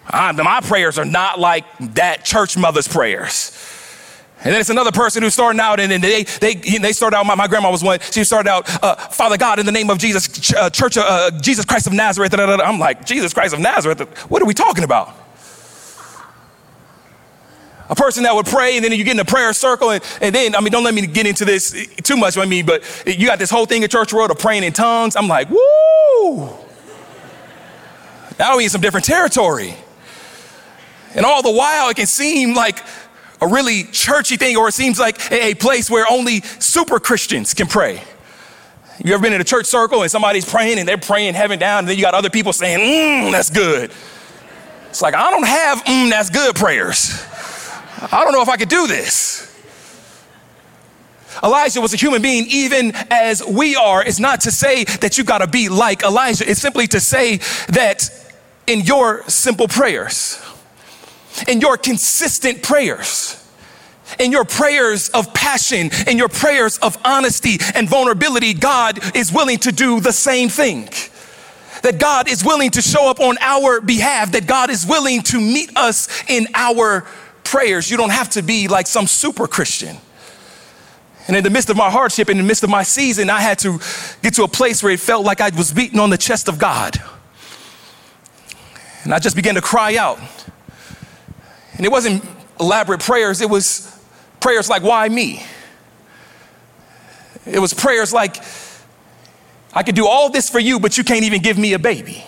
I, 0.07 0.33
my 0.33 0.61
prayers 0.61 0.99
are 0.99 1.05
not 1.05 1.41
like 1.41 1.65
that 1.95 2.25
church 2.25 2.57
mother's 2.57 2.87
prayers. 2.87 3.53
And 4.45 4.53
then 4.53 4.61
it's 4.61 4.69
another 4.69 4.93
person 4.93 5.23
who's 5.23 5.33
starting 5.33 5.59
out, 5.59 5.81
and, 5.81 5.91
and 5.91 6.05
they, 6.05 6.25
they, 6.25 6.55
they 6.55 6.93
started 6.93 7.17
out, 7.17 7.25
my, 7.25 7.35
my, 7.35 7.49
grandma 7.49 7.71
was 7.71 7.83
one, 7.83 7.99
she 8.01 8.25
started 8.25 8.51
out, 8.51 8.69
uh, 8.85 8.95
Father 8.95 9.39
God, 9.39 9.59
in 9.59 9.65
the 9.65 9.73
name 9.73 9.89
of 9.89 9.97
Jesus, 9.97 10.29
ch- 10.29 10.53
uh, 10.53 10.69
Church 10.69 10.99
of 10.99 11.05
uh, 11.07 11.31
Jesus 11.41 11.65
Christ 11.65 11.87
of 11.87 11.95
Nazareth. 11.95 12.31
Da, 12.31 12.37
da, 12.37 12.57
da. 12.59 12.63
I'm 12.63 12.79
like, 12.79 13.07
Jesus 13.07 13.33
Christ 13.33 13.55
of 13.55 13.61
Nazareth? 13.61 14.01
What 14.31 14.43
are 14.43 14.45
we 14.45 14.53
talking 14.53 14.85
about? 14.85 15.15
A 17.89 17.95
person 17.95 18.25
that 18.25 18.35
would 18.35 18.45
pray, 18.45 18.77
and 18.77 18.85
then 18.85 18.93
you 18.93 19.03
get 19.03 19.15
in 19.15 19.21
a 19.21 19.25
prayer 19.25 19.55
circle, 19.55 19.91
and, 19.91 20.05
and 20.21 20.35
then, 20.35 20.55
I 20.55 20.61
mean, 20.61 20.73
don't 20.73 20.85
let 20.85 20.93
me 20.93 21.07
get 21.07 21.27
into 21.27 21.47
this 21.47 21.87
too 22.03 22.17
much, 22.19 22.37
I 22.37 22.45
mean, 22.45 22.67
but 22.67 22.83
you 23.07 23.27
got 23.27 23.39
this 23.39 23.51
whole 23.51 23.65
thing 23.65 23.83
in 23.83 23.89
church 23.89 24.13
world 24.13 24.31
of 24.31 24.39
praying 24.39 24.65
in 24.65 24.75
tongues. 24.75 25.17
I'm 25.17 25.27
like, 25.27 25.49
woo! 25.49 26.51
Now 28.39 28.59
we 28.59 28.65
in 28.65 28.71
some 28.71 28.83
different 28.83 29.07
territory. 29.07 29.75
And 31.15 31.25
all 31.25 31.43
the 31.43 31.51
while, 31.51 31.89
it 31.89 31.97
can 31.97 32.07
seem 32.07 32.55
like 32.55 32.83
a 33.41 33.47
really 33.47 33.85
churchy 33.85 34.37
thing, 34.37 34.57
or 34.57 34.69
it 34.69 34.73
seems 34.73 34.99
like 34.99 35.31
a 35.33 35.55
place 35.55 35.91
where 35.91 36.07
only 36.11 36.41
super 36.41 36.99
Christians 36.99 37.55
can 37.55 37.67
pray. 37.67 38.03
You 39.05 39.13
ever 39.13 39.23
been 39.23 39.33
in 39.33 39.41
a 39.41 39.45
church 39.45 39.67
circle 39.67 40.03
and 40.03 40.11
somebody's 40.11 40.49
praying 40.49 40.79
and 40.79 40.89
they're 40.89 40.99
praying 40.99 41.35
heaven 41.35 41.59
down, 41.59 41.81
and 41.81 41.89
then 41.89 41.97
you 41.97 42.03
got 42.03 42.15
other 42.15 42.31
people 42.31 42.53
saying, 42.53 42.79
mmm, 42.79 43.33
that's 43.33 43.51
good. 43.51 43.91
It's 44.89 45.03
like, 45.03 45.15
I 45.15 45.31
don't 45.31 45.47
have 45.47 45.85
mmm, 45.85 46.11
that's 46.11 46.31
good 46.31 46.55
prayers. 46.55 47.11
I 48.13 48.23
don't 48.23 48.33
know 48.33 48.43
if 48.43 48.49
I 48.49 48.57
could 48.57 48.69
do 48.69 48.87
this. 48.87 49.51
Elijah 51.43 51.81
was 51.81 51.93
a 51.93 51.97
human 51.97 52.23
being, 52.23 52.47
even 52.49 52.93
as 53.11 53.45
we 53.45 53.75
are. 53.75 54.05
It's 54.05 54.21
not 54.21 54.43
to 54.43 54.53
say 54.53 54.85
that 54.85 55.19
you 55.19 55.25
got 55.25 55.39
to 55.39 55.49
be 55.49 55.69
like 55.69 56.03
Elijah, 56.03 56.49
it's 56.49 56.61
simply 56.61 56.87
to 56.89 57.01
say 57.01 57.39
that 57.69 58.09
in 58.67 58.81
your 58.81 59.29
simple 59.29 59.69
prayers, 59.69 60.41
in 61.49 61.61
your 61.61 61.77
consistent 61.77 62.63
prayers, 62.63 63.41
in 64.19 64.33
your 64.33 64.45
prayers 64.45 65.09
of 65.11 65.33
passion, 65.35 65.91
in 66.07 66.19
your 66.19 66.29
prayers 66.29 66.79
of 66.79 66.97
honesty 67.05 67.59
and 67.75 67.89
vulnerability, 67.89 68.55
God 68.55 69.17
is 69.17 69.33
willing 69.33 69.59
to 69.59 69.73
do 69.73 70.01
the 70.01 70.13
same 70.13 70.49
thing. 70.49 70.89
That 71.83 71.99
God 71.99 72.29
is 72.31 72.45
willing 72.45 72.71
to 72.73 72.83
show 72.83 73.11
up 73.11 73.21
on 73.21 73.37
our 73.41 73.81
behalf, 73.81 74.33
that 74.33 74.47
God 74.47 74.71
is 74.71 74.87
willing 74.87 75.23
to 75.23 75.41
meet 75.41 75.77
us 75.77 76.09
in 76.29 76.47
our 76.55 77.07
prayers. 77.43 77.91
You 77.91 77.97
don't 77.97 78.11
have 78.13 78.31
to 78.31 78.43
be 78.43 78.69
like 78.69 78.87
some 78.87 79.07
super 79.07 79.47
Christian. 79.47 79.97
And 81.27 81.37
in 81.37 81.45
the 81.45 81.51
midst 81.51 81.71
of 81.71 81.77
my 81.77 81.91
hardship, 81.91 82.29
in 82.29 82.37
the 82.37 82.43
midst 82.43 82.65
of 82.65 82.71
my 82.71 82.83
season, 82.83 83.31
I 83.31 83.41
had 83.41 83.59
to 83.61 83.79
get 84.23 84.35
to 84.35 84.45
a 84.45 84.49
place 84.49 84.83
where 84.83 84.93
it 84.93 85.01
felt 85.01 85.25
like 85.25 85.41
I 85.41 85.51
was 85.51 85.73
beating 85.73 85.99
on 85.99 86.11
the 86.11 86.19
chest 86.19 86.49
of 86.49 86.59
God. 86.59 87.03
And 89.05 89.15
I 89.15 89.19
just 89.19 89.37
began 89.37 89.55
to 89.55 89.63
cry 89.63 89.97
out. 89.97 90.19
And 91.77 91.85
it 91.85 91.93
wasn't 91.93 92.25
elaborate 92.61 93.01
prayers, 93.01 93.41
it 93.41 93.51
was 93.51 93.99
prayers 94.41 94.69
like, 94.69 94.83
Why 94.83 95.09
me? 95.09 95.45
It 97.47 97.59
was 97.59 97.75
prayers 97.75 98.13
like, 98.13 98.37
I 99.75 99.83
could 99.83 99.95
do 99.95 100.07
all 100.07 100.31
this 100.31 100.49
for 100.49 100.59
you, 100.59 100.79
but 100.81 100.97
you 100.97 101.05
can't 101.05 101.25
even 101.25 101.43
give 101.43 101.59
me 101.59 101.75
a 101.75 101.79
baby. 101.79 102.25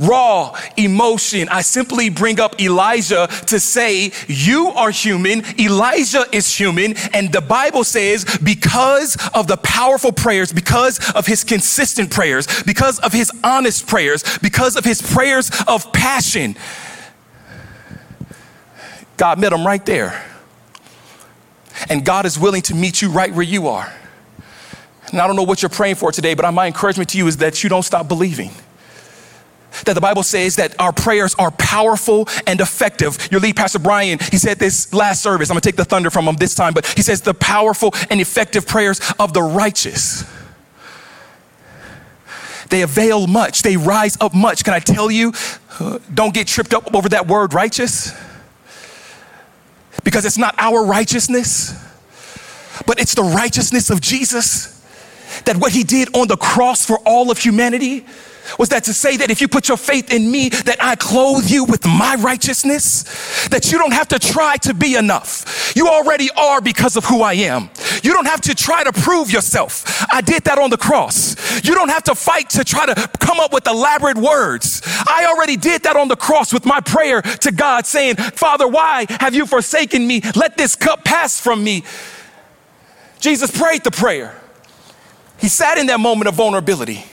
Raw 0.00 0.56
emotion. 0.76 1.48
I 1.48 1.62
simply 1.62 2.10
bring 2.10 2.40
up 2.40 2.60
Elijah 2.60 3.28
to 3.46 3.60
say, 3.60 4.12
You 4.26 4.68
are 4.68 4.90
human, 4.90 5.44
Elijah 5.58 6.24
is 6.32 6.52
human, 6.54 6.96
and 7.12 7.32
the 7.32 7.40
Bible 7.40 7.84
says, 7.84 8.24
because 8.42 9.16
of 9.34 9.46
the 9.46 9.56
powerful 9.58 10.10
prayers, 10.12 10.52
because 10.52 10.98
of 11.12 11.26
his 11.26 11.44
consistent 11.44 12.10
prayers, 12.10 12.62
because 12.64 12.98
of 13.00 13.12
his 13.12 13.30
honest 13.44 13.86
prayers, 13.86 14.24
because 14.38 14.76
of 14.76 14.84
his 14.84 15.00
prayers 15.00 15.50
of 15.68 15.92
passion, 15.92 16.56
God 19.16 19.38
met 19.38 19.52
him 19.52 19.66
right 19.66 19.84
there. 19.84 20.24
And 21.88 22.04
God 22.04 22.26
is 22.26 22.38
willing 22.38 22.62
to 22.62 22.74
meet 22.74 23.02
you 23.02 23.10
right 23.10 23.32
where 23.32 23.42
you 23.42 23.68
are. 23.68 23.92
And 25.10 25.20
I 25.20 25.26
don't 25.26 25.36
know 25.36 25.42
what 25.42 25.62
you're 25.62 25.68
praying 25.68 25.96
for 25.96 26.12
today, 26.12 26.34
but 26.34 26.50
my 26.52 26.66
encouragement 26.66 27.10
to 27.10 27.18
you 27.18 27.26
is 27.26 27.36
that 27.38 27.62
you 27.62 27.68
don't 27.68 27.82
stop 27.82 28.08
believing. 28.08 28.50
That 29.84 29.94
the 29.94 30.00
Bible 30.00 30.22
says 30.22 30.56
that 30.56 30.74
our 30.80 30.92
prayers 30.92 31.34
are 31.34 31.50
powerful 31.50 32.28
and 32.46 32.60
effective. 32.60 33.28
Your 33.30 33.40
lead 33.40 33.56
pastor 33.56 33.80
Brian, 33.80 34.18
he 34.30 34.38
said 34.38 34.58
this 34.58 34.92
last 34.94 35.22
service. 35.22 35.50
I'm 35.50 35.54
gonna 35.54 35.62
take 35.62 35.76
the 35.76 35.84
thunder 35.84 36.10
from 36.10 36.26
him 36.26 36.36
this 36.36 36.54
time, 36.54 36.74
but 36.74 36.86
he 36.86 37.02
says 37.02 37.20
the 37.20 37.34
powerful 37.34 37.92
and 38.08 38.20
effective 38.20 38.66
prayers 38.66 39.00
of 39.18 39.32
the 39.32 39.42
righteous. 39.42 40.24
They 42.70 42.82
avail 42.82 43.26
much, 43.26 43.62
they 43.62 43.76
rise 43.76 44.16
up 44.20 44.32
much. 44.32 44.64
Can 44.64 44.74
I 44.74 44.78
tell 44.78 45.10
you, 45.10 45.32
don't 46.12 46.32
get 46.32 46.46
tripped 46.46 46.72
up 46.72 46.94
over 46.94 47.08
that 47.10 47.26
word 47.26 47.52
righteous 47.52 48.12
because 50.02 50.24
it's 50.24 50.38
not 50.38 50.54
our 50.58 50.84
righteousness, 50.84 51.72
but 52.86 53.00
it's 53.00 53.14
the 53.14 53.22
righteousness 53.22 53.90
of 53.90 54.00
Jesus. 54.00 54.72
That 55.46 55.56
what 55.56 55.72
he 55.72 55.82
did 55.82 56.14
on 56.16 56.28
the 56.28 56.36
cross 56.36 56.86
for 56.86 56.98
all 57.00 57.30
of 57.30 57.38
humanity 57.38 58.06
Was 58.58 58.68
that 58.70 58.84
to 58.84 58.94
say 58.94 59.16
that 59.16 59.30
if 59.30 59.40
you 59.40 59.48
put 59.48 59.68
your 59.68 59.76
faith 59.76 60.12
in 60.12 60.30
me, 60.30 60.48
that 60.48 60.82
I 60.82 60.96
clothe 60.96 61.50
you 61.50 61.64
with 61.64 61.84
my 61.86 62.16
righteousness? 62.16 63.48
That 63.48 63.72
you 63.72 63.78
don't 63.78 63.92
have 63.92 64.08
to 64.08 64.18
try 64.18 64.56
to 64.58 64.74
be 64.74 64.96
enough. 64.96 65.72
You 65.76 65.88
already 65.88 66.30
are 66.36 66.60
because 66.60 66.96
of 66.96 67.04
who 67.04 67.22
I 67.22 67.34
am. 67.34 67.70
You 68.02 68.12
don't 68.12 68.26
have 68.26 68.40
to 68.42 68.54
try 68.54 68.84
to 68.84 68.92
prove 68.92 69.30
yourself. 69.30 70.04
I 70.12 70.20
did 70.20 70.44
that 70.44 70.58
on 70.58 70.70
the 70.70 70.76
cross. 70.76 71.34
You 71.64 71.74
don't 71.74 71.88
have 71.88 72.04
to 72.04 72.14
fight 72.14 72.50
to 72.50 72.64
try 72.64 72.86
to 72.86 72.94
come 73.18 73.40
up 73.40 73.52
with 73.52 73.66
elaborate 73.66 74.16
words. 74.16 74.82
I 75.06 75.26
already 75.26 75.56
did 75.56 75.82
that 75.84 75.96
on 75.96 76.08
the 76.08 76.16
cross 76.16 76.52
with 76.52 76.64
my 76.64 76.80
prayer 76.80 77.22
to 77.22 77.52
God 77.52 77.86
saying, 77.86 78.16
Father, 78.16 78.68
why 78.68 79.06
have 79.20 79.34
you 79.34 79.46
forsaken 79.46 80.06
me? 80.06 80.20
Let 80.34 80.56
this 80.56 80.76
cup 80.76 81.04
pass 81.04 81.40
from 81.40 81.64
me. 81.64 81.84
Jesus 83.20 83.50
prayed 83.50 83.84
the 83.84 83.90
prayer. 83.90 84.40
He 85.38 85.48
sat 85.48 85.78
in 85.78 85.86
that 85.86 86.00
moment 86.00 86.28
of 86.28 86.34
vulnerability. 86.34 87.04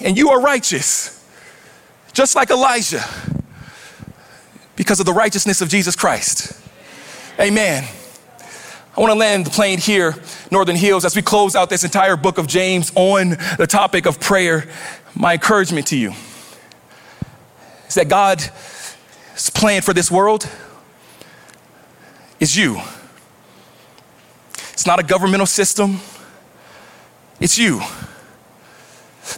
And 0.00 0.16
you 0.16 0.30
are 0.30 0.40
righteous, 0.40 1.24
just 2.12 2.34
like 2.34 2.50
Elijah, 2.50 3.04
because 4.76 5.00
of 5.00 5.06
the 5.06 5.12
righteousness 5.12 5.60
of 5.60 5.68
Jesus 5.68 5.94
Christ. 5.94 6.60
Amen. 7.38 7.84
I 8.96 9.00
want 9.00 9.12
to 9.12 9.18
land 9.18 9.46
the 9.46 9.50
plane 9.50 9.78
here, 9.78 10.14
Northern 10.50 10.76
Hills, 10.76 11.04
as 11.04 11.16
we 11.16 11.22
close 11.22 11.56
out 11.56 11.68
this 11.68 11.82
entire 11.82 12.16
book 12.16 12.38
of 12.38 12.46
James 12.46 12.92
on 12.94 13.30
the 13.58 13.66
topic 13.68 14.06
of 14.06 14.20
prayer. 14.20 14.70
My 15.16 15.34
encouragement 15.34 15.88
to 15.88 15.96
you 15.96 16.12
is 17.88 17.94
that 17.94 18.08
God's 18.08 18.50
plan 19.54 19.82
for 19.82 19.92
this 19.92 20.10
world 20.10 20.48
is 22.38 22.56
you. 22.56 22.80
It's 24.72 24.86
not 24.86 24.98
a 24.98 25.02
governmental 25.02 25.46
system, 25.46 26.00
it's 27.40 27.58
you 27.58 27.80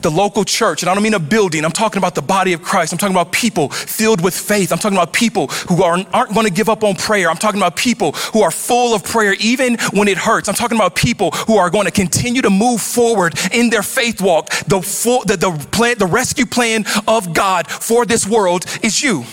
the 0.03 0.11
local 0.11 0.45
church, 0.45 0.83
and 0.83 0.91
I 0.91 0.95
don't 0.95 1.03
mean 1.03 1.15
a 1.15 1.19
building, 1.19 1.65
I'm 1.65 1.73
talking 1.73 1.99
about 1.99 2.15
the 2.15 2.23
body 2.23 2.53
of 2.53 2.63
Christ. 2.63 2.93
I'm 2.93 2.99
talking 2.99 3.15
about 3.15 3.33
people 3.33 3.69
filled 3.71 4.23
with 4.23 4.35
faith. 4.35 4.73
I'm 4.73 4.79
talking 4.79 4.97
about 4.97 5.13
people 5.13 5.49
who 5.69 5.83
aren't, 5.83 6.13
aren't 6.15 6.35
going 6.35 6.47
to 6.47 6.53
give 6.53 6.69
up 6.69 6.85
on 6.85 6.95
prayer. 6.95 7.31
I'm 7.31 7.37
talking 7.37 7.61
about 7.61 7.77
people 7.77 8.13
who 8.13 8.43
are 8.43 8.51
full 8.51 8.95
of 8.95 9.05
prayer 9.05 9.35
even 9.41 9.77
when 9.93 10.09
it 10.09 10.19
hurts. 10.19 10.49
I'm 10.49 10.55
talking 10.55 10.77
about 10.77 10.95
people 10.95 11.31
who 11.31 11.57
are 11.57 11.71
going 11.71 11.87
to 11.87 11.91
continue 11.93 12.43
to 12.43 12.51
move 12.51 12.81
forward 12.81 13.35
in 13.53 13.71
their 13.71 13.83
faith 13.83 14.21
walk. 14.21 14.51
The, 14.67 14.81
full, 14.83 15.25
the, 15.25 15.37
the, 15.37 15.51
plan, 15.73 15.99
the 15.99 16.07
rescue 16.07 16.47
plan 16.47 16.85
of 17.07 17.33
God 17.33 17.69
for 17.69 18.05
this 18.07 18.27
world 18.27 18.65
is 18.83 19.03
you. 19.03 19.25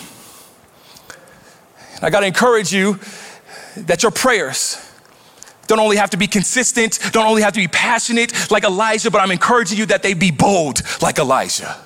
I 2.02 2.10
got 2.10 2.20
to 2.20 2.28
encourage 2.28 2.74
you 2.74 3.00
that 3.78 4.04
your 4.04 4.12
prayers, 4.12 4.78
don't 5.68 5.80
only 5.80 5.98
have 5.98 6.10
to 6.12 6.18
be 6.18 6.28
consistent, 6.28 7.00
don't 7.12 7.26
only 7.26 7.42
have 7.42 7.54
to 7.54 7.60
be 7.60 7.68
passionate 7.68 8.52
like 8.52 8.64
Elijah, 8.64 9.10
but 9.10 9.22
I'm 9.22 9.32
encouraging 9.32 9.78
you 9.78 9.86
that 9.88 10.04
they 10.04 10.14
be 10.14 10.32
bold 10.32 10.82
like 11.02 11.20
Elijah. 11.20 11.78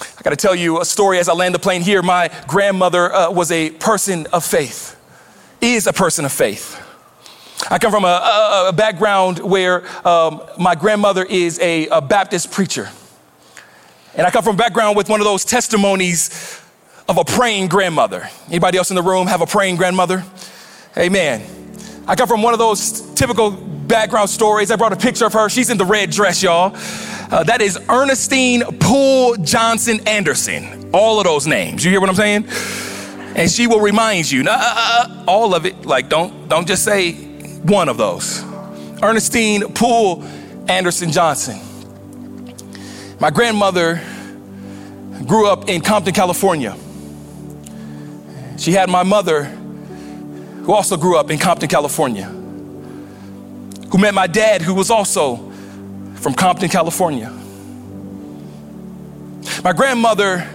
I 0.00 0.22
got 0.22 0.30
to 0.30 0.36
tell 0.36 0.54
you 0.54 0.80
a 0.80 0.84
story 0.84 1.18
as 1.18 1.28
I 1.28 1.34
land 1.34 1.54
the 1.54 1.58
plane 1.58 1.82
here. 1.82 2.02
My 2.02 2.30
grandmother 2.46 3.12
uh, 3.12 3.30
was 3.30 3.50
a 3.50 3.70
person 3.70 4.26
of 4.32 4.44
faith, 4.44 4.96
is 5.60 5.86
a 5.86 5.92
person 5.92 6.24
of 6.24 6.32
faith. 6.32 6.80
I 7.70 7.78
come 7.78 7.92
from 7.92 8.04
a, 8.04 8.08
a, 8.08 8.68
a 8.68 8.72
background 8.72 9.38
where 9.38 9.86
um, 10.06 10.42
my 10.58 10.74
grandmother 10.74 11.24
is 11.24 11.58
a, 11.60 11.88
a 11.88 12.00
Baptist 12.00 12.50
preacher. 12.52 12.90
And 14.16 14.26
I 14.26 14.30
come 14.30 14.44
from 14.44 14.54
a 14.54 14.58
background 14.58 14.96
with 14.96 15.08
one 15.08 15.20
of 15.20 15.24
those 15.24 15.44
testimonies 15.44 16.60
of 17.08 17.18
a 17.18 17.24
praying 17.24 17.68
grandmother. 17.68 18.28
Anybody 18.48 18.78
else 18.78 18.90
in 18.90 18.96
the 18.96 19.02
room 19.02 19.26
have 19.26 19.40
a 19.40 19.46
praying 19.46 19.76
grandmother? 19.76 20.24
Amen. 20.96 21.63
I 22.06 22.14
come 22.16 22.28
from 22.28 22.42
one 22.42 22.52
of 22.52 22.58
those 22.58 23.00
typical 23.14 23.50
background 23.50 24.28
stories. 24.28 24.70
I 24.70 24.76
brought 24.76 24.92
a 24.92 24.96
picture 24.96 25.24
of 25.24 25.32
her. 25.32 25.48
She's 25.48 25.70
in 25.70 25.78
the 25.78 25.84
red 25.84 26.10
dress, 26.10 26.42
y'all. 26.42 26.72
Uh, 26.74 27.42
that 27.44 27.62
is 27.62 27.78
Ernestine 27.88 28.62
Poole 28.78 29.36
Johnson 29.36 30.00
Anderson. 30.06 30.90
All 30.92 31.18
of 31.18 31.24
those 31.24 31.46
names. 31.46 31.84
You 31.84 31.90
hear 31.90 32.00
what 32.00 32.10
I'm 32.10 32.14
saying? 32.14 32.46
And 33.36 33.50
she 33.50 33.66
will 33.66 33.80
remind 33.80 34.30
you, 34.30 34.42
uh, 34.42 34.56
uh, 34.56 35.24
all 35.26 35.54
of 35.54 35.66
it. 35.66 35.86
Like, 35.86 36.08
don't 36.08 36.48
don't 36.48 36.68
just 36.68 36.84
say 36.84 37.12
one 37.62 37.88
of 37.88 37.96
those. 37.96 38.44
Ernestine 39.02 39.72
Poole 39.72 40.22
Anderson 40.68 41.10
Johnson. 41.10 41.58
My 43.18 43.30
grandmother 43.30 44.02
grew 45.26 45.48
up 45.48 45.68
in 45.68 45.80
Compton, 45.80 46.12
California. 46.12 46.76
She 48.58 48.72
had 48.72 48.88
my 48.90 49.02
mother 49.02 49.50
who 50.64 50.72
also 50.72 50.96
grew 50.96 51.18
up 51.18 51.30
in 51.30 51.38
Compton, 51.38 51.68
California, 51.68 52.24
who 52.24 53.98
met 53.98 54.14
my 54.14 54.26
dad, 54.26 54.62
who 54.62 54.72
was 54.72 54.90
also 54.90 55.36
from 56.16 56.32
Compton, 56.32 56.70
California. 56.70 57.30
My 59.62 59.74
grandmother 59.74 60.48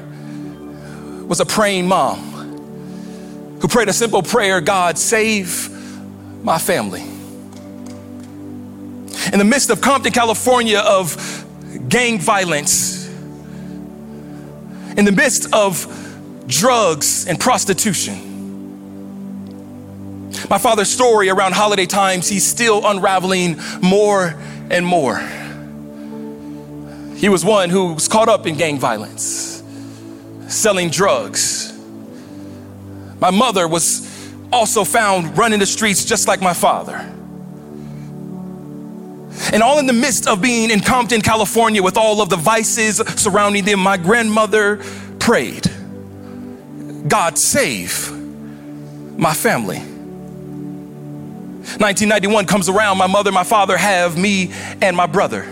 was 1.27 1.39
a 1.39 1.45
praying 1.45 1.87
mom 1.87 2.17
who 3.61 3.67
prayed 3.67 3.87
a 3.87 3.93
simple 3.93 4.23
prayer 4.23 4.61
God, 4.61 4.97
save 4.97 5.69
my 6.43 6.57
family. 6.57 7.03
In 9.31 9.37
the 9.37 9.45
midst 9.45 9.69
of 9.69 9.79
Compton, 9.79 10.11
California, 10.11 10.79
of 10.79 11.45
gang 11.87 12.19
violence, 12.19 13.07
in 14.97 15.05
the 15.05 15.11
midst 15.11 15.53
of 15.53 15.85
drugs 16.47 17.27
and 17.27 17.39
prostitution, 17.39 18.28
my 20.49 20.57
father's 20.57 20.89
story 20.89 21.29
around 21.29 21.53
holiday 21.53 21.85
times, 21.85 22.29
he's 22.29 22.45
still 22.45 22.85
unraveling 22.85 23.59
more 23.81 24.35
and 24.69 24.85
more. 24.85 25.17
He 27.15 27.27
was 27.27 27.43
one 27.43 27.69
who 27.69 27.93
was 27.93 28.07
caught 28.07 28.29
up 28.29 28.47
in 28.47 28.55
gang 28.55 28.79
violence, 28.79 29.63
selling 30.47 30.89
drugs. 30.89 31.73
My 33.19 33.31
mother 33.31 33.67
was 33.67 34.07
also 34.51 34.83
found 34.83 35.37
running 35.37 35.59
the 35.59 35.65
streets 35.65 36.05
just 36.05 36.27
like 36.27 36.41
my 36.41 36.53
father. 36.53 36.95
And 39.51 39.63
all 39.63 39.79
in 39.79 39.85
the 39.85 39.93
midst 39.93 40.27
of 40.27 40.41
being 40.41 40.69
in 40.69 40.79
Compton, 40.79 41.21
California, 41.21 41.81
with 41.81 41.97
all 41.97 42.21
of 42.21 42.29
the 42.29 42.35
vices 42.35 42.97
surrounding 42.97 43.65
them, 43.65 43.79
my 43.79 43.97
grandmother 43.97 44.77
prayed, 45.19 45.65
God 47.07 47.37
save 47.37 48.11
my 49.17 49.33
family. 49.33 49.81
1991 51.77 52.45
comes 52.45 52.67
around, 52.67 52.97
my 52.97 53.07
mother, 53.07 53.31
my 53.31 53.43
father 53.43 53.77
have 53.77 54.17
me 54.17 54.51
and 54.81 54.97
my 54.97 55.05
brother. 55.05 55.43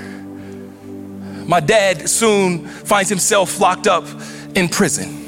My 1.46 1.60
dad 1.60 2.10
soon 2.10 2.68
finds 2.68 3.10
himself 3.10 3.60
locked 3.60 3.88
up 3.88 4.06
in 4.56 4.68
prison. 4.68 5.24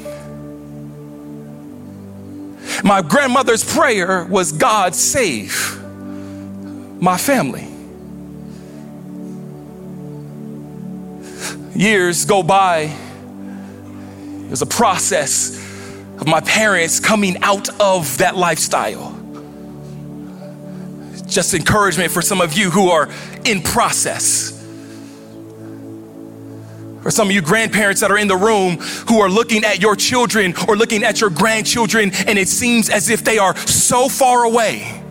My 2.82 3.02
grandmother's 3.02 3.64
prayer 3.64 4.24
was 4.24 4.52
God 4.52 4.94
save 4.94 5.80
my 7.00 7.16
family. 7.16 7.66
Years 11.74 12.24
go 12.24 12.42
by. 12.42 12.94
There's 14.48 14.62
a 14.62 14.66
process 14.66 15.56
of 16.18 16.26
my 16.26 16.40
parents 16.40 17.00
coming 17.00 17.42
out 17.42 17.68
of 17.80 18.18
that 18.18 18.36
lifestyle 18.36 19.19
just 21.30 21.54
encouragement 21.54 22.12
for 22.12 22.22
some 22.22 22.40
of 22.40 22.54
you 22.54 22.70
who 22.70 22.90
are 22.90 23.08
in 23.44 23.62
process. 23.62 24.56
For 27.02 27.10
some 27.10 27.28
of 27.28 27.34
you 27.34 27.40
grandparents 27.40 28.02
that 28.02 28.10
are 28.10 28.18
in 28.18 28.28
the 28.28 28.36
room 28.36 28.76
who 29.08 29.20
are 29.20 29.30
looking 29.30 29.64
at 29.64 29.80
your 29.80 29.96
children 29.96 30.54
or 30.68 30.76
looking 30.76 31.02
at 31.02 31.20
your 31.20 31.30
grandchildren, 31.30 32.12
and 32.26 32.38
it 32.38 32.48
seems 32.48 32.90
as 32.90 33.08
if 33.08 33.24
they 33.24 33.38
are 33.38 33.56
so 33.56 34.08
far 34.08 34.44
away. 34.44 35.02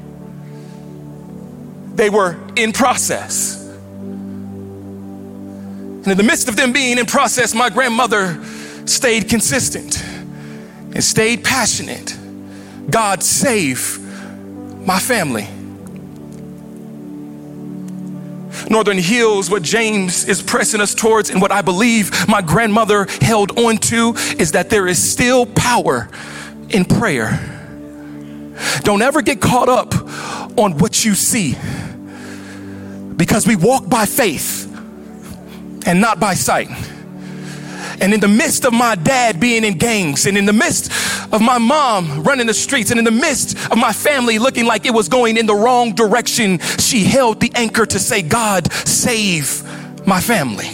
They 1.96 2.10
were 2.12 2.38
in 2.56 2.72
process. 2.74 3.66
And 6.00 6.08
in 6.08 6.18
the 6.18 6.24
midst 6.24 6.48
of 6.48 6.56
them 6.56 6.72
being 6.72 6.98
in 6.98 7.06
process, 7.06 7.54
my 7.56 7.70
grandmother 7.70 8.42
stayed 8.86 9.28
consistent 9.28 10.02
and 10.04 11.04
stayed 11.04 11.44
passionate. 11.44 12.18
God 12.90 13.22
save 13.22 14.00
my 14.86 15.00
family. 15.00 15.48
Northern 18.70 18.98
Hills, 18.98 19.50
what 19.50 19.64
James 19.64 20.28
is 20.28 20.42
pressing 20.42 20.82
us 20.82 20.96
towards, 20.96 21.30
and 21.30 21.42
what 21.42 21.52
I 21.52 21.62
believe 21.62 22.28
my 22.28 22.42
grandmother 22.42 23.08
held 23.22 23.58
on 23.60 23.78
to, 23.78 24.14
is 24.38 24.54
that 24.54 24.70
there 24.70 24.88
is 24.88 25.02
still 25.02 25.46
power 25.46 26.10
in 26.70 26.86
prayer. 26.86 27.58
Don't 28.82 29.02
ever 29.02 29.22
get 29.22 29.40
caught 29.42 29.70
up 29.70 29.94
on 30.58 30.78
what 30.78 31.06
you 31.06 31.16
see 31.16 31.56
because 33.16 33.46
we 33.48 33.56
walk 33.56 33.88
by 33.90 34.06
faith 34.06 34.66
and 35.86 36.02
not 36.02 36.20
by 36.20 36.34
sight. 36.34 36.70
And 38.02 38.14
in 38.14 38.20
the 38.20 38.28
midst 38.28 38.66
of 38.66 38.74
my 38.74 38.96
dad 38.96 39.40
being 39.40 39.64
in 39.64 39.78
gangs, 39.78 40.26
and 40.26 40.38
in 40.38 40.46
the 40.46 40.54
midst 40.54 40.92
of 41.34 41.42
my 41.42 41.58
mom 41.58 42.24
running 42.24 42.48
the 42.48 42.54
streets, 42.54 42.92
and 42.92 43.00
in 43.00 43.06
the 43.06 43.12
midst 43.12 43.58
of 43.72 43.78
my 43.78 43.92
family 43.92 44.40
looking 44.40 44.66
like 44.66 44.86
it 44.86 44.94
was 44.94 45.10
going 45.10 45.38
in 45.38 45.46
the 45.46 45.56
wrong 45.56 45.94
direction, 45.94 46.60
she 46.80 47.04
held 47.04 47.40
the 47.40 47.52
anchor 47.56 47.86
to 47.86 48.00
say, 48.00 48.22
God, 48.22 48.72
save 48.72 49.64
my 50.08 50.22
family. 50.22 50.70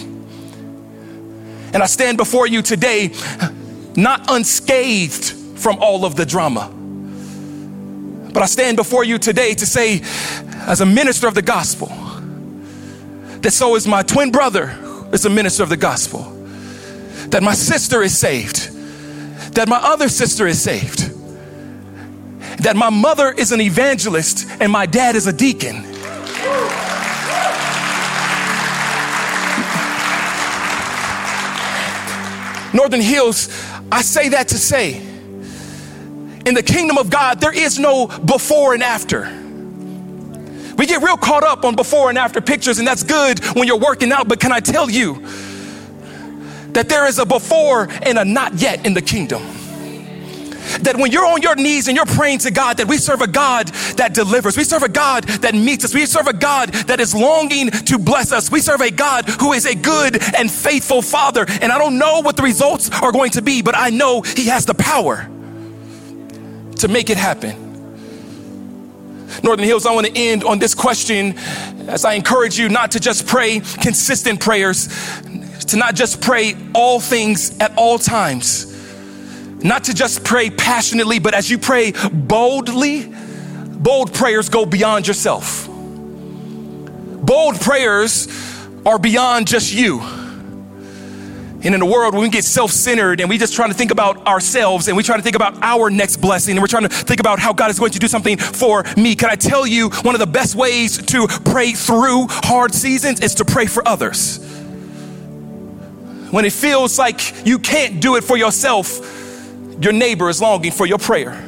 And 1.73 1.83
I 1.83 1.87
stand 1.87 2.17
before 2.17 2.47
you 2.47 2.61
today 2.61 3.11
not 3.95 4.29
unscathed 4.29 5.59
from 5.59 5.77
all 5.79 6.05
of 6.05 6.15
the 6.15 6.25
drama. 6.25 6.71
But 8.33 8.43
I 8.43 8.45
stand 8.47 8.77
before 8.77 9.03
you 9.03 9.17
today 9.17 9.53
to 9.53 9.65
say, 9.65 10.01
as 10.67 10.81
a 10.81 10.85
minister 10.85 11.27
of 11.27 11.35
the 11.35 11.41
gospel, 11.41 11.87
that 13.41 13.51
so 13.51 13.75
is 13.75 13.87
my 13.87 14.03
twin 14.03 14.31
brother 14.31 14.77
is 15.13 15.25
a 15.25 15.29
minister 15.29 15.63
of 15.63 15.69
the 15.69 15.77
gospel, 15.77 16.34
that 17.35 17.43
my 17.43 17.53
sister 17.53 18.01
is 18.01 18.17
saved, 18.17 18.69
that 19.55 19.67
my 19.67 19.75
other 19.75 20.07
sister 20.07 20.47
is 20.47 20.61
saved, 20.61 21.11
that 22.63 22.77
my 22.77 22.89
mother 22.89 23.29
is 23.29 23.51
an 23.51 23.59
evangelist 23.59 24.47
and 24.61 24.71
my 24.71 24.85
dad 24.85 25.17
is 25.17 25.27
a 25.27 25.33
deacon. 25.33 25.81
Northern 32.73 33.01
Hills, 33.01 33.49
I 33.91 34.01
say 34.01 34.29
that 34.29 34.47
to 34.47 34.57
say, 34.57 34.95
in 36.45 36.53
the 36.53 36.63
kingdom 36.63 36.97
of 36.97 37.09
God, 37.09 37.41
there 37.41 37.53
is 37.53 37.77
no 37.77 38.07
before 38.07 38.73
and 38.73 38.81
after. 38.81 39.23
We 40.77 40.85
get 40.85 41.03
real 41.03 41.17
caught 41.17 41.43
up 41.43 41.65
on 41.65 41.75
before 41.75 42.07
and 42.07 42.17
after 42.17 42.39
pictures, 42.39 42.79
and 42.79 42.87
that's 42.87 43.03
good 43.03 43.43
when 43.57 43.67
you're 43.67 43.77
working 43.77 44.13
out, 44.13 44.29
but 44.29 44.39
can 44.39 44.53
I 44.53 44.61
tell 44.61 44.89
you 44.89 45.27
that 46.75 46.87
there 46.87 47.07
is 47.07 47.19
a 47.19 47.25
before 47.25 47.87
and 48.03 48.17
a 48.17 48.25
not 48.25 48.53
yet 48.55 48.85
in 48.85 48.93
the 48.93 49.01
kingdom? 49.01 49.41
that 50.81 50.97
when 50.97 51.11
you're 51.11 51.25
on 51.25 51.41
your 51.41 51.55
knees 51.55 51.87
and 51.87 51.95
you're 51.95 52.05
praying 52.05 52.39
to 52.39 52.51
God, 52.51 52.77
that 52.77 52.87
we 52.87 52.97
serve 52.97 53.21
a 53.21 53.27
God 53.27 53.67
that 53.97 54.13
delivers. 54.13 54.57
We 54.57 54.63
serve 54.63 54.83
a 54.83 54.89
God 54.89 55.23
that 55.23 55.53
meets 55.53 55.85
us. 55.85 55.93
We 55.93 56.05
serve 56.05 56.27
a 56.27 56.33
God 56.33 56.69
that 56.87 56.99
is 56.99 57.13
longing 57.13 57.71
to 57.71 57.97
bless 57.97 58.31
us. 58.31 58.51
We 58.51 58.59
serve 58.59 58.81
a 58.81 58.91
God 58.91 59.25
who 59.25 59.53
is 59.53 59.65
a 59.65 59.75
good 59.75 60.21
and 60.35 60.51
faithful 60.51 61.01
Father. 61.01 61.45
And 61.47 61.71
I 61.71 61.77
don't 61.77 61.97
know 61.97 62.21
what 62.21 62.37
the 62.37 62.43
results 62.43 62.89
are 63.01 63.11
going 63.11 63.31
to 63.31 63.41
be, 63.41 63.61
but 63.61 63.75
I 63.75 63.89
know 63.89 64.21
He 64.21 64.47
has 64.47 64.65
the 64.65 64.73
power 64.73 65.29
to 66.77 66.87
make 66.87 67.09
it 67.09 67.17
happen. 67.17 67.61
Northern 69.43 69.65
Hills, 69.65 69.85
I 69.85 69.93
want 69.93 70.07
to 70.07 70.17
end 70.17 70.43
on 70.43 70.59
this 70.59 70.73
question 70.73 71.37
as 71.87 72.05
I 72.05 72.13
encourage 72.13 72.57
you 72.57 72.69
not 72.69 72.91
to 72.91 72.99
just 72.99 73.27
pray 73.27 73.59
consistent 73.59 74.39
prayers, 74.39 74.87
to 75.65 75.77
not 75.77 75.95
just 75.95 76.21
pray 76.21 76.55
all 76.73 76.99
things 76.99 77.57
at 77.59 77.75
all 77.77 77.97
times 77.97 78.71
not 79.65 79.85
to 79.85 79.95
just 79.95 80.23
pray 80.23 80.51
passionately, 80.51 81.17
but 81.17 81.33
as 81.33 81.49
you 81.49 81.57
pray 81.57 81.93
boldly, 82.13 83.11
bold 83.11 84.13
prayers 84.13 84.47
go 84.47 84.63
beyond 84.63 85.07
yourself. 85.07 85.67
Bold 85.67 87.59
prayers 87.59 88.27
are 88.85 88.99
beyond 88.99 89.47
just 89.47 89.73
you. 89.73 90.01
And 90.01 91.73
in 91.73 91.81
a 91.81 91.85
world 91.85 92.13
when 92.13 92.21
we 92.21 92.29
get 92.29 92.43
self 92.43 92.69
centered 92.69 93.19
and 93.21 93.27
we 93.27 93.39
just 93.39 93.55
trying 93.55 93.69
to 93.71 93.75
think 93.75 93.89
about 93.89 94.27
ourselves 94.27 94.87
and 94.87 94.95
we 94.95 95.01
try 95.01 95.17
to 95.17 95.23
think 95.23 95.35
about 95.35 95.57
our 95.63 95.89
next 95.89 96.17
blessing 96.17 96.51
and 96.51 96.61
we're 96.61 96.67
trying 96.67 96.83
to 96.83 96.89
think 96.89 97.19
about 97.19 97.39
how 97.39 97.51
God 97.51 97.71
is 97.71 97.79
going 97.79 97.91
to 97.93 97.99
do 97.99 98.07
something 98.07 98.37
for 98.37 98.83
me, 98.95 99.15
can 99.15 99.31
I 99.31 99.35
tell 99.35 99.65
you 99.65 99.89
one 100.03 100.13
of 100.13 100.19
the 100.19 100.27
best 100.27 100.53
ways 100.53 101.03
to 101.07 101.25
pray 101.43 101.71
through 101.71 102.27
hard 102.29 102.75
seasons 102.75 103.19
is 103.21 103.33
to 103.35 103.45
pray 103.45 103.65
for 103.65 103.87
others? 103.87 104.54
When 106.31 106.43
it 106.43 106.53
feels 106.53 106.97
like 106.97 107.45
you 107.45 107.59
can't 107.59 108.01
do 108.01 108.15
it 108.15 108.23
for 108.23 108.37
yourself, 108.37 108.99
your 109.79 109.93
neighbor 109.93 110.29
is 110.29 110.41
longing 110.41 110.71
for 110.71 110.85
your 110.85 110.97
prayer. 110.97 111.41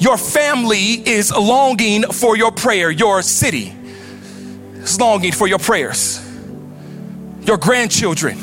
Your 0.00 0.16
family 0.16 1.08
is 1.08 1.32
longing 1.32 2.04
for 2.04 2.36
your 2.36 2.52
prayer. 2.52 2.90
Your 2.90 3.22
city 3.22 3.74
is 4.74 5.00
longing 5.00 5.32
for 5.32 5.46
your 5.46 5.58
prayers. 5.58 6.22
Your 7.42 7.56
grandchildren 7.56 8.38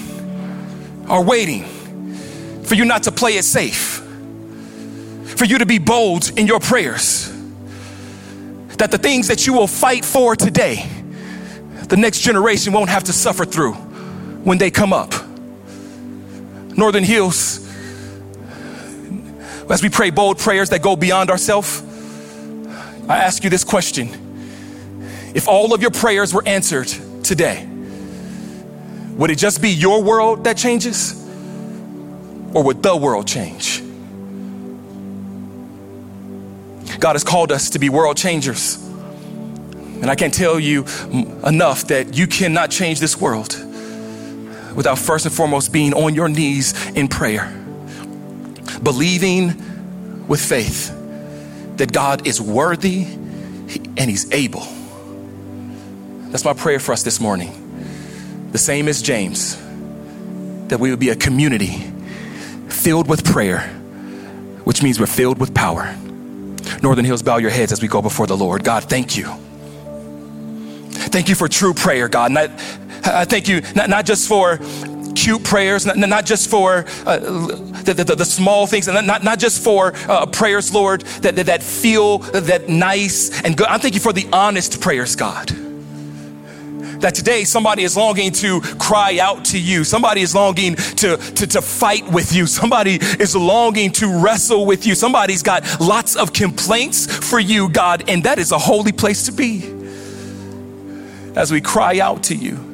are 1.07 1.23
waiting 1.23 1.63
for 2.63 2.75
you 2.75 2.85
not 2.85 3.03
to 3.03 3.11
play 3.11 3.37
it 3.37 3.43
safe, 3.43 4.01
for 5.37 5.45
you 5.45 5.57
to 5.59 5.65
be 5.65 5.77
bold 5.79 6.31
in 6.37 6.47
your 6.47 6.59
prayers. 6.59 7.29
That 8.77 8.91
the 8.91 8.97
things 8.97 9.27
that 9.27 9.45
you 9.45 9.53
will 9.53 9.67
fight 9.67 10.03
for 10.03 10.35
today, 10.35 10.87
the 11.87 11.97
next 11.97 12.21
generation 12.21 12.73
won't 12.73 12.89
have 12.89 13.05
to 13.05 13.13
suffer 13.13 13.45
through 13.45 13.77
when 14.43 14.57
they 14.57 14.71
come 14.71 14.93
up. 14.93 15.13
Northern 16.75 17.03
Hills 17.03 17.63
as 19.69 19.81
we 19.81 19.89
pray 19.89 20.09
bold 20.09 20.37
prayers 20.37 20.69
that 20.69 20.81
go 20.81 20.95
beyond 20.95 21.29
ourselves, 21.29 21.81
I 23.07 23.17
ask 23.17 23.43
you 23.43 23.49
this 23.49 23.63
question. 23.63 24.09
If 25.33 25.47
all 25.47 25.73
of 25.73 25.81
your 25.81 25.91
prayers 25.91 26.33
were 26.33 26.43
answered 26.45 26.87
today, 27.23 27.67
would 29.15 29.31
it 29.31 29.37
just 29.37 29.61
be 29.61 29.69
your 29.69 30.03
world 30.03 30.43
that 30.43 30.57
changes? 30.57 31.19
Or 32.53 32.63
would 32.63 32.83
the 32.83 32.95
world 32.95 33.27
change? 33.27 33.81
God 36.99 37.13
has 37.13 37.23
called 37.23 37.51
us 37.51 37.71
to 37.71 37.79
be 37.79 37.89
world 37.89 38.17
changers. 38.17 38.75
And 38.75 40.11
I 40.11 40.15
can't 40.15 40.33
tell 40.33 40.59
you 40.59 40.85
enough 41.45 41.87
that 41.87 42.15
you 42.15 42.27
cannot 42.27 42.69
change 42.69 42.99
this 42.99 43.17
world 43.17 43.55
without 44.75 44.97
first 44.97 45.25
and 45.25 45.33
foremost 45.33 45.71
being 45.71 45.93
on 45.93 46.13
your 46.13 46.29
knees 46.29 46.73
in 46.91 47.07
prayer 47.07 47.59
believing 48.83 50.27
with 50.27 50.41
faith 50.41 50.89
that 51.77 51.91
God 51.91 52.27
is 52.27 52.41
worthy 52.41 53.03
and 53.03 54.09
He's 54.09 54.31
able. 54.31 54.67
That's 56.29 56.45
my 56.45 56.53
prayer 56.53 56.79
for 56.79 56.91
us 56.91 57.03
this 57.03 57.19
morning. 57.19 58.49
The 58.51 58.57
same 58.57 58.87
as 58.87 59.01
James, 59.01 59.55
that 60.67 60.79
we 60.79 60.89
would 60.89 60.99
be 60.99 61.09
a 61.09 61.15
community 61.15 61.77
filled 62.67 63.07
with 63.07 63.23
prayer, 63.23 63.61
which 64.63 64.83
means 64.83 64.99
we're 64.99 65.05
filled 65.05 65.39
with 65.39 65.53
power. 65.53 65.95
Northern 66.81 67.05
Hills, 67.05 67.23
bow 67.23 67.37
your 67.37 67.49
heads 67.49 67.71
as 67.71 67.81
we 67.81 67.87
go 67.87 68.01
before 68.01 68.27
the 68.27 68.37
Lord. 68.37 68.63
God, 68.63 68.83
thank 68.83 69.17
you. 69.17 69.25
Thank 70.91 71.29
you 71.29 71.35
for 71.35 71.47
true 71.47 71.73
prayer, 71.73 72.07
God. 72.07 72.31
Not, 72.31 72.49
I 73.05 73.25
thank 73.25 73.47
you 73.47 73.61
not, 73.75 73.89
not 73.89 74.05
just 74.05 74.27
for 74.27 74.59
cute 75.15 75.43
prayers, 75.43 75.85
not, 75.85 75.97
not 75.97 76.25
just 76.25 76.49
for 76.49 76.85
uh, 77.05 77.17
the, 77.17 77.93
the, 77.93 78.15
the, 78.15 78.25
small 78.25 78.67
things, 78.67 78.87
and 78.87 79.05
not, 79.05 79.23
not 79.23 79.39
just 79.39 79.63
for 79.63 79.93
uh, 80.09 80.25
prayers, 80.25 80.73
Lord, 80.73 81.01
that, 81.21 81.35
that, 81.35 81.45
that 81.45 81.63
feel 81.63 82.19
that 82.19 82.67
nice 82.67 83.41
and 83.43 83.55
good. 83.55 83.67
I'm 83.67 83.79
thanking 83.79 83.99
you 83.99 84.01
for 84.01 84.13
the 84.13 84.27
honest 84.33 84.81
prayers, 84.81 85.15
God 85.15 85.51
that 87.03 87.13
today 87.13 87.43
somebody 87.43 87.83
is 87.83 87.97
longing 87.97 88.31
to 88.31 88.61
cry 88.79 89.17
out 89.19 89.43
to 89.43 89.59
you. 89.59 89.83
Somebody 89.83 90.21
is 90.21 90.33
longing 90.33 90.75
to, 90.75 91.17
to, 91.17 91.47
to 91.47 91.61
fight 91.61 92.09
with 92.09 92.33
you. 92.33 92.47
Somebody 92.47 92.95
is 92.95 93.35
longing 93.35 93.91
to 93.93 94.23
wrestle 94.23 94.65
with 94.65 94.87
you. 94.87 94.95
Somebody's 94.95 95.43
got 95.43 95.81
lots 95.81 96.15
of 96.15 96.31
complaints 96.31 97.05
for 97.05 97.41
you, 97.41 97.67
God, 97.67 98.09
and 98.09 98.23
that 98.23 98.39
is 98.39 98.53
a 98.53 98.57
holy 98.57 98.93
place 98.93 99.25
to 99.25 99.33
be 99.33 99.69
as 101.35 101.51
we 101.51 101.59
cry 101.59 101.99
out 101.99 102.23
to 102.23 102.35
you. 102.35 102.72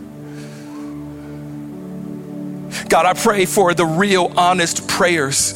God, 2.87 3.05
I 3.05 3.13
pray 3.13 3.45
for 3.45 3.73
the 3.73 3.85
real, 3.85 4.31
honest 4.37 4.87
prayers, 4.87 5.53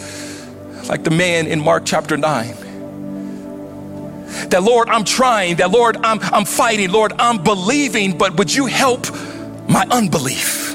like 0.88 1.04
the 1.04 1.12
man 1.12 1.48
in 1.48 1.62
Mark 1.62 1.84
chapter 1.86 2.18
9. 2.18 2.56
That, 4.50 4.64
Lord, 4.64 4.90
I'm 4.90 5.04
trying, 5.04 5.58
that, 5.58 5.72
Lord, 5.72 5.98
I'm, 5.98 6.20
I'm 6.22 6.46
fighting, 6.46 6.92
Lord, 6.92 7.14
I'm 7.20 7.44
believing, 7.44 8.18
but 8.18 8.38
would 8.38 8.54
you 8.54 8.66
help 8.66 9.08
my 9.68 9.86
unbelief? 9.90 10.73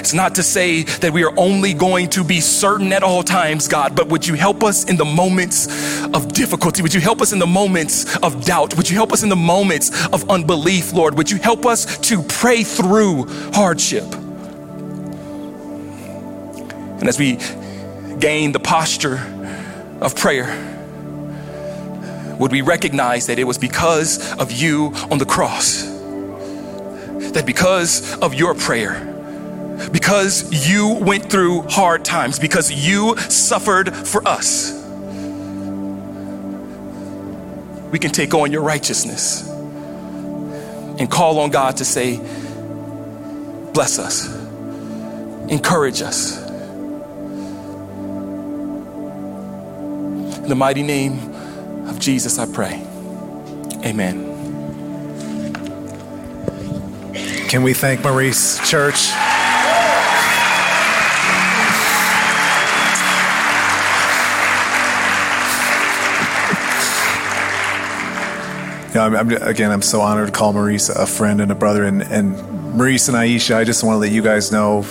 It's 0.00 0.14
not 0.14 0.34
to 0.36 0.42
say 0.42 0.84
that 0.84 1.12
we 1.12 1.24
are 1.24 1.32
only 1.36 1.74
going 1.74 2.08
to 2.10 2.24
be 2.24 2.40
certain 2.40 2.90
at 2.90 3.02
all 3.02 3.22
times, 3.22 3.68
God, 3.68 3.94
but 3.94 4.08
would 4.08 4.26
you 4.26 4.32
help 4.32 4.64
us 4.64 4.88
in 4.88 4.96
the 4.96 5.04
moments 5.04 5.66
of 6.14 6.32
difficulty? 6.32 6.80
Would 6.80 6.94
you 6.94 7.02
help 7.02 7.20
us 7.20 7.34
in 7.34 7.38
the 7.38 7.46
moments 7.46 8.16
of 8.16 8.42
doubt? 8.42 8.78
Would 8.78 8.88
you 8.88 8.96
help 8.96 9.12
us 9.12 9.22
in 9.22 9.28
the 9.28 9.36
moments 9.36 9.90
of 10.06 10.30
unbelief, 10.30 10.94
Lord? 10.94 11.18
Would 11.18 11.30
you 11.30 11.36
help 11.36 11.66
us 11.66 11.98
to 12.08 12.22
pray 12.22 12.64
through 12.64 13.26
hardship? 13.52 14.04
And 17.00 17.06
as 17.06 17.18
we 17.18 17.38
gain 18.18 18.52
the 18.52 18.60
posture 18.60 19.18
of 20.00 20.16
prayer, 20.16 20.48
would 22.38 22.52
we 22.52 22.62
recognize 22.62 23.26
that 23.26 23.38
it 23.38 23.44
was 23.44 23.58
because 23.58 24.32
of 24.38 24.50
you 24.50 24.94
on 25.10 25.18
the 25.18 25.26
cross? 25.26 25.82
That 27.32 27.44
because 27.44 28.18
of 28.20 28.32
your 28.32 28.54
prayer, 28.54 29.10
because 29.88 30.68
you 30.68 30.94
went 30.94 31.30
through 31.30 31.62
hard 31.62 32.04
times, 32.04 32.38
because 32.38 32.70
you 32.70 33.16
suffered 33.16 33.94
for 33.94 34.26
us, 34.26 34.72
we 37.90 37.98
can 37.98 38.12
take 38.12 38.34
on 38.34 38.52
your 38.52 38.62
righteousness 38.62 39.48
and 39.48 41.10
call 41.10 41.38
on 41.40 41.50
God 41.50 41.78
to 41.78 41.84
say, 41.84 42.18
Bless 43.72 43.98
us, 43.98 44.28
encourage 45.48 46.02
us. 46.02 46.38
In 50.38 50.48
the 50.48 50.56
mighty 50.56 50.82
name 50.82 51.34
of 51.86 51.98
Jesus, 52.00 52.38
I 52.38 52.46
pray. 52.52 52.84
Amen. 53.84 54.26
Can 57.48 57.62
we 57.62 57.72
thank 57.74 58.02
Maurice 58.02 58.58
Church? 58.68 59.10
Yeah, 69.00 69.06
I'm, 69.06 69.16
I'm, 69.16 69.30
again, 69.42 69.70
I'm 69.70 69.80
so 69.80 70.02
honored 70.02 70.26
to 70.26 70.32
call 70.32 70.52
Maurice 70.52 70.90
a 70.90 71.06
friend 71.06 71.40
and 71.40 71.50
a 71.50 71.54
brother. 71.54 71.84
And, 71.84 72.02
and 72.02 72.36
Maurice 72.76 73.08
and 73.08 73.16
Aisha, 73.16 73.54
I 73.54 73.64
just 73.64 73.82
want 73.82 73.94
to 73.94 73.98
let 73.98 74.12
you 74.12 74.22
guys 74.22 74.52
know 74.52 74.84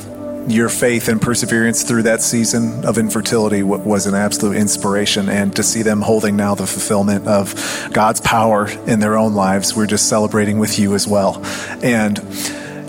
your 0.47 0.67
faith 0.67 1.09
and 1.09 1.21
perseverance 1.21 1.83
through 1.83 2.03
that 2.03 2.21
season 2.21 2.85
of 2.85 2.97
infertility 2.97 3.61
was 3.61 4.07
an 4.07 4.15
absolute 4.15 4.57
inspiration. 4.57 5.29
And 5.29 5.55
to 5.55 5.61
see 5.61 5.83
them 5.83 6.01
holding 6.01 6.35
now 6.35 6.55
the 6.55 6.65
fulfillment 6.65 7.27
of 7.27 7.53
God's 7.93 8.19
power 8.21 8.67
in 8.87 8.99
their 8.99 9.15
own 9.15 9.35
lives, 9.35 9.75
we're 9.75 9.85
just 9.85 10.09
celebrating 10.09 10.57
with 10.57 10.79
you 10.79 10.95
as 10.95 11.07
well. 11.07 11.39
And 11.83 12.17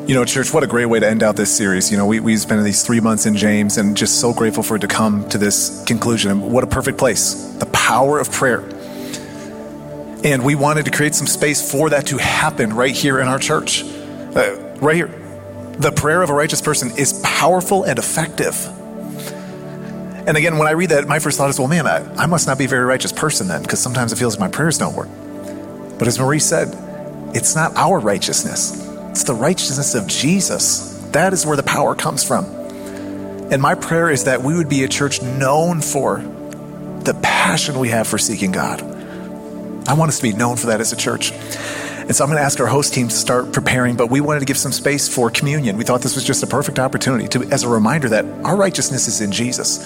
you 0.08 0.14
know, 0.14 0.24
church, 0.24 0.54
what 0.54 0.64
a 0.64 0.66
great 0.66 0.86
way 0.86 1.00
to 1.00 1.08
end 1.08 1.22
out 1.22 1.36
this 1.36 1.54
series. 1.54 1.90
You 1.90 1.98
know, 1.98 2.06
we, 2.06 2.18
we 2.20 2.36
spent 2.38 2.64
these 2.64 2.82
three 2.82 3.00
months 3.00 3.26
in 3.26 3.36
James 3.36 3.76
and 3.76 3.94
just 3.94 4.20
so 4.20 4.32
grateful 4.32 4.62
for 4.62 4.76
it 4.76 4.80
to 4.80 4.88
come 4.88 5.28
to 5.28 5.36
this 5.36 5.84
conclusion. 5.84 6.50
What 6.50 6.64
a 6.64 6.66
perfect 6.66 6.96
place. 6.96 7.34
The 7.58 7.66
power 7.66 8.18
of 8.18 8.32
prayer 8.32 8.64
and 10.24 10.44
we 10.44 10.54
wanted 10.54 10.84
to 10.84 10.90
create 10.90 11.14
some 11.14 11.26
space 11.26 11.70
for 11.70 11.90
that 11.90 12.08
to 12.08 12.18
happen 12.18 12.74
right 12.74 12.94
here 12.94 13.20
in 13.20 13.28
our 13.28 13.38
church. 13.38 13.82
Uh, 13.84 14.56
right 14.80 14.96
here. 14.96 15.08
The 15.78 15.92
prayer 15.92 16.22
of 16.22 16.30
a 16.30 16.34
righteous 16.34 16.60
person 16.60 16.90
is 16.98 17.20
powerful 17.24 17.84
and 17.84 17.98
effective. 17.98 18.66
And 20.26 20.36
again, 20.36 20.58
when 20.58 20.68
I 20.68 20.72
read 20.72 20.90
that, 20.90 21.08
my 21.08 21.18
first 21.18 21.38
thought 21.38 21.48
is, 21.48 21.58
well, 21.58 21.68
man, 21.68 21.86
I, 21.86 22.04
I 22.16 22.26
must 22.26 22.46
not 22.46 22.58
be 22.58 22.66
a 22.66 22.68
very 22.68 22.84
righteous 22.84 23.12
person 23.12 23.48
then, 23.48 23.62
because 23.62 23.80
sometimes 23.80 24.12
it 24.12 24.16
feels 24.16 24.38
like 24.38 24.50
my 24.50 24.54
prayers 24.54 24.76
don't 24.76 24.94
work. 24.94 25.08
But 25.98 26.06
as 26.06 26.18
Maurice 26.18 26.46
said, 26.46 26.68
it's 27.34 27.54
not 27.54 27.74
our 27.76 27.98
righteousness, 27.98 28.86
it's 29.10 29.24
the 29.24 29.34
righteousness 29.34 29.94
of 29.94 30.06
Jesus. 30.06 30.98
That 31.12 31.32
is 31.32 31.46
where 31.46 31.56
the 31.56 31.62
power 31.62 31.94
comes 31.94 32.22
from. 32.22 32.44
And 32.44 33.60
my 33.60 33.74
prayer 33.74 34.10
is 34.10 34.24
that 34.24 34.42
we 34.42 34.54
would 34.54 34.68
be 34.68 34.84
a 34.84 34.88
church 34.88 35.22
known 35.22 35.80
for 35.80 36.18
the 36.18 37.18
passion 37.22 37.78
we 37.78 37.88
have 37.88 38.06
for 38.06 38.18
seeking 38.18 38.52
God 38.52 38.89
I 39.86 39.94
want 39.94 40.08
us 40.10 40.18
to 40.18 40.22
be 40.22 40.32
known 40.32 40.56
for 40.56 40.68
that 40.68 40.80
as 40.80 40.92
a 40.92 40.96
church. 40.96 41.32
And 41.32 42.16
so 42.16 42.24
I'm 42.24 42.30
going 42.30 42.38
to 42.38 42.44
ask 42.44 42.58
our 42.58 42.66
host 42.66 42.92
team 42.92 43.08
to 43.08 43.14
start 43.14 43.52
preparing, 43.52 43.96
but 43.96 44.10
we 44.10 44.20
wanted 44.20 44.40
to 44.40 44.46
give 44.46 44.58
some 44.58 44.72
space 44.72 45.08
for 45.08 45.30
communion. 45.30 45.76
We 45.76 45.84
thought 45.84 46.02
this 46.02 46.16
was 46.16 46.24
just 46.24 46.42
a 46.42 46.46
perfect 46.46 46.78
opportunity 46.78 47.28
to, 47.28 47.44
as 47.44 47.62
a 47.62 47.68
reminder 47.68 48.08
that 48.08 48.24
our 48.44 48.56
righteousness 48.56 49.06
is 49.06 49.20
in 49.20 49.30
Jesus, 49.30 49.78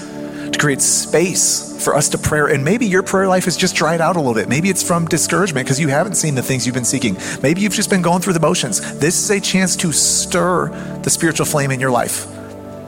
to 0.51 0.59
create 0.59 0.81
space 0.81 1.85
for 1.85 1.95
us 1.95 2.09
to 2.11 2.19
pray. 2.19 2.55
And 2.55 2.65
maybe 2.65 2.87
your 2.87 3.03
prayer 3.03 3.29
life 3.29 3.45
has 3.45 3.57
just 3.57 3.77
dried 3.77 4.01
out 4.01 4.17
a 4.17 4.21
little 4.21 4.35
bit. 4.35 4.49
Maybe 4.49 4.71
it's 4.71 4.83
from 4.83 5.07
discouragement 5.07 5.67
because 5.67 5.79
you 5.79 5.89
haven't 5.89 6.15
seen 6.15 6.35
the 6.35 6.43
things 6.43 6.65
you've 6.65 6.75
been 6.75 6.85
seeking. 6.85 7.19
Maybe 7.43 7.61
you've 7.61 7.75
just 7.75 7.91
been 7.91 8.03
going 8.03 8.23
through 8.23 8.33
the 8.33 8.41
motions. 8.41 8.99
This 8.99 9.23
is 9.23 9.31
a 9.31 9.41
chance 9.41 9.77
to 9.77 9.93
stir 9.93 10.69
the 11.03 11.11
spiritual 11.11 11.45
flame 11.45 11.71
in 11.71 11.81
your 11.81 11.91
life 11.91 12.27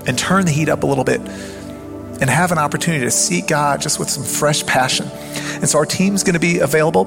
and 0.08 0.18
turn 0.18 0.46
the 0.46 0.50
heat 0.50 0.70
up 0.70 0.82
a 0.82 0.86
little 0.86 1.04
bit 1.04 1.20
and 1.20 2.30
have 2.30 2.52
an 2.52 2.58
opportunity 2.58 3.04
to 3.04 3.10
seek 3.10 3.48
God 3.48 3.82
just 3.82 3.98
with 3.98 4.08
some 4.08 4.24
fresh 4.24 4.64
passion. 4.64 5.10
And 5.56 5.68
so 5.68 5.78
our 5.78 5.86
team's 5.86 6.22
going 6.22 6.34
to 6.34 6.40
be 6.40 6.58
available. 6.60 7.06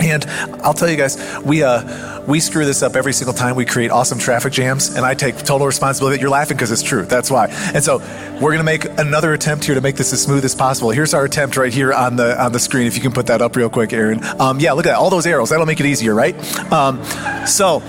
And 0.00 0.24
I'll 0.62 0.74
tell 0.74 0.88
you 0.88 0.96
guys, 0.96 1.18
we 1.44 1.62
uh, 1.62 2.22
we 2.26 2.40
screw 2.40 2.64
this 2.64 2.82
up 2.82 2.96
every 2.96 3.12
single 3.12 3.34
time 3.34 3.56
we 3.56 3.66
create 3.66 3.90
awesome 3.90 4.18
traffic 4.18 4.52
jams, 4.52 4.94
and 4.94 5.04
I 5.04 5.14
take 5.14 5.36
total 5.36 5.66
responsibility. 5.66 6.20
You're 6.20 6.30
laughing 6.30 6.56
because 6.56 6.70
it's 6.70 6.82
true. 6.82 7.04
That's 7.04 7.30
why. 7.30 7.48
And 7.74 7.82
so 7.84 7.98
we're 8.40 8.52
gonna 8.52 8.62
make 8.62 8.86
another 8.98 9.34
attempt 9.34 9.64
here 9.64 9.74
to 9.74 9.80
make 9.80 9.96
this 9.96 10.12
as 10.12 10.22
smooth 10.22 10.44
as 10.44 10.54
possible. 10.54 10.90
Here's 10.90 11.12
our 11.12 11.24
attempt 11.24 11.56
right 11.56 11.72
here 11.72 11.92
on 11.92 12.16
the 12.16 12.40
on 12.42 12.52
the 12.52 12.60
screen. 12.60 12.86
If 12.86 12.96
you 12.96 13.02
can 13.02 13.12
put 13.12 13.26
that 13.26 13.42
up 13.42 13.56
real 13.56 13.68
quick, 13.68 13.92
Aaron. 13.92 14.24
Um, 14.38 14.60
yeah, 14.60 14.72
look 14.72 14.86
at 14.86 14.90
that. 14.90 14.98
All 14.98 15.10
those 15.10 15.26
arrows. 15.26 15.50
That'll 15.50 15.66
make 15.66 15.80
it 15.80 15.86
easier, 15.86 16.14
right? 16.14 16.34
Um, 16.72 17.04
so 17.46 17.82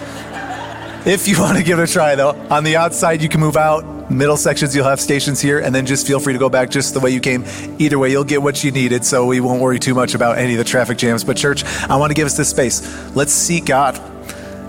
if 1.06 1.28
you 1.28 1.40
want 1.40 1.58
to 1.58 1.64
give 1.64 1.80
it 1.80 1.90
a 1.90 1.92
try, 1.92 2.16
though, 2.16 2.32
on 2.50 2.64
the 2.64 2.76
outside 2.76 3.22
you 3.22 3.30
can 3.30 3.40
move 3.40 3.56
out 3.56 4.01
Middle 4.18 4.38
sections, 4.38 4.76
you'll 4.76 4.86
have 4.86 5.00
stations 5.00 5.40
here, 5.40 5.60
and 5.60 5.74
then 5.74 5.86
just 5.86 6.06
feel 6.06 6.20
free 6.20 6.34
to 6.34 6.40
go 6.40 6.50
back 6.50 6.70
just 6.70 6.94
the 6.94 7.00
way 7.00 7.12
you 7.12 7.20
came. 7.20 7.46
Either 7.80 7.98
way, 7.98 8.12
you'll 8.12 8.24
get 8.24 8.42
what 8.42 8.64
you 8.64 8.72
needed, 8.72 9.06
so 9.06 9.26
we 9.26 9.40
won't 9.40 9.62
worry 9.62 9.80
too 9.80 9.96
much 9.96 10.16
about 10.16 10.38
any 10.38 10.54
of 10.54 10.58
the 10.58 10.64
traffic 10.64 10.98
jams. 10.98 11.24
But, 11.24 11.38
church, 11.38 11.64
I 11.64 11.96
want 11.96 12.12
to 12.12 12.14
give 12.14 12.26
us 12.26 12.36
this 12.36 12.50
space. 12.50 12.82
Let's 13.16 13.32
seek 13.32 13.66
God. 13.66 13.98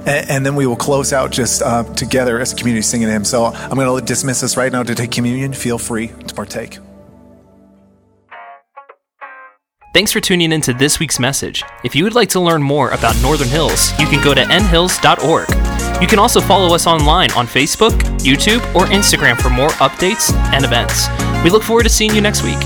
And, 0.06 0.30
and 0.30 0.46
then 0.46 0.54
we 0.54 0.66
will 0.66 0.76
close 0.76 1.12
out 1.12 1.30
just 1.30 1.62
uh, 1.62 1.84
together 1.94 2.40
as 2.40 2.52
a 2.52 2.56
community 2.56 2.82
singing 2.82 3.08
Him. 3.08 3.24
So 3.24 3.46
I'm 3.46 3.76
going 3.76 4.00
to 4.00 4.04
dismiss 4.04 4.42
us 4.42 4.56
right 4.56 4.70
now 4.70 4.82
to 4.82 4.94
take 4.94 5.10
communion. 5.10 5.52
Feel 5.52 5.78
free 5.78 6.08
to 6.08 6.34
partake. 6.34 6.78
Thanks 9.92 10.10
for 10.10 10.20
tuning 10.20 10.52
in 10.52 10.62
to 10.62 10.72
this 10.72 10.98
week's 10.98 11.20
message. 11.20 11.62
If 11.84 11.94
you 11.94 12.04
would 12.04 12.14
like 12.14 12.30
to 12.30 12.40
learn 12.40 12.62
more 12.62 12.88
about 12.90 13.20
Northern 13.20 13.48
Hills, 13.48 13.90
you 14.00 14.06
can 14.06 14.24
go 14.24 14.32
to 14.32 14.42
nhills.org. 14.42 15.91
You 16.02 16.08
can 16.08 16.18
also 16.18 16.40
follow 16.40 16.74
us 16.74 16.88
online 16.88 17.30
on 17.30 17.46
Facebook, 17.46 17.92
YouTube, 18.18 18.58
or 18.74 18.86
Instagram 18.86 19.40
for 19.40 19.50
more 19.50 19.68
updates 19.78 20.34
and 20.52 20.64
events. 20.64 21.06
We 21.44 21.50
look 21.50 21.62
forward 21.62 21.84
to 21.84 21.88
seeing 21.88 22.12
you 22.12 22.20
next 22.20 22.42
week. 22.42 22.58